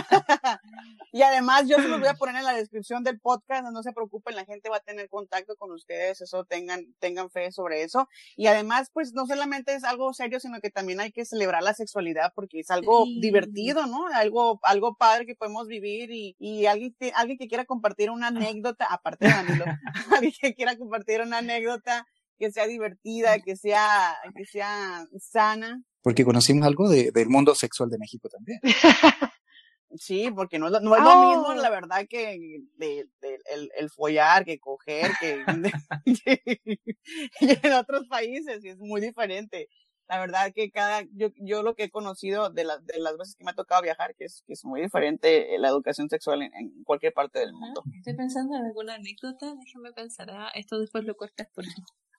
Y 1.17 1.23
además 1.23 1.67
yo 1.67 1.77
se 1.77 1.87
los 1.87 1.99
voy 1.99 2.09
a 2.09 2.13
poner 2.19 2.35
en 2.35 2.43
la 2.43 2.53
descripción 2.53 3.03
del 3.03 3.19
podcast, 3.19 3.63
no 3.71 3.81
se 3.81 3.91
preocupen, 3.91 4.35
la 4.35 4.45
gente 4.45 4.69
va 4.69 4.77
a 4.77 4.81
tener 4.81 5.09
contacto 5.09 5.55
con 5.55 5.71
ustedes, 5.71 6.21
eso 6.21 6.45
tengan, 6.45 6.93
tengan 6.99 7.31
fe 7.31 7.51
sobre 7.51 7.81
eso. 7.81 8.07
Y 8.35 8.45
además, 8.45 8.91
pues 8.93 9.13
no 9.13 9.25
solamente 9.25 9.73
es 9.73 9.83
algo 9.83 10.13
serio, 10.13 10.39
sino 10.39 10.59
que 10.61 10.69
también 10.69 10.99
hay 10.99 11.11
que 11.11 11.25
celebrar 11.25 11.63
la 11.63 11.73
sexualidad 11.73 12.33
porque 12.35 12.59
es 12.59 12.69
algo 12.69 13.05
divertido, 13.19 13.87
¿no? 13.87 14.05
Algo, 14.13 14.59
algo 14.61 14.95
padre 14.95 15.25
que 15.25 15.33
podemos 15.33 15.67
vivir 15.67 16.11
y, 16.11 16.35
y 16.37 16.67
alguien, 16.67 16.95
alguien 17.15 17.39
que 17.39 17.47
quiera 17.47 17.65
compartir 17.65 18.11
una 18.11 18.27
anécdota, 18.27 18.85
aparte 18.85 19.25
de 19.25 19.31
Danilo, 19.31 19.65
alguien 20.15 20.33
que 20.39 20.53
quiera 20.53 20.77
compartir 20.77 21.21
una 21.21 21.39
anécdota 21.39 22.05
que 22.37 22.51
sea 22.51 22.67
divertida, 22.67 23.39
que 23.39 23.55
sea, 23.55 24.15
que 24.35 24.45
sea 24.45 25.07
sana. 25.19 25.81
Porque 26.03 26.23
conocimos 26.23 26.67
algo 26.67 26.87
de, 26.87 27.09
del 27.11 27.27
mundo 27.27 27.55
sexual 27.55 27.89
de 27.89 27.97
México 27.97 28.29
también. 28.29 28.59
Sí, 29.95 30.29
porque 30.35 30.59
no, 30.59 30.69
no 30.69 30.77
es 30.77 31.03
lo 31.03 31.29
mismo, 31.29 31.53
la 31.53 31.69
¡Oh! 31.69 31.71
verdad, 31.71 32.05
que 32.09 32.61
de, 32.75 33.07
el, 33.51 33.71
el, 33.77 33.89
follar, 33.89 34.43
que 34.43 34.59
coger, 34.59 35.11
que, 36.25 36.59
en 37.39 37.73
otros 37.73 38.07
países, 38.07 38.63
y 38.63 38.69
es 38.69 38.77
muy 38.77 38.99
diferente. 38.99 39.69
La 40.09 40.19
verdad 40.19 40.53
que 40.53 40.71
cada, 40.71 41.03
yo, 41.13 41.29
yo 41.35 41.63
lo 41.63 41.75
que 41.75 41.85
he 41.85 41.89
conocido 41.89 42.49
de, 42.49 42.63
la, 42.63 42.77
de 42.79 42.99
las 42.99 43.17
veces 43.17 43.35
que 43.35 43.43
me 43.43 43.51
ha 43.51 43.55
tocado 43.55 43.81
viajar, 43.81 44.15
que 44.15 44.25
es, 44.25 44.43
que 44.45 44.53
es 44.53 44.63
muy 44.63 44.81
diferente 44.81 45.55
eh, 45.55 45.59
la 45.59 45.67
educación 45.69 46.09
sexual 46.09 46.41
en, 46.41 46.53
en 46.53 46.83
cualquier 46.83 47.13
parte 47.13 47.39
del 47.39 47.53
mundo. 47.53 47.83
Estoy 47.97 48.15
pensando 48.15 48.55
en 48.55 48.65
alguna 48.65 48.95
anécdota, 48.95 49.53
déjame 49.55 49.91
pensar, 49.93 50.29
ah, 50.31 50.49
esto 50.55 50.79
después 50.79 51.03
lo 51.03 51.15
cortas 51.15 51.47
por 51.53 51.65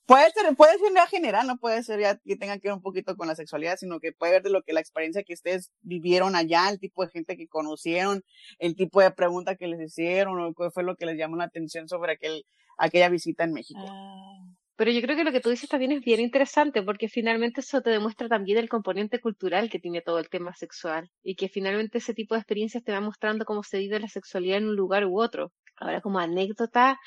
Puede 0.08 0.30
ser, 0.30 0.56
puede 0.56 0.78
ser 0.78 1.08
general, 1.10 1.46
no 1.46 1.58
puede 1.58 1.82
ser 1.82 2.00
ya 2.00 2.16
que 2.16 2.36
tenga 2.36 2.58
que 2.58 2.68
ver 2.68 2.72
un 2.72 2.80
poquito 2.80 3.14
con 3.14 3.28
la 3.28 3.34
sexualidad, 3.34 3.76
sino 3.76 4.00
que 4.00 4.12
puede 4.12 4.32
ver 4.32 4.42
de 4.42 4.48
lo 4.48 4.62
que 4.62 4.72
la 4.72 4.80
experiencia 4.80 5.22
que 5.22 5.34
ustedes 5.34 5.70
vivieron 5.82 6.34
allá, 6.34 6.70
el 6.70 6.80
tipo 6.80 7.04
de 7.04 7.10
gente 7.10 7.36
que 7.36 7.46
conocieron, 7.46 8.24
el 8.58 8.74
tipo 8.74 9.02
de 9.02 9.10
pregunta 9.10 9.56
que 9.56 9.66
les 9.66 9.78
hicieron, 9.82 10.40
o 10.40 10.54
qué 10.54 10.70
fue 10.70 10.82
lo 10.82 10.96
que 10.96 11.04
les 11.04 11.18
llamó 11.18 11.36
la 11.36 11.44
atención 11.44 11.88
sobre 11.88 12.12
aquel, 12.12 12.46
aquella 12.78 13.10
visita 13.10 13.44
en 13.44 13.52
México. 13.52 13.84
Ah. 13.86 14.46
Pero 14.76 14.92
yo 14.92 15.02
creo 15.02 15.14
que 15.14 15.24
lo 15.24 15.32
que 15.32 15.40
tú 15.40 15.50
dices 15.50 15.68
también 15.68 15.92
es 15.92 16.00
bien 16.00 16.20
interesante 16.20 16.82
porque 16.82 17.08
finalmente 17.08 17.60
eso 17.60 17.82
te 17.82 17.90
demuestra 17.90 18.28
también 18.28 18.56
el 18.56 18.70
componente 18.70 19.20
cultural 19.20 19.68
que 19.68 19.78
tiene 19.78 20.00
todo 20.00 20.20
el 20.20 20.30
tema 20.30 20.54
sexual 20.54 21.10
y 21.22 21.34
que 21.34 21.50
finalmente 21.50 21.98
ese 21.98 22.14
tipo 22.14 22.34
de 22.34 22.40
experiencias 22.40 22.82
te 22.82 22.92
va 22.92 23.02
mostrando 23.02 23.44
cómo 23.44 23.62
se 23.62 23.76
vive 23.76 24.00
la 24.00 24.08
sexualidad 24.08 24.56
en 24.56 24.68
un 24.68 24.76
lugar 24.76 25.04
u 25.04 25.20
otro. 25.20 25.52
Ahora 25.76 26.00
como 26.00 26.18
anécdota, 26.18 26.98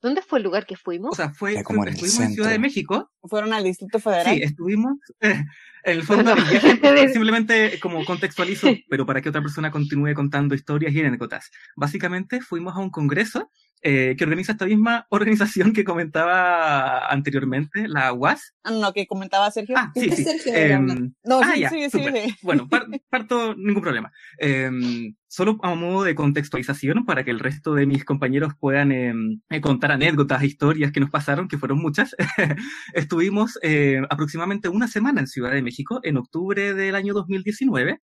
¿Dónde 0.00 0.22
fue 0.22 0.38
el 0.38 0.44
lugar 0.44 0.64
que 0.66 0.76
fuimos? 0.76 1.12
O 1.12 1.16
sea, 1.16 1.30
fue, 1.30 1.62
como 1.64 1.82
en 1.84 1.90
estuvimos 1.94 2.20
en 2.20 2.32
Ciudad 2.32 2.50
de 2.50 2.58
México. 2.58 3.10
¿Fueron 3.24 3.52
al 3.52 3.64
Distrito 3.64 3.98
Federal? 3.98 4.36
Sí, 4.36 4.42
estuvimos. 4.42 4.96
en 5.20 5.46
el 5.84 6.02
fondo, 6.02 6.34
simplemente 7.12 7.78
como 7.80 8.04
contextualizo, 8.04 8.68
pero 8.88 9.06
para 9.06 9.20
que 9.20 9.28
otra 9.28 9.42
persona 9.42 9.70
continúe 9.70 10.14
contando 10.14 10.54
historias 10.54 10.92
y 10.94 11.00
anécdotas. 11.00 11.50
Básicamente 11.76 12.40
fuimos 12.40 12.76
a 12.76 12.80
un 12.80 12.90
congreso 12.90 13.50
eh, 13.82 14.14
que 14.18 14.24
organiza 14.24 14.52
esta 14.52 14.66
misma 14.66 15.06
organización 15.10 15.72
que 15.72 15.84
comentaba 15.84 17.06
anteriormente, 17.08 17.88
la 17.88 18.12
UAS. 18.12 18.54
Ah, 18.64 18.70
no, 18.72 18.92
que 18.92 19.06
comentaba 19.06 19.50
Sergio. 19.50 19.76
Ah, 19.78 19.90
sí, 19.94 20.10
sí. 20.10 20.24
Sergio, 20.24 20.52
Em, 20.54 21.12
no, 21.24 21.40
ah, 21.42 21.52
sí, 21.54 21.60
ya, 21.60 21.70
sí, 21.70 21.88
sí. 21.90 22.00
Bueno, 22.42 22.68
par- 22.68 22.86
parto, 23.08 23.54
ningún 23.56 23.82
problema. 23.82 24.12
Em, 24.38 25.14
solo 25.28 25.58
a 25.62 25.74
modo 25.74 26.02
de 26.04 26.14
contextualización 26.14 27.04
para 27.04 27.24
que 27.24 27.30
el 27.30 27.38
resto 27.38 27.74
de 27.74 27.86
mis 27.86 28.04
compañeros 28.04 28.54
puedan 28.58 28.92
em, 28.92 29.40
eh, 29.50 29.60
contar 29.60 29.92
anécdotas, 29.92 30.42
historias 30.42 30.90
que 30.90 31.00
nos 31.00 31.10
pasaron, 31.10 31.48
que 31.48 31.58
fueron 31.58 31.78
muchas. 31.78 32.16
Estuvimos 32.94 33.58
eh, 33.62 34.00
aproximadamente 34.10 34.68
una 34.68 34.88
semana 34.88 35.20
en 35.20 35.26
Ciudad 35.26 35.52
de 35.52 35.62
México, 35.62 36.00
en 36.02 36.16
octubre 36.16 36.74
del 36.74 36.94
año 36.94 37.14
2019, 37.14 38.00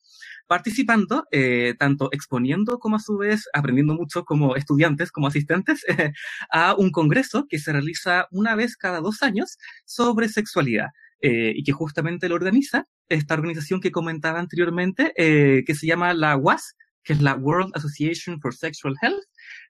participando, 0.47 1.25
eh, 1.31 1.73
tanto 1.79 2.09
exponiendo 2.11 2.79
como 2.79 2.97
a 2.97 2.99
su 2.99 3.17
vez 3.17 3.49
aprendiendo 3.53 3.95
mucho 3.95 4.23
como 4.23 4.55
estudiantes, 4.55 5.11
como 5.11 5.27
asistentes, 5.27 5.83
a 6.51 6.75
un 6.75 6.91
congreso 6.91 7.45
que 7.49 7.59
se 7.59 7.71
realiza 7.71 8.27
una 8.31 8.55
vez 8.55 8.77
cada 8.77 9.01
dos 9.01 9.23
años 9.23 9.57
sobre 9.85 10.29
sexualidad 10.29 10.89
eh, 11.21 11.53
y 11.55 11.63
que 11.63 11.71
justamente 11.71 12.29
lo 12.29 12.35
organiza 12.35 12.85
esta 13.09 13.33
organización 13.33 13.79
que 13.79 13.91
comentaba 13.91 14.39
anteriormente, 14.39 15.13
eh, 15.17 15.63
que 15.65 15.73
se 15.73 15.87
llama 15.87 16.13
la 16.13 16.35
WAS, 16.35 16.75
que 17.05 17.13
es 17.13 17.21
la 17.21 17.35
World 17.35 17.71
Association 17.75 18.41
for 18.41 18.53
Sexual 18.53 18.95
Health. 19.01 19.23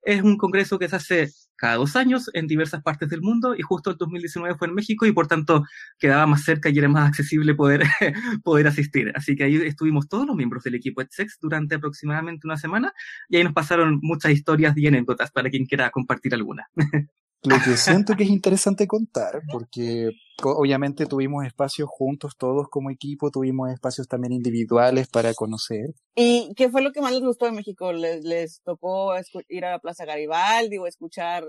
Es 0.04 0.24
un 0.24 0.38
congreso 0.38 0.80
que 0.80 0.90
se 0.90 0.96
hace 0.96 1.30
cada 1.58 1.76
dos 1.76 1.96
años 1.96 2.30
en 2.34 2.48
diversas 2.48 2.82
partes 2.82 3.10
del 3.10 3.22
mundo 3.22 3.56
y 3.56 3.62
justo 3.62 3.92
el 3.92 3.98
2019 3.98 4.58
fue 4.58 4.68
en 4.68 4.74
México 4.74 5.06
y 5.06 5.12
por 5.12 5.28
tanto 5.28 5.64
quedaba 6.00 6.26
más 6.26 6.44
cerca 6.44 6.70
y 6.70 6.78
era 6.78 6.88
más 6.88 7.08
accesible 7.08 7.54
poder, 7.54 7.84
poder 8.44 8.68
asistir. 8.68 9.12
Así 9.16 9.36
que 9.36 9.44
ahí 9.44 9.56
estuvimos 9.58 10.08
todos 10.08 10.26
los 10.26 10.36
miembros 10.36 10.64
del 10.64 10.76
equipo 10.76 11.02
EdSex 11.02 11.38
durante 11.42 11.76
aproximadamente 11.76 12.48
una 12.48 12.58
semana 12.58 12.94
y 13.30 13.38
ahí 13.38 13.44
nos 13.44 13.54
pasaron 13.54 14.00
muchas 14.02 14.32
historias 14.32 14.76
y 14.78 14.88
anécdotas 14.88 15.32
para 15.32 15.50
quien 15.50 15.66
quiera 15.66 15.90
compartir 15.92 16.34
alguna. 16.34 16.68
Lo 17.44 17.58
que 17.64 17.78
siento 17.78 18.16
que 18.16 18.24
es 18.24 18.30
interesante 18.30 18.88
contar, 18.88 19.42
porque 19.52 20.10
obviamente 20.44 21.06
tuvimos 21.06 21.46
espacios 21.46 21.88
juntos 21.92 22.36
todos 22.38 22.68
como 22.70 22.90
equipo, 22.90 23.30
tuvimos 23.30 23.72
espacios 23.72 24.08
también 24.08 24.34
individuales 24.34 25.08
para 25.08 25.34
conocer. 25.34 25.94
¿Y 26.16 26.54
qué 26.56 26.70
fue 26.70 26.82
lo 26.82 26.92
que 26.92 27.02
más 27.02 27.12
les 27.12 27.22
gustó 27.22 27.46
de 27.46 27.52
México? 27.52 27.94
¿Les, 27.94 28.24
les 28.24 28.62
tocó 28.64 29.14
ir 29.50 29.66
a 29.66 29.72
la 29.72 29.80
Plaza 29.80 30.06
Garibaldi 30.06 30.78
o 30.80 30.88
escuchar 30.88 31.44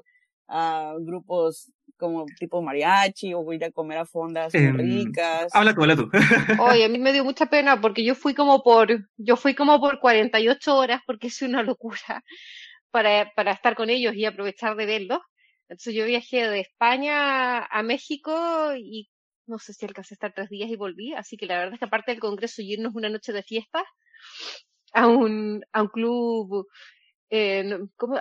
a 0.48 0.94
grupos 1.00 1.72
como 1.96 2.26
tipo 2.38 2.60
mariachi 2.62 3.32
o 3.34 3.52
ir 3.52 3.64
a 3.64 3.70
comer 3.72 3.98
a 3.98 4.04
fondas 4.04 4.54
Em, 4.54 4.76
ricas? 4.76 5.48
Habla 5.54 5.74
tú, 5.74 5.82
habla 5.82 5.96
tú. 5.96 6.10
Oye, 6.60 6.84
a 6.84 6.88
mí 6.88 6.98
me 6.98 7.12
dio 7.12 7.24
mucha 7.24 7.46
pena 7.46 7.80
porque 7.80 8.04
yo 8.04 8.14
fui 8.14 8.34
como 8.34 8.62
por, 8.62 9.08
yo 9.16 9.36
fui 9.36 9.54
como 9.54 9.80
por 9.80 9.98
48 9.98 10.76
horas 10.76 11.00
porque 11.06 11.28
es 11.28 11.40
una 11.42 11.62
locura 11.62 12.22
para, 12.90 13.32
para 13.34 13.52
estar 13.52 13.74
con 13.76 13.88
ellos 13.88 14.14
y 14.14 14.26
aprovechar 14.26 14.76
de 14.76 14.84
verlos. 14.86 15.20
Entonces 15.68 15.94
yo 15.94 16.04
viajé 16.04 16.48
de 16.48 16.60
España 16.60 17.64
a 17.64 17.82
México 17.82 18.74
y 18.76 19.10
no 19.46 19.58
sé 19.58 19.72
si 19.72 19.84
alcancé 19.84 20.14
a 20.14 20.16
estar 20.16 20.32
tres 20.34 20.48
días 20.48 20.70
y 20.70 20.76
volví. 20.76 21.14
Así 21.14 21.36
que 21.36 21.46
la 21.46 21.58
verdad 21.58 21.74
es 21.74 21.78
que 21.78 21.84
aparte 21.84 22.12
del 22.12 22.20
congreso 22.20 22.62
y 22.62 22.74
irnos 22.74 22.94
una 22.94 23.08
noche 23.08 23.32
de 23.32 23.42
fiesta 23.42 23.84
a 24.92 25.06
un, 25.06 25.64
a 25.72 25.82
un 25.82 25.88
club, 25.88 26.66
eh, 27.30 27.78
¿cómo? 27.96 28.20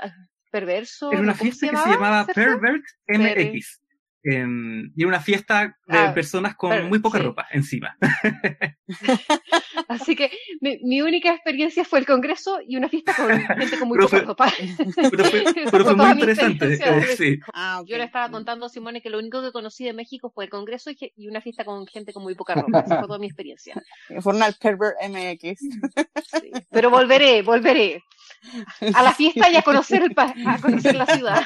Perverso. 0.52 1.12
Era 1.12 1.22
una 1.22 1.34
¿no? 1.34 1.38
¿Cómo 1.38 1.52
fiesta 1.52 1.70
que 1.70 1.78
se 1.78 1.90
llamaba? 1.90 2.26
Pervert 2.34 2.86
MX. 3.08 3.82
Em, 4.28 4.92
y 4.96 5.02
era 5.04 5.08
una 5.10 5.20
fiesta 5.22 5.78
de 5.86 5.98
Ah, 6.00 6.12
personas 6.16 6.56
con 6.56 6.90
muy 6.90 6.98
poca 6.98 7.20
sí. 7.20 7.24
ropa 7.26 7.46
encima. 7.52 7.96
Así 9.88 10.16
que 10.16 10.32
mi, 10.62 10.80
mi 10.84 11.02
única 11.02 11.32
experiencia 11.32 11.86
fue 11.86 12.00
el 12.00 12.08
congreso 12.08 12.60
y 12.68 12.76
una 12.76 12.90
fiesta 12.90 13.14
con 13.16 13.30
gente 13.40 13.78
con 13.78 13.88
muy 13.88 13.98
Pero 13.98 14.08
poca 14.10 14.18
fue- 14.18 14.26
ropa. 14.26 14.54
Pero 15.12 15.26
fue, 15.26 15.44
pero 15.54 15.70
fue 15.70 15.84
fue 15.84 15.96
muy 15.96 16.12
interesante. 16.12 16.74
eh, 16.74 17.16
sí. 17.16 17.40
Ah. 17.54 17.84
Yo 17.86 17.98
le 17.98 18.04
estaba 18.06 18.30
contando 18.32 18.66
a 18.66 18.70
Simone 18.70 19.02
que 19.02 19.10
lo 19.12 19.20
único 19.20 19.44
que 19.44 19.52
conocí 19.52 19.84
de 19.84 19.94
México 19.94 20.32
fue 20.34 20.46
el 20.46 20.50
congreso 20.50 20.90
y, 20.90 21.28
una 21.28 21.42
fiesta 21.42 21.64
con 21.64 21.86
gente 21.88 22.12
con 22.14 22.24
muy 22.24 22.34
poca 22.36 22.56
ropa. 22.56 22.80
Esa 22.80 22.98
fue 23.00 23.08
toda 23.08 23.20
mi 23.20 23.28
experiencia. 23.28 23.76
Fueron 24.22 24.42
al 24.42 24.56
Pervert 24.56 24.96
MX. 25.08 25.60
Sí. 25.60 26.52
Pero 26.72 26.90
volveré, 26.90 27.42
volveré. 27.44 28.02
A 28.94 29.04
la 29.04 29.12
fiesta 29.14 29.50
y 29.50 29.56
a 29.56 29.62
conocer, 29.64 30.04
el 30.04 30.14
pa- 30.14 30.34
a 30.46 30.58
conocer 30.60 30.96
la 30.96 31.06
ciudad. 31.06 31.42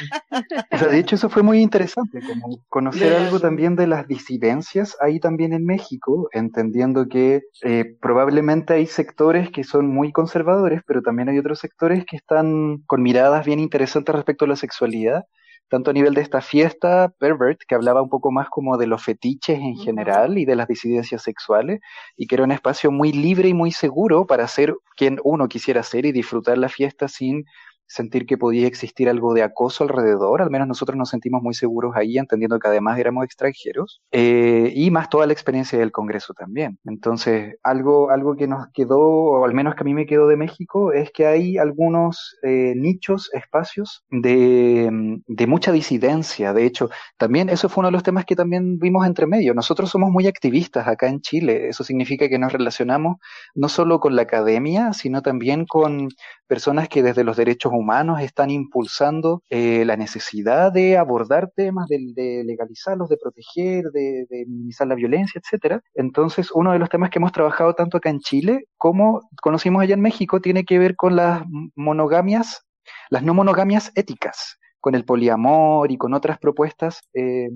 O 0.72 0.78
sea, 0.78 0.88
de 0.88 1.00
hecho, 1.00 1.16
eso 1.16 1.30
fue 1.30 1.44
muy 1.44 1.60
interesante, 1.62 2.20
como 2.22 2.60
conocer 2.70 3.14
algo 3.16 3.40
también 3.40 3.76
de 3.76 3.88
las 3.88 4.08
disidencias 4.08 4.96
ahí 5.02 5.20
también 5.20 5.54
en 5.54 5.66
México, 5.66 6.30
entendiendo 6.32 7.08
que 7.08 7.42
eh, 7.64 7.96
probablemente 8.02 8.74
hay 8.74 8.86
sectores 8.88 9.50
que 9.52 9.64
son 9.64 9.88
muy 9.88 10.12
conservadores, 10.12 10.82
pero 10.86 11.02
también 11.02 11.30
hay 11.30 11.38
otros 11.40 11.60
sectores 11.60 12.06
que 12.06 12.18
están 12.18 12.80
con 12.88 13.02
miradas 13.02 13.46
bien 13.46 13.60
interesantes 13.60 14.14
respecto 14.14 14.46
a 14.46 14.50
la 14.50 14.56
sexualidad, 14.56 15.26
tanto 15.70 15.92
a 15.92 15.94
nivel 15.94 16.14
de 16.14 16.22
esta 16.22 16.42
fiesta 16.42 17.14
Pervert, 17.20 17.62
que 17.68 17.76
hablaba 17.76 18.02
un 18.02 18.10
poco 18.10 18.32
más 18.32 18.50
como 18.50 18.78
de 18.78 18.88
los 18.88 19.04
fetiches 19.04 19.60
en 19.60 19.78
general 19.78 20.38
y 20.38 20.46
de 20.46 20.56
las 20.56 20.68
disidencias 20.68 21.22
sexuales, 21.22 21.80
y 22.18 22.28
que 22.28 22.36
era 22.36 22.44
un 22.44 22.52
espacio 22.52 22.92
muy 22.92 23.12
libre 23.12 23.50
y 23.50 23.54
muy 23.54 23.72
seguro 23.72 24.26
para 24.26 24.48
ser 24.48 24.76
quien 24.98 25.20
uno 25.24 25.48
quisiera 25.48 25.84
ser 25.84 26.06
y 26.06 26.12
disfrutar 26.12 26.58
la 26.58 26.70
fiesta 26.70 27.08
sin 27.08 27.46
sentir 27.90 28.28
que 28.28 28.38
podía 28.38 28.68
existir 28.68 29.10
algo 29.10 29.34
de 29.34 29.42
acoso 29.42 29.84
alrededor, 29.84 30.42
al 30.42 30.52
menos 30.52 30.68
nosotros 30.68 30.96
nos 30.96 31.10
sentimos 31.10 31.42
muy 31.42 31.56
seguros 31.56 31.96
ahí, 31.96 32.18
entendiendo 32.18 32.60
que 32.60 32.68
además 32.68 33.00
éramos 33.00 33.26
extranjeros, 33.26 34.02
eh, 34.12 34.72
y 34.76 34.92
más 34.92 35.10
toda 35.10 35.26
la 35.26 35.34
experiencia 35.34 35.80
del 35.80 35.92
Congreso 35.92 36.34
también. 36.36 36.78
Entonces, 36.86 37.56
algo, 37.64 38.12
algo 38.12 38.36
que 38.36 38.48
nos 38.48 38.68
quedó, 38.74 39.00
o 39.00 39.46
al 39.46 39.56
menos 39.56 39.74
que 39.74 39.82
a 39.82 39.86
mí 39.86 39.96
me 39.96 40.06
quedó 40.06 40.28
de 40.28 40.38
México, 40.38 40.94
es 40.94 41.12
que 41.12 41.26
hay 41.26 41.58
algunos 41.58 42.38
eh, 42.44 42.74
nichos, 42.76 43.32
espacios 43.34 44.04
de, 44.12 45.20
de 45.26 45.48
mucha 45.48 45.72
disidencia. 45.72 46.54
De 46.54 46.66
hecho, 46.66 46.92
también 47.18 47.50
eso 47.50 47.70
fue 47.70 47.82
uno 47.82 47.88
de 47.88 47.94
los 47.94 48.04
temas 48.04 48.26
que 48.26 48.36
también 48.36 48.78
vimos 48.78 49.06
entre 49.08 49.26
medio. 49.26 49.56
Nosotros 49.56 49.90
somos 49.90 50.12
muy 50.12 50.28
activistas 50.28 50.88
acá 50.88 51.08
en 51.08 51.22
Chile, 51.22 51.70
eso 51.70 51.84
significa 51.84 52.30
que 52.30 52.38
nos 52.38 52.54
relacionamos 52.54 53.18
no 53.56 53.68
solo 53.68 54.00
con 54.00 54.16
la 54.16 54.22
academia, 54.24 54.94
sino 54.94 55.24
también 55.24 55.66
con 55.66 56.10
personas 56.48 56.88
que 56.90 57.04
desde 57.04 57.24
los 57.24 57.38
derechos 57.38 57.72
humanos 57.72 57.79
están 58.20 58.50
impulsando 58.50 59.42
eh, 59.50 59.84
la 59.86 59.96
necesidad 59.96 60.72
de 60.72 60.98
abordar 60.98 61.52
temas 61.56 61.88
de, 61.88 61.98
de 62.14 62.44
legalizarlos, 62.44 63.10
de 63.10 63.18
proteger, 63.18 63.86
de, 63.92 64.26
de 64.30 64.46
minimizar 64.48 64.88
la 64.88 64.96
violencia, 64.96 65.42
etcétera. 65.44 65.82
Entonces, 65.94 66.52
uno 66.52 66.72
de 66.72 66.80
los 66.80 66.90
temas 66.90 67.10
que 67.10 67.20
hemos 67.20 67.32
trabajado 67.32 67.74
tanto 67.74 67.98
acá 67.98 68.10
en 68.10 68.20
Chile 68.20 68.66
como 68.78 69.22
conocimos 69.42 69.82
allá 69.82 69.94
en 69.94 70.02
México 70.02 70.40
tiene 70.40 70.64
que 70.66 70.80
ver 70.80 70.96
con 70.96 71.16
las 71.16 71.44
monogamias, 71.76 72.66
las 73.10 73.24
no 73.24 73.34
monogamias 73.34 73.92
éticas, 73.96 74.58
con 74.80 74.96
el 74.96 75.04
poliamor 75.04 75.92
y 75.92 75.98
con 75.98 76.14
otras 76.14 76.38
propuestas 76.40 77.02
eh, 77.14 77.50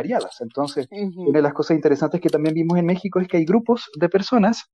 variadas. 0.00 0.40
Entonces, 0.40 0.88
Ujú. 0.90 1.28
una 1.30 1.38
de 1.38 1.42
las 1.42 1.52
cosas 1.52 1.74
interesantes 1.76 2.20
que 2.20 2.28
también 2.28 2.54
vimos 2.54 2.78
en 2.78 2.86
México 2.86 3.20
es 3.20 3.28
que 3.28 3.36
hay 3.38 3.44
grupos 3.44 3.90
de 3.98 4.08
personas 4.08 4.70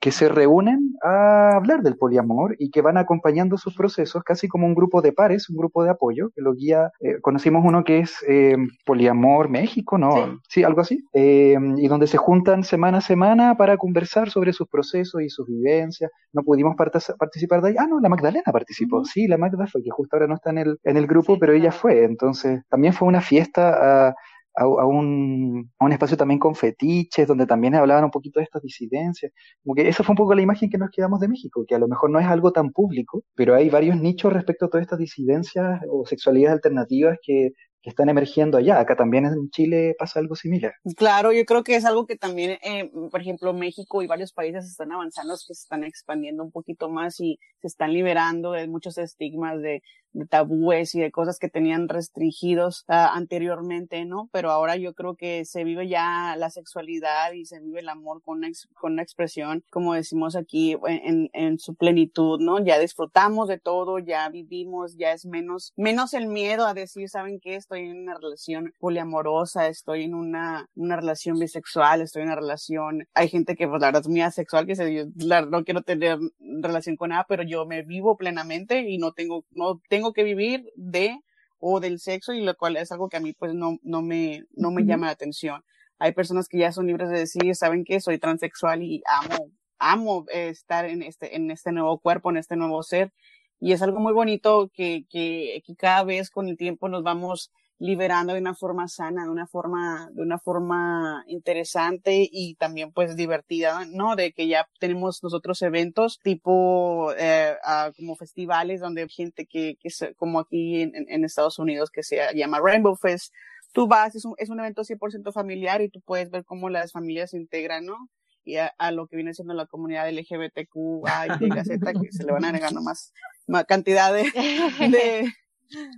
que 0.00 0.10
se 0.12 0.28
reúnen 0.28 0.94
a 1.02 1.56
hablar 1.56 1.82
del 1.82 1.96
poliamor 1.96 2.56
y 2.58 2.70
que 2.70 2.80
van 2.82 2.96
acompañando 2.96 3.56
sus 3.56 3.74
procesos 3.74 4.22
casi 4.24 4.48
como 4.48 4.66
un 4.66 4.74
grupo 4.74 5.02
de 5.02 5.12
pares, 5.12 5.48
un 5.50 5.56
grupo 5.56 5.84
de 5.84 5.90
apoyo 5.90 6.30
que 6.34 6.42
lo 6.42 6.54
guía. 6.54 6.90
eh, 7.00 7.20
conocimos 7.20 7.62
uno 7.64 7.84
que 7.84 8.00
es 8.00 8.16
eh, 8.28 8.56
Poliamor 8.84 9.48
México, 9.48 9.98
¿no? 9.98 10.12
Sí. 10.14 10.60
Sí, 10.60 10.64
algo 10.64 10.80
así. 10.80 11.04
Eh, 11.12 11.56
y 11.76 11.88
donde 11.88 12.06
se 12.06 12.16
juntan 12.16 12.64
semana 12.64 12.98
a 12.98 13.00
semana 13.00 13.56
para 13.56 13.76
conversar 13.76 14.30
sobre 14.30 14.52
sus 14.52 14.68
procesos 14.68 15.22
y 15.22 15.28
sus 15.28 15.46
vivencias. 15.46 16.10
No 16.32 16.42
pudimos 16.42 16.76
participar 16.76 17.62
de 17.62 17.70
ahí. 17.70 17.74
Ah, 17.78 17.86
no, 17.88 18.00
la 18.00 18.08
Magdalena 18.08 18.52
participó. 18.52 19.04
Sí, 19.04 19.26
la 19.26 19.38
Magda 19.38 19.66
fue, 19.66 19.82
que 19.82 19.90
justo 19.90 20.16
ahora 20.16 20.26
no 20.26 20.34
está 20.34 20.50
en 20.50 20.58
el, 20.58 20.78
en 20.84 20.96
el 20.96 21.06
grupo, 21.06 21.34
Sí, 21.34 21.40
pero 21.40 21.52
ella 21.52 21.72
fue. 21.72 22.04
Entonces, 22.04 22.62
también 22.68 22.92
fue 22.92 23.08
una 23.08 23.20
fiesta 23.20 24.08
a, 24.08 24.14
a, 24.54 24.64
a 24.64 24.86
un, 24.86 25.70
a 25.78 25.84
un 25.84 25.92
espacio 25.92 26.16
también 26.16 26.38
con 26.40 26.54
fetiches, 26.54 27.26
donde 27.26 27.46
también 27.46 27.74
hablaban 27.74 28.04
un 28.04 28.10
poquito 28.10 28.40
de 28.40 28.44
estas 28.44 28.62
disidencias. 28.62 29.32
Como 29.62 29.74
que 29.74 29.88
esa 29.88 30.02
fue 30.04 30.12
un 30.12 30.16
poco 30.16 30.34
la 30.34 30.42
imagen 30.42 30.70
que 30.70 30.78
nos 30.78 30.90
quedamos 30.90 31.20
de 31.20 31.28
México, 31.28 31.64
que 31.66 31.74
a 31.74 31.78
lo 31.78 31.88
mejor 31.88 32.10
no 32.10 32.18
es 32.20 32.26
algo 32.26 32.52
tan 32.52 32.70
público, 32.72 33.22
pero 33.34 33.54
hay 33.54 33.70
varios 33.70 33.96
nichos 33.96 34.32
respecto 34.32 34.66
a 34.66 34.68
todas 34.68 34.82
estas 34.82 34.98
disidencias 34.98 35.80
o 35.90 36.04
sexualidades 36.06 36.56
alternativas 36.56 37.18
que, 37.22 37.52
que 37.82 37.90
están 37.90 38.08
emergiendo 38.08 38.58
allá. 38.58 38.78
Acá 38.78 38.96
también 38.96 39.24
en 39.26 39.50
Chile 39.50 39.94
pasa 39.98 40.20
algo 40.20 40.36
similar. 40.36 40.72
Claro, 40.96 41.32
yo 41.32 41.44
creo 41.44 41.62
que 41.64 41.76
es 41.76 41.84
algo 41.84 42.06
que 42.06 42.16
también, 42.16 42.58
eh, 42.62 42.90
por 43.10 43.20
ejemplo, 43.20 43.52
México 43.52 44.02
y 44.02 44.06
varios 44.06 44.32
países 44.32 44.66
están 44.66 44.92
avanzando, 44.92 45.34
que 45.34 45.54
se 45.54 45.62
están 45.62 45.84
expandiendo 45.84 46.44
un 46.44 46.52
poquito 46.52 46.88
más 46.88 47.20
y 47.20 47.38
se 47.60 47.66
están 47.66 47.92
liberando 47.92 48.52
de 48.52 48.68
muchos 48.68 48.98
estigmas 48.98 49.60
de, 49.60 49.82
tabúes 50.28 50.94
y 50.94 51.00
de 51.00 51.12
cosas 51.12 51.38
que 51.38 51.48
tenían 51.48 51.88
restringidos 51.88 52.84
ah, 52.88 53.12
anteriormente, 53.14 54.04
¿no? 54.04 54.28
Pero 54.32 54.50
ahora 54.50 54.76
yo 54.76 54.92
creo 54.92 55.14
que 55.14 55.44
se 55.44 55.62
vive 55.62 55.88
ya 55.88 56.34
la 56.36 56.50
sexualidad 56.50 57.32
y 57.32 57.44
se 57.44 57.60
vive 57.60 57.80
el 57.80 57.88
amor 57.88 58.20
con 58.22 58.38
una, 58.38 58.48
ex- 58.48 58.68
con 58.74 58.94
una 58.94 59.02
expresión, 59.02 59.62
como 59.70 59.94
decimos 59.94 60.34
aquí, 60.34 60.76
en, 60.86 61.30
en 61.32 61.58
su 61.58 61.74
plenitud, 61.76 62.40
¿no? 62.40 62.58
Ya 62.64 62.78
disfrutamos 62.78 63.48
de 63.48 63.58
todo, 63.58 63.98
ya 64.00 64.28
vivimos, 64.28 64.96
ya 64.96 65.12
es 65.12 65.26
menos, 65.26 65.72
menos 65.76 66.12
el 66.14 66.26
miedo 66.26 66.66
a 66.66 66.74
decir, 66.74 67.08
¿saben 67.08 67.38
qué? 67.40 67.54
Estoy 67.70 67.86
en 67.88 68.00
una 68.02 68.18
relación 68.18 68.74
poliamorosa, 68.80 69.68
estoy 69.68 70.02
en 70.02 70.14
una, 70.16 70.68
una 70.74 70.96
relación 70.96 71.38
bisexual, 71.38 72.00
estoy 72.00 72.22
en 72.22 72.26
una 72.28 72.34
relación, 72.34 73.06
hay 73.14 73.28
gente 73.28 73.54
que 73.54 73.68
pues 73.68 73.80
la 73.80 73.86
verdad 73.86 74.00
es 74.00 74.08
muy 74.08 74.22
asexual, 74.22 74.66
que 74.66 74.74
se, 74.74 74.92
yo, 74.92 75.04
la- 75.14 75.42
no 75.46 75.62
quiero 75.62 75.82
tener 75.82 76.18
relación 76.40 76.96
con 76.96 77.10
nada, 77.10 77.26
pero 77.28 77.44
yo 77.44 77.66
me 77.66 77.82
vivo 77.84 78.16
plenamente 78.16 78.80
y 78.90 78.98
no 78.98 79.12
tengo, 79.12 79.44
no 79.52 79.80
tengo 79.88 80.12
que 80.12 80.24
vivir 80.24 80.64
de 80.74 81.20
o 81.60 81.78
del 81.78 82.00
sexo 82.00 82.32
y 82.32 82.40
lo 82.42 82.56
cual 82.56 82.76
es 82.76 82.90
algo 82.90 83.08
que 83.08 83.18
a 83.18 83.20
mí 83.20 83.34
pues 83.34 83.54
no, 83.54 83.78
no 83.82 84.02
me, 84.02 84.42
no 84.50 84.72
me 84.72 84.82
llama 84.84 85.06
la 85.06 85.12
atención. 85.12 85.62
Hay 86.00 86.10
personas 86.10 86.48
que 86.48 86.58
ya 86.58 86.72
son 86.72 86.88
libres 86.88 87.08
de 87.08 87.20
decir, 87.20 87.54
saben 87.54 87.84
que 87.84 88.00
soy 88.00 88.18
transexual 88.18 88.82
y 88.82 89.00
amo, 89.06 89.52
amo 89.78 90.24
estar 90.32 90.86
en 90.86 91.02
este, 91.04 91.36
en 91.36 91.52
este 91.52 91.70
nuevo 91.70 92.00
cuerpo, 92.00 92.30
en 92.30 92.38
este 92.38 92.56
nuevo 92.56 92.82
ser. 92.82 93.12
Y 93.60 93.72
es 93.74 93.82
algo 93.82 94.00
muy 94.00 94.12
bonito 94.14 94.70
que, 94.74 95.04
que, 95.08 95.62
que 95.64 95.76
cada 95.76 96.02
vez 96.02 96.30
con 96.30 96.48
el 96.48 96.56
tiempo 96.56 96.88
nos 96.88 97.02
vamos 97.04 97.52
liberando 97.80 98.34
de 98.34 98.40
una 98.40 98.54
forma 98.54 98.88
sana, 98.88 99.24
de 99.24 99.30
una 99.30 99.46
forma, 99.46 100.10
de 100.12 100.20
una 100.20 100.38
forma 100.38 101.24
interesante 101.26 102.28
y 102.30 102.54
también 102.56 102.92
pues 102.92 103.16
divertida, 103.16 103.86
¿no? 103.86 104.16
De 104.16 104.32
que 104.32 104.46
ya 104.46 104.68
tenemos 104.78 105.22
nosotros 105.22 105.62
eventos 105.62 106.20
tipo 106.22 107.12
eh, 107.18 107.54
uh, 107.64 107.90
como 107.96 108.16
festivales 108.16 108.80
donde 108.80 109.02
hay 109.02 109.08
gente 109.08 109.46
que, 109.46 109.76
que 109.80 109.88
se, 109.88 110.14
como 110.14 110.40
aquí 110.40 110.82
en, 110.82 110.92
en, 110.94 111.24
Estados 111.24 111.58
Unidos 111.58 111.90
que 111.90 112.02
se 112.02 112.20
llama 112.34 112.60
Rainbow 112.62 112.94
Fest. 112.96 113.32
Tú 113.72 113.88
vas, 113.88 114.14
es 114.14 114.26
un, 114.26 114.34
es 114.36 114.50
un 114.50 114.60
evento 114.60 114.82
100% 114.82 115.32
familiar 115.32 115.80
y 115.80 115.88
tú 115.88 116.02
puedes 116.02 116.30
ver 116.30 116.44
cómo 116.44 116.68
las 116.68 116.92
familias 116.92 117.30
se 117.30 117.38
integran, 117.38 117.86
¿no? 117.86 117.96
y 118.44 118.56
a, 118.56 118.74
a, 118.78 118.90
lo 118.90 119.06
que 119.06 119.16
viene 119.16 119.34
siendo 119.34 119.54
la 119.54 119.66
comunidad 119.66 120.10
LGBTQ, 120.10 121.06
A, 121.06 121.26
Y, 121.26 121.64
Z, 121.64 121.92
que 121.92 122.10
se 122.10 122.24
le 122.24 122.32
van 122.32 122.44
agregando 122.44 122.82
más, 122.82 123.12
más 123.46 123.64
cantidad 123.64 124.12
de, 124.12 124.22
de, 124.90 125.32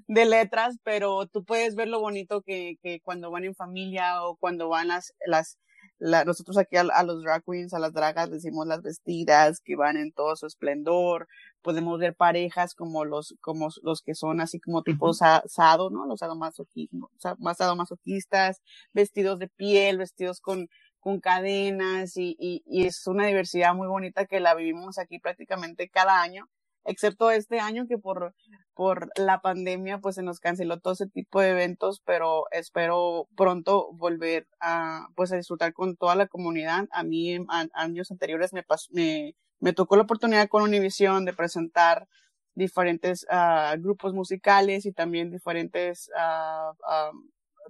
de 0.07 0.25
letras, 0.25 0.77
pero 0.83 1.27
tú 1.27 1.45
puedes 1.45 1.75
ver 1.75 1.89
lo 1.89 2.01
bonito 2.01 2.43
que, 2.43 2.77
que 2.83 3.01
cuando 3.01 3.31
van 3.31 3.45
en 3.45 3.55
familia 3.55 4.23
o 4.25 4.37
cuando 4.37 4.69
van 4.69 4.89
las, 4.89 5.15
las, 5.27 5.59
la, 5.99 6.25
nosotros 6.25 6.59
aquí 6.59 6.77
a, 6.77 6.83
a, 6.83 7.03
los 7.05 7.23
drag 7.23 7.43
queens, 7.45 7.75
a 7.75 7.79
las 7.79 7.93
dragas, 7.93 8.31
decimos 8.31 8.67
las 8.67 8.83
vestidas 8.83 9.61
que 9.61 9.77
van 9.77 9.97
en 9.97 10.13
todo 10.13 10.37
su 10.37 10.47
esplendor. 10.47 11.29
Podemos 11.63 11.99
ver 11.99 12.15
parejas 12.15 12.75
como 12.75 13.05
los, 13.05 13.35
como 13.41 13.69
los 13.83 14.03
que 14.03 14.15
son 14.15 14.41
así 14.41 14.61
como 14.61 14.83
tipo 14.83 15.13
sado, 15.15 15.91
¿no? 15.91 16.07
Los 16.07 16.21
sadomasoquistas, 16.21 18.61
vestidos 18.93 19.39
de 19.39 19.49
piel, 19.49 19.99
vestidos 19.99 20.41
con, 20.41 20.69
con 20.99 21.21
cadenas 21.21 22.17
y, 22.17 22.37
y, 22.39 22.63
y 22.67 22.87
es 22.87 23.07
una 23.07 23.27
diversidad 23.27 23.75
muy 23.75 23.89
bonita 23.89 24.27
que 24.27 24.41
la 24.41 24.55
vivimos 24.55 24.99
aquí 24.99 25.19
prácticamente 25.19 25.89
cada 25.89 26.21
año 26.21 26.49
excepto 26.85 27.31
este 27.31 27.61
año 27.61 27.87
que 27.87 27.99
por, 27.99 28.35
por 28.75 29.11
la 29.17 29.41
pandemia 29.41 29.99
pues 29.99 30.17
se 30.17 30.23
nos 30.23 30.41
canceló 30.41 30.79
todo 30.81 30.95
ese 30.95 31.07
tipo 31.07 31.41
de 31.41 31.51
eventos, 31.51 32.01
pero 32.05 32.45
espero 32.51 33.29
pronto 33.37 33.89
volver 33.93 34.47
a 34.61 35.09
pues 35.15 35.33
a 35.33 35.37
disfrutar 35.37 35.73
con 35.73 35.97
toda 35.97 36.15
la 36.15 36.27
comunidad. 36.27 36.87
A 36.93 37.03
mí 37.03 37.33
en 37.33 37.47
años 37.75 38.11
anteriores 38.11 38.53
me, 38.53 38.65
me, 38.91 39.37
me 39.61 39.73
tocó 39.73 39.97
la 39.97 40.03
oportunidad 40.03 40.49
con 40.49 40.63
Univision 40.63 41.25
de 41.25 41.33
presentar 41.33 42.09
diferentes 42.55 43.27
uh, 43.31 43.81
grupos 43.81 44.13
musicales 44.13 44.85
y 44.85 44.93
también 44.93 45.31
diferentes 45.31 46.11
uh, 46.15 47.17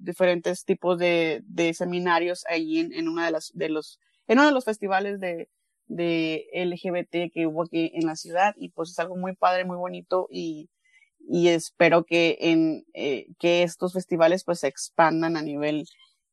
diferentes 0.01 0.65
tipos 0.65 0.99
de, 0.99 1.43
de 1.45 1.75
seminarios 1.75 2.45
ahí 2.49 2.79
en, 2.79 2.93
en 2.93 3.09
una 3.09 3.27
de 3.27 3.33
las 3.33 3.53
de 3.55 3.69
los 3.69 4.01
en 4.27 4.39
uno 4.39 4.49
de 4.49 4.55
los 4.55 4.65
festivales 4.65 5.21
de, 5.21 5.49
de 5.87 6.47
LGBT 6.53 7.33
que 7.33 7.47
hubo 7.47 7.63
aquí 7.63 7.91
en 7.95 8.07
la 8.07 8.17
ciudad 8.17 8.55
y 8.57 8.71
pues 8.71 8.91
es 8.91 8.99
algo 8.99 9.17
muy 9.17 9.35
padre, 9.37 9.65
muy 9.65 9.77
bonito 9.77 10.29
y, 10.31 10.71
y 11.29 11.49
espero 11.49 12.05
que 12.05 12.39
en 12.41 12.85
eh, 12.95 13.27
que 13.39 13.63
estos 13.63 13.93
festivales 13.93 14.45
pues 14.45 14.61
se 14.61 14.69
expandan 14.69 15.37
a 15.37 15.43
nivel 15.43 15.87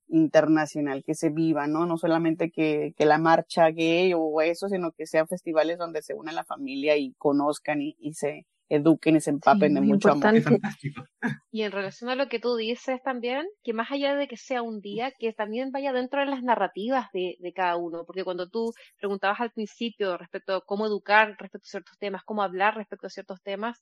internacional, 0.10 1.04
que 1.04 1.14
se 1.16 1.30
viva, 1.30 1.68
¿no? 1.68 1.86
No 1.86 1.98
solamente 1.98 2.52
que, 2.52 2.94
que 2.98 3.06
la 3.06 3.20
marcha 3.20 3.70
gay 3.70 4.14
o 4.16 4.42
eso, 4.42 4.68
sino 4.68 4.92
que 4.92 5.06
sean 5.06 5.28
festivales 5.28 5.78
donde 5.78 6.02
se 6.02 6.16
una 6.16 6.32
la 6.32 6.44
familia 6.44 6.98
y 6.98 7.14
conozcan 7.14 7.82
y, 7.82 7.96
y 8.00 8.14
se 8.14 8.46
eduquen 8.70 9.16
y 9.16 9.22
se 9.22 9.32
empapen 9.32 9.74
de 9.74 9.82
mucho 9.82 10.12
amor. 10.12 10.34
Y 11.52 11.64
en 11.64 11.72
relación 11.72 12.10
a 12.10 12.16
lo 12.16 12.30
que 12.30 12.40
tú 12.40 12.56
dices 12.56 13.02
también, 13.04 13.46
que 13.64 13.74
más 13.74 13.92
allá 13.92 14.16
de 14.16 14.28
que 14.28 14.38
sea 14.38 14.62
un 14.62 14.80
día, 14.80 15.12
que 15.18 15.34
también 15.34 15.72
vaya 15.72 15.92
dentro 15.92 16.20
de 16.22 16.28
las 16.28 16.44
narrativas 16.44 17.08
de, 17.12 17.36
de 17.40 17.54
cada 17.54 17.76
uno, 17.76 18.06
porque 18.06 18.24
cuando 18.24 18.48
tú 18.48 18.72
preguntabas 18.98 19.42
al 19.42 19.52
principio 19.52 20.18
respecto 20.18 20.56
a 20.56 20.66
cómo 20.66 20.86
educar 20.86 21.36
respecto 21.40 21.66
a 21.66 21.72
ciertos 21.72 21.98
temas, 21.98 22.24
cómo 22.24 22.44
hablar 22.44 22.78
respecto 22.78 23.08
a 23.08 23.10
ciertos 23.10 23.42
temas, 23.42 23.82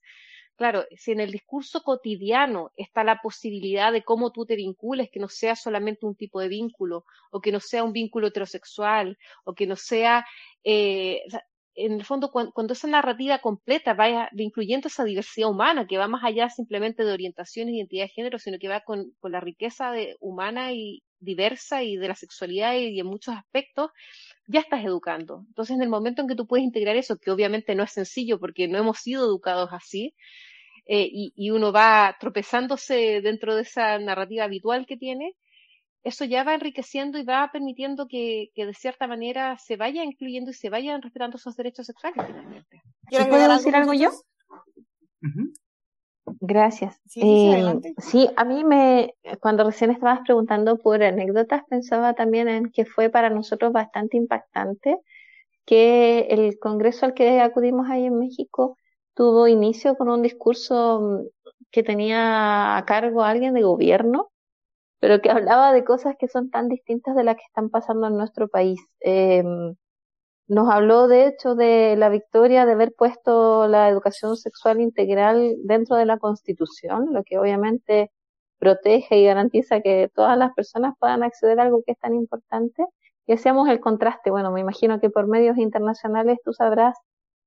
claro, 0.57 0.85
si 0.97 1.11
en 1.11 1.21
el 1.21 1.31
discurso 1.31 1.83
cotidiano 1.83 2.71
está 2.75 3.03
la 3.03 3.21
posibilidad 3.21 3.93
de 3.93 4.03
cómo 4.03 4.31
tú 4.31 4.45
te 4.45 4.55
vincules, 4.55 5.09
que 5.11 5.19
no 5.19 5.29
sea 5.29 5.55
solamente 5.55 6.05
un 6.05 6.15
tipo 6.15 6.41
de 6.41 6.49
vínculo, 6.49 7.05
o 7.31 7.39
que 7.39 7.51
no 7.51 7.59
sea 7.59 7.83
un 7.83 7.93
vínculo 7.93 8.27
heterosexual, 8.27 9.17
o 9.45 9.53
que 9.53 9.67
no 9.67 9.75
sea, 9.75 10.25
eh, 10.63 11.21
en 11.78 11.93
el 11.93 12.05
fondo, 12.05 12.32
cuando, 12.32 12.73
esa 12.73 12.88
narrativa 12.88 13.38
completa 13.39 13.93
vaya 13.93 14.30
incluyendo 14.36 14.88
esa 14.88 15.03
diversidad 15.03 15.49
humana, 15.49 15.86
que 15.88 15.99
va 15.99 16.07
más 16.07 16.23
allá 16.23 16.49
simplemente 16.49 17.05
de 17.05 17.13
orientación 17.13 17.69
y 17.69 17.78
identidad 17.78 18.05
de 18.05 18.09
género, 18.09 18.39
sino 18.39 18.57
que 18.57 18.67
va 18.67 18.82
con, 18.82 19.11
con 19.19 19.32
la 19.32 19.39
riqueza 19.39 19.91
de, 19.91 20.17
humana 20.19 20.73
y 20.73 21.03
diversa 21.19 21.84
y 21.84 21.95
de 21.95 22.07
la 22.07 22.15
sexualidad 22.15 22.73
y, 22.75 22.99
en 22.99 23.05
muchos 23.05 23.36
aspectos, 23.36 23.91
ya 24.47 24.61
estás 24.61 24.84
educando. 24.84 25.43
Entonces, 25.47 25.75
en 25.75 25.84
el 25.84 25.89
momento 25.89 26.23
en 26.23 26.28
que 26.28 26.36
tú 26.36 26.47
puedes 26.47 26.65
integrar 26.65 26.95
eso, 26.95 27.17
que 27.17 27.30
obviamente 27.30 27.75
no 27.75 27.84
es 27.84 27.91
sencillo 27.91 28.39
porque 28.39 28.67
no 28.67 28.80
hemos 28.80 28.97
sido 28.99 29.25
educados 29.25 29.69
así, 29.71 30.15
eh, 30.88 31.07
y, 31.11 31.32
y 31.36 31.51
uno 31.51 31.71
va 31.71 32.15
tropezándose 32.19 33.21
dentro 33.21 33.55
de 33.55 33.63
esa 33.63 33.99
narrativa 33.99 34.45
habitual 34.45 34.88
que 34.88 34.97
tiene, 34.97 35.36
eso 36.04 36.26
ya 36.26 36.43
va 36.43 36.54
enriqueciendo 36.54 37.18
y 37.18 37.24
va 37.24 37.50
permitiendo 37.52 38.08
que, 38.08 38.50
que, 38.54 38.66
de 38.66 38.74
cierta 38.74 39.08
manera 39.08 39.58
se 39.58 39.76
vaya 39.76 40.04
incluyendo 40.04 40.52
y 40.52 40.54
se 40.54 40.70
vayan 40.70 41.02
respetando 41.02 41.38
esos 41.38 41.56
derechos 41.56 41.86
sexuales 41.86 42.26
finalmente. 42.26 42.82
¿Puedo 43.10 43.54
decir 43.54 43.76
algo 43.76 43.93
yo? 43.93 44.12
Gracias. 46.39 47.00
Sí, 47.06 47.22
eh, 47.24 47.93
sí, 48.00 48.30
a 48.36 48.43
mí 48.43 48.64
me, 48.64 49.14
cuando 49.39 49.64
recién 49.64 49.91
estabas 49.91 50.20
preguntando 50.26 50.78
por 50.78 51.02
anécdotas, 51.02 51.64
pensaba 51.70 52.14
también 52.14 52.50
en 52.50 52.72
que 52.72 52.86
fue 52.86 53.10
para 53.10 53.30
nosotros 53.30 53.72
bastante 53.72 54.18
impactante 54.18 55.00
que 55.66 56.28
el 56.30 56.60
congreso 56.60 57.06
al 57.06 57.14
que 57.14 57.41
acudimos 57.41 57.89
ahí 57.89 58.06
en 58.06 58.18
México 58.18 58.78
tuvo 59.14 59.48
inicio 59.48 59.95
con 59.95 60.10
un 60.10 60.22
discurso 60.22 61.02
mm, 61.02 61.52
que 61.72 61.84
tenía 61.84 62.78
a 62.78 62.86
cargo 62.86 63.24
alguien 63.24 63.54
de 63.54 63.64
gobierno 63.64 64.30
pero 65.00 65.22
que 65.22 65.30
hablaba 65.32 65.74
de 65.74 65.84
cosas 65.84 66.16
que 66.20 66.28
son 66.28 66.50
tan 66.50 66.70
distintas 66.70 67.16
de 67.16 67.24
las 67.24 67.36
que 67.36 67.43
están 67.48 67.70
pasando 67.70 68.08
en 68.08 68.18
nuestro 68.18 68.48
país. 68.48 68.80
Eh, 69.02 69.43
nos 70.48 70.70
habló, 70.70 71.08
de 71.08 71.28
hecho, 71.28 71.56
de 71.56 71.95
la 71.98 72.10
victoria 72.10 72.66
de 72.66 72.72
haber 72.72 72.93
puesto 72.98 73.68
la 73.68 73.89
educación 73.89 74.38
sexual 74.38 74.80
integral 74.80 75.56
dentro 75.64 75.98
de 75.98 76.06
la 76.06 76.18
Constitución, 76.20 77.14
lo 77.14 77.24
que 77.24 77.38
obviamente 77.38 78.12
protege 78.60 79.18
y 79.20 79.26
garantiza 79.26 79.82
que 79.82 80.10
todas 80.16 80.38
las 80.38 80.54
personas 80.54 80.95
puedan 81.00 81.24
acceder 81.24 81.60
a 81.60 81.64
algo 81.64 81.84
que 81.86 81.91
es 81.93 82.00
tan 82.00 82.16
importante. 82.16 82.86
Y 83.28 83.34
hacíamos 83.34 83.68
el 83.70 83.82
contraste. 83.82 84.32
Bueno, 84.32 84.52
me 84.52 84.62
imagino 84.62 85.00
que 85.02 85.10
por 85.10 85.28
medios 85.28 85.58
internacionales 85.58 86.39
tú 86.45 86.54
sabrás, 86.54 86.95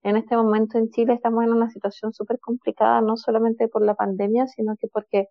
en 0.03 0.17
este 0.17 0.37
momento 0.37 0.79
en 0.79 0.91
Chile 0.91 1.15
estamos 1.15 1.45
en 1.45 1.53
una 1.53 1.71
situación 1.71 2.13
súper 2.13 2.39
complicada, 2.39 3.01
no 3.01 3.17
solamente 3.17 3.69
por 3.69 3.83
la 3.83 3.95
pandemia, 3.95 4.47
sino 4.47 4.77
que 4.77 4.89
porque 4.89 5.29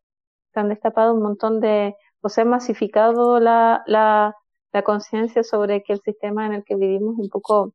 se 0.54 0.60
han 0.60 0.70
destapado 0.70 1.14
un 1.14 1.22
montón 1.22 1.60
de 1.60 1.96
o 2.22 2.30
se 2.30 2.42
ha 2.42 2.46
masificado 2.46 3.40
la, 3.40 3.84
la, 3.88 4.36
la 4.74 4.84
conciencia 4.84 5.44
sobre 5.44 5.84
que 5.84 5.94
el 5.94 6.02
sistema 6.02 6.46
en 6.46 6.54
el 6.54 6.64
que 6.64 6.76
vivimos 6.76 7.16
es 7.16 7.20
un 7.20 7.30
poco 7.30 7.74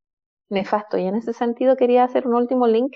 nefasto. 0.50 0.98
Y 0.98 1.06
en 1.06 1.16
ese 1.16 1.32
sentido 1.32 1.76
quería 1.76 2.04
hacer 2.04 2.26
un 2.26 2.34
último 2.34 2.66
link 2.66 2.92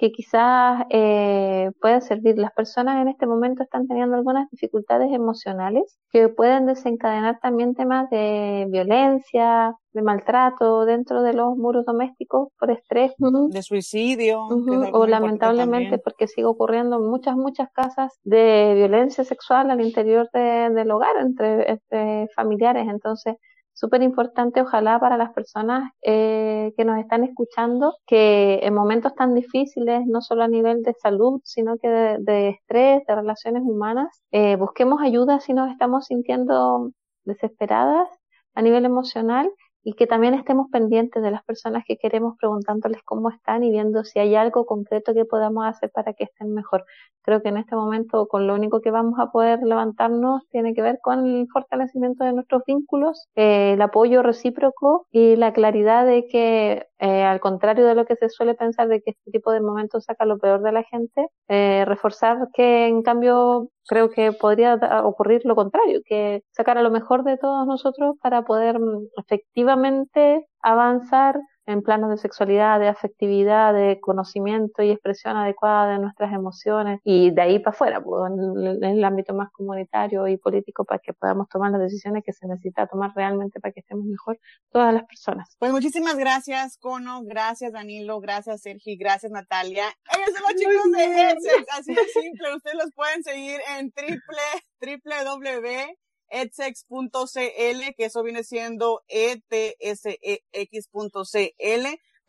que 0.00 0.12
quizás 0.12 0.82
eh, 0.88 1.70
pueda 1.78 2.00
servir. 2.00 2.38
Las 2.38 2.52
personas 2.52 3.02
en 3.02 3.08
este 3.08 3.26
momento 3.26 3.62
están 3.62 3.86
teniendo 3.86 4.16
algunas 4.16 4.50
dificultades 4.50 5.12
emocionales 5.12 5.98
que 6.10 6.30
pueden 6.30 6.64
desencadenar 6.64 7.38
también 7.40 7.74
temas 7.74 8.08
de 8.08 8.66
violencia, 8.70 9.74
de 9.92 10.00
maltrato 10.02 10.86
dentro 10.86 11.22
de 11.22 11.34
los 11.34 11.54
muros 11.54 11.84
domésticos 11.84 12.48
por 12.58 12.70
estrés. 12.70 13.12
De 13.18 13.62
suicidio. 13.62 14.46
o 14.46 15.06
lamentablemente 15.06 15.98
porque 15.98 16.26
sigue 16.26 16.46
ocurriendo 16.46 16.96
en 16.96 17.10
muchas, 17.10 17.36
muchas 17.36 17.68
casas 17.70 18.18
de 18.24 18.72
violencia 18.76 19.24
sexual 19.24 19.70
al 19.70 19.82
interior 19.82 20.30
de, 20.32 20.70
del 20.70 20.90
hogar 20.92 21.16
entre, 21.20 21.72
entre 21.72 22.28
familiares. 22.34 22.86
Entonces, 22.88 23.36
súper 23.80 24.02
importante, 24.02 24.60
ojalá 24.60 25.00
para 25.00 25.16
las 25.16 25.32
personas 25.32 25.90
eh, 26.02 26.72
que 26.76 26.84
nos 26.84 26.98
están 26.98 27.24
escuchando, 27.24 27.96
que 28.06 28.60
en 28.62 28.74
momentos 28.74 29.14
tan 29.14 29.34
difíciles, 29.34 30.02
no 30.06 30.20
solo 30.20 30.42
a 30.42 30.48
nivel 30.48 30.82
de 30.82 30.92
salud, 30.94 31.40
sino 31.44 31.78
que 31.78 31.88
de, 31.88 32.48
estrés, 32.50 33.02
de 33.06 33.14
relaciones 33.14 33.62
humanas, 33.64 34.08
eh, 34.32 34.56
busquemos 34.56 35.00
ayuda 35.00 35.40
si 35.40 35.54
nos 35.54 35.70
estamos 35.70 36.06
sintiendo 36.06 36.90
desesperadas 37.24 38.06
a 38.54 38.60
nivel 38.60 38.84
emocional 38.84 39.50
y 39.82 39.94
que 39.94 40.06
también 40.06 40.34
estemos 40.34 40.68
pendientes 40.70 41.22
de 41.22 41.30
las 41.30 41.44
personas 41.44 41.84
que 41.86 41.96
queremos 41.96 42.36
preguntándoles 42.38 43.02
cómo 43.04 43.30
están 43.30 43.64
y 43.64 43.70
viendo 43.70 44.04
si 44.04 44.18
hay 44.18 44.34
algo 44.34 44.66
concreto 44.66 45.14
que 45.14 45.24
podamos 45.24 45.66
hacer 45.66 45.90
para 45.90 46.12
que 46.12 46.24
estén 46.24 46.54
mejor. 46.54 46.84
Creo 47.22 47.42
que 47.42 47.48
en 47.48 47.56
este 47.56 47.76
momento 47.76 48.26
con 48.28 48.46
lo 48.46 48.54
único 48.54 48.80
que 48.80 48.90
vamos 48.90 49.18
a 49.18 49.30
poder 49.30 49.60
levantarnos 49.62 50.46
tiene 50.50 50.74
que 50.74 50.82
ver 50.82 50.98
con 51.02 51.26
el 51.26 51.48
fortalecimiento 51.52 52.24
de 52.24 52.32
nuestros 52.32 52.62
vínculos, 52.66 53.28
eh, 53.34 53.72
el 53.74 53.82
apoyo 53.82 54.22
recíproco 54.22 55.06
y 55.10 55.36
la 55.36 55.52
claridad 55.52 56.06
de 56.06 56.26
que 56.26 56.86
eh, 56.98 57.24
al 57.24 57.40
contrario 57.40 57.86
de 57.86 57.94
lo 57.94 58.04
que 58.04 58.16
se 58.16 58.28
suele 58.28 58.54
pensar 58.54 58.88
de 58.88 59.00
que 59.00 59.10
este 59.12 59.30
tipo 59.30 59.52
de 59.52 59.60
momentos 59.60 60.04
saca 60.04 60.26
lo 60.26 60.38
peor 60.38 60.62
de 60.62 60.72
la 60.72 60.82
gente, 60.82 61.28
eh, 61.48 61.84
reforzar 61.86 62.48
que 62.52 62.86
en 62.86 63.02
cambio 63.02 63.70
creo 63.90 64.08
que 64.08 64.30
podría 64.32 64.76
ocurrir 65.04 65.42
lo 65.44 65.56
contrario, 65.56 66.00
que 66.04 66.44
sacar 66.52 66.78
a 66.78 66.82
lo 66.82 66.92
mejor 66.92 67.24
de 67.24 67.36
todos 67.36 67.66
nosotros 67.66 68.14
para 68.22 68.42
poder 68.44 68.78
mm, 68.78 69.08
efectivamente 69.18 70.46
avanzar 70.62 71.40
en 71.70 71.82
planos 71.82 72.10
de 72.10 72.18
sexualidad, 72.18 72.80
de 72.80 72.88
afectividad, 72.88 73.72
de 73.72 74.00
conocimiento 74.00 74.82
y 74.82 74.90
expresión 74.90 75.36
adecuada 75.36 75.92
de 75.92 75.98
nuestras 75.98 76.32
emociones 76.32 77.00
y 77.04 77.30
de 77.30 77.42
ahí 77.42 77.58
para 77.58 77.74
afuera, 77.74 78.02
pues, 78.02 78.32
en, 78.32 78.84
el 78.84 79.04
ámbito 79.04 79.34
más 79.34 79.50
comunitario 79.52 80.26
y 80.28 80.36
político 80.36 80.84
para 80.84 80.98
que 80.98 81.12
podamos 81.12 81.48
tomar 81.48 81.70
las 81.72 81.80
decisiones 81.80 82.24
que 82.24 82.32
se 82.32 82.46
necesita 82.46 82.86
tomar 82.86 83.12
realmente 83.14 83.60
para 83.60 83.72
que 83.72 83.80
estemos 83.80 84.04
mejor 84.04 84.38
todas 84.70 84.92
las 84.92 85.04
personas. 85.04 85.56
Pues 85.58 85.72
muchísimas 85.72 86.16
gracias, 86.16 86.76
Cono, 86.78 87.22
gracias 87.24 87.72
Danilo, 87.72 88.20
gracias 88.20 88.62
Sergi, 88.62 88.96
gracias 88.96 89.32
Natalia. 89.32 89.84
Ellos 90.16 90.30
son 90.34 90.42
los 90.42 90.60
chicos 90.60 90.92
de 90.92 91.22
Edsex, 91.22 91.78
así 91.78 91.94
de 91.94 92.04
simple, 92.06 92.54
ustedes 92.56 92.76
los 92.76 92.92
pueden 92.94 93.22
seguir 93.22 93.60
en 93.78 93.90
triple, 93.92 94.42
www 94.80 96.09
edsex.cl, 96.30 97.94
que 97.96 98.04
eso 98.04 98.22
viene 98.22 98.44
siendo 98.44 99.02
etsex.cl 99.08 100.10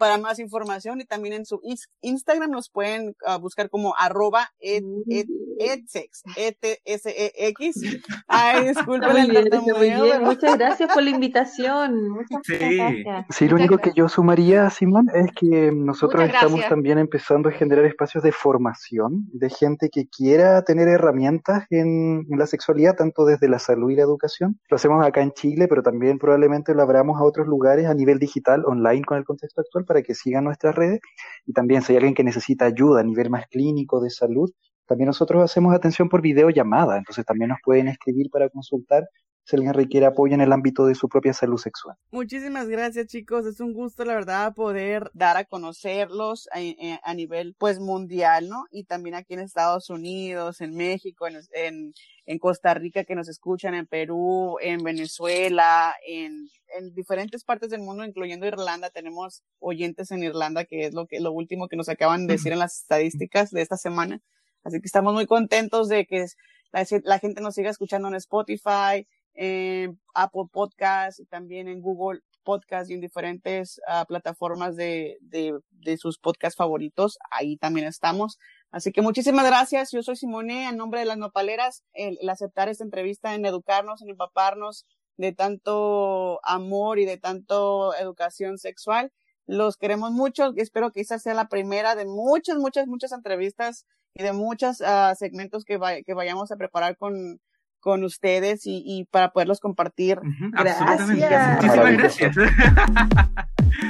para 0.01 0.17
más 0.17 0.39
información 0.39 0.99
y 0.99 1.05
también 1.05 1.35
en 1.35 1.45
su 1.45 1.61
Instagram 2.01 2.49
nos 2.49 2.71
pueden 2.71 3.15
uh, 3.23 3.39
buscar 3.39 3.69
como 3.69 3.93
arroba 3.95 4.49
ed, 4.59 4.81
ed, 5.07 5.27
edsex, 5.59 6.23
e 6.35 6.57
e 6.59 7.47
x 7.49 7.75
Ay, 8.27 8.69
disculpen 8.69 9.29
el 9.29 10.21
Muchas 10.21 10.57
gracias 10.57 10.91
por 10.91 11.03
la 11.03 11.11
invitación. 11.11 12.09
Muchas 12.09 12.41
sí. 12.43 12.77
gracias. 12.77 13.25
Sí, 13.29 13.47
lo 13.47 13.57
único 13.57 13.77
que 13.77 13.91
yo 13.95 14.09
sumaría, 14.09 14.71
Simón, 14.71 15.07
es 15.13 15.31
que 15.35 15.71
nosotros 15.71 16.23
estamos 16.23 16.61
también 16.67 16.97
empezando 16.97 17.49
a 17.49 17.51
generar 17.51 17.85
espacios 17.85 18.23
de 18.23 18.31
formación 18.31 19.27
de 19.31 19.51
gente 19.51 19.89
que 19.91 20.07
quiera 20.07 20.63
tener 20.63 20.87
herramientas 20.87 21.67
en, 21.69 22.25
en 22.27 22.39
la 22.39 22.47
sexualidad, 22.47 22.95
tanto 22.95 23.25
desde 23.25 23.47
la 23.47 23.59
salud 23.59 23.91
y 23.91 23.97
la 23.97 24.01
educación. 24.01 24.59
Lo 24.67 24.77
hacemos 24.77 25.05
acá 25.05 25.21
en 25.21 25.33
Chile, 25.33 25.67
pero 25.67 25.83
también 25.83 26.17
probablemente 26.17 26.73
lo 26.73 26.81
abramos 26.81 27.19
a 27.19 27.23
otros 27.23 27.45
lugares 27.45 27.85
a 27.85 27.93
nivel 27.93 28.17
digital, 28.17 28.63
online 28.65 29.03
con 29.03 29.19
el 29.19 29.25
contexto 29.25 29.61
actual 29.61 29.85
para 29.91 30.03
que 30.03 30.15
sigan 30.15 30.45
nuestras 30.45 30.73
redes. 30.73 31.01
Y 31.45 31.51
también 31.51 31.81
si 31.81 31.91
hay 31.91 31.97
alguien 31.97 32.13
que 32.13 32.23
necesita 32.23 32.65
ayuda 32.65 33.01
a 33.01 33.03
nivel 33.03 33.29
más 33.29 33.45
clínico 33.47 33.99
de 33.99 34.09
salud, 34.09 34.49
también 34.87 35.07
nosotros 35.07 35.43
hacemos 35.43 35.75
atención 35.75 36.07
por 36.07 36.21
videollamada, 36.21 36.97
entonces 36.97 37.25
también 37.25 37.49
nos 37.49 37.59
pueden 37.63 37.89
escribir 37.89 38.29
para 38.31 38.49
consultar 38.49 39.03
si 39.43 39.55
alguien 39.55 39.73
requiere 39.73 40.05
apoyo 40.05 40.33
en 40.33 40.41
el 40.41 40.51
ámbito 40.51 40.85
de 40.85 40.95
su 40.95 41.09
propia 41.09 41.33
salud 41.33 41.57
sexual. 41.57 41.97
Muchísimas 42.11 42.67
gracias 42.67 43.07
chicos, 43.07 43.45
es 43.45 43.59
un 43.59 43.73
gusto 43.73 44.05
la 44.05 44.13
verdad 44.13 44.53
poder 44.53 45.09
dar 45.13 45.37
a 45.37 45.45
conocerlos 45.45 46.47
a, 46.51 47.13
nivel 47.13 47.55
pues 47.57 47.79
mundial, 47.79 48.47
¿no? 48.49 48.65
Y 48.71 48.85
también 48.85 49.15
aquí 49.15 49.33
en 49.33 49.39
Estados 49.41 49.89
Unidos, 49.89 50.61
en 50.61 50.75
México, 50.75 51.27
en, 51.27 51.93
en, 52.25 52.39
Costa 52.39 52.73
Rica 52.73 53.03
que 53.03 53.15
nos 53.15 53.27
escuchan, 53.27 53.73
en 53.73 53.87
Perú, 53.87 54.57
en 54.61 54.83
Venezuela, 54.83 55.93
en, 56.07 56.47
en 56.77 56.93
diferentes 56.93 57.43
partes 57.43 57.69
del 57.69 57.81
mundo, 57.81 58.05
incluyendo 58.05 58.47
Irlanda, 58.47 58.89
tenemos 58.89 59.43
oyentes 59.59 60.11
en 60.11 60.23
Irlanda, 60.23 60.65
que 60.65 60.85
es 60.85 60.93
lo 60.93 61.07
que 61.07 61.19
lo 61.19 61.31
último 61.33 61.67
que 61.67 61.75
nos 61.75 61.89
acaban 61.89 62.27
de 62.27 62.33
decir 62.33 62.53
en 62.53 62.59
las 62.59 62.81
estadísticas 62.81 63.51
de 63.51 63.61
esta 63.61 63.75
semana. 63.75 64.21
Así 64.63 64.79
que 64.79 64.85
estamos 64.85 65.13
muy 65.13 65.25
contentos 65.25 65.89
de 65.89 66.05
que 66.05 66.25
la, 66.71 66.85
la 67.03 67.19
gente 67.19 67.41
nos 67.41 67.55
siga 67.55 67.69
escuchando 67.69 68.07
en 68.07 68.15
Spotify, 68.15 69.07
en 69.33 69.99
Apple 70.13 70.45
Podcast 70.51 71.19
y 71.19 71.25
también 71.25 71.67
en 71.67 71.81
Google 71.81 72.19
Podcast 72.43 72.89
y 72.89 72.93
en 72.93 73.01
diferentes 73.01 73.79
uh, 73.87 74.05
plataformas 74.05 74.75
de, 74.75 75.17
de, 75.21 75.57
de, 75.69 75.97
sus 75.97 76.17
podcasts 76.17 76.57
favoritos. 76.57 77.17
Ahí 77.29 77.57
también 77.57 77.87
estamos. 77.87 78.37
Así 78.71 78.91
que 78.91 79.01
muchísimas 79.01 79.45
gracias. 79.45 79.91
Yo 79.91 80.01
soy 80.03 80.15
Simone, 80.15 80.67
en 80.67 80.77
nombre 80.77 80.99
de 80.99 81.05
las 81.05 81.17
nopaleras, 81.17 81.83
el, 81.93 82.17
el 82.21 82.29
aceptar 82.29 82.69
esta 82.69 82.83
entrevista, 82.83 83.35
en 83.35 83.45
educarnos, 83.45 84.01
en 84.01 84.09
empaparnos 84.09 84.85
de 85.17 85.33
tanto 85.33 86.39
amor 86.43 86.99
y 86.99 87.05
de 87.05 87.17
tanto 87.17 87.93
educación 87.95 88.57
sexual. 88.57 89.11
Los 89.45 89.77
queremos 89.77 90.11
mucho. 90.11 90.53
Espero 90.55 90.91
que 90.91 91.01
esta 91.01 91.19
sea 91.19 91.33
la 91.33 91.47
primera 91.47 91.95
de 91.95 92.05
muchas, 92.05 92.57
muchas, 92.57 92.87
muchas 92.87 93.11
entrevistas 93.11 93.85
y 94.13 94.23
de 94.23 94.33
muchos 94.33 94.81
uh, 94.81 95.15
segmentos 95.15 95.63
que, 95.63 95.79
que 96.05 96.13
vayamos 96.13 96.51
a 96.51 96.57
preparar 96.57 96.97
con, 96.97 97.39
con 97.81 98.05
ustedes 98.05 98.65
y, 98.65 98.81
y 98.85 99.05
para 99.05 99.33
poderlos 99.33 99.59
compartir. 99.59 100.19
gracias. 100.51 101.01
Muchísimas 101.01 101.97
gracias. 101.97 102.35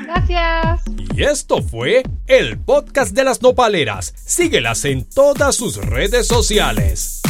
Gracias. 0.05 0.81
Y 1.15 1.23
esto 1.23 1.61
fue 1.61 2.03
el 2.27 2.57
podcast 2.57 3.13
de 3.13 3.23
las 3.23 3.41
nopaleras. 3.41 4.13
Síguelas 4.15 4.85
en 4.85 5.07
todas 5.07 5.55
sus 5.55 5.77
redes 5.77 6.27
sociales. 6.27 7.20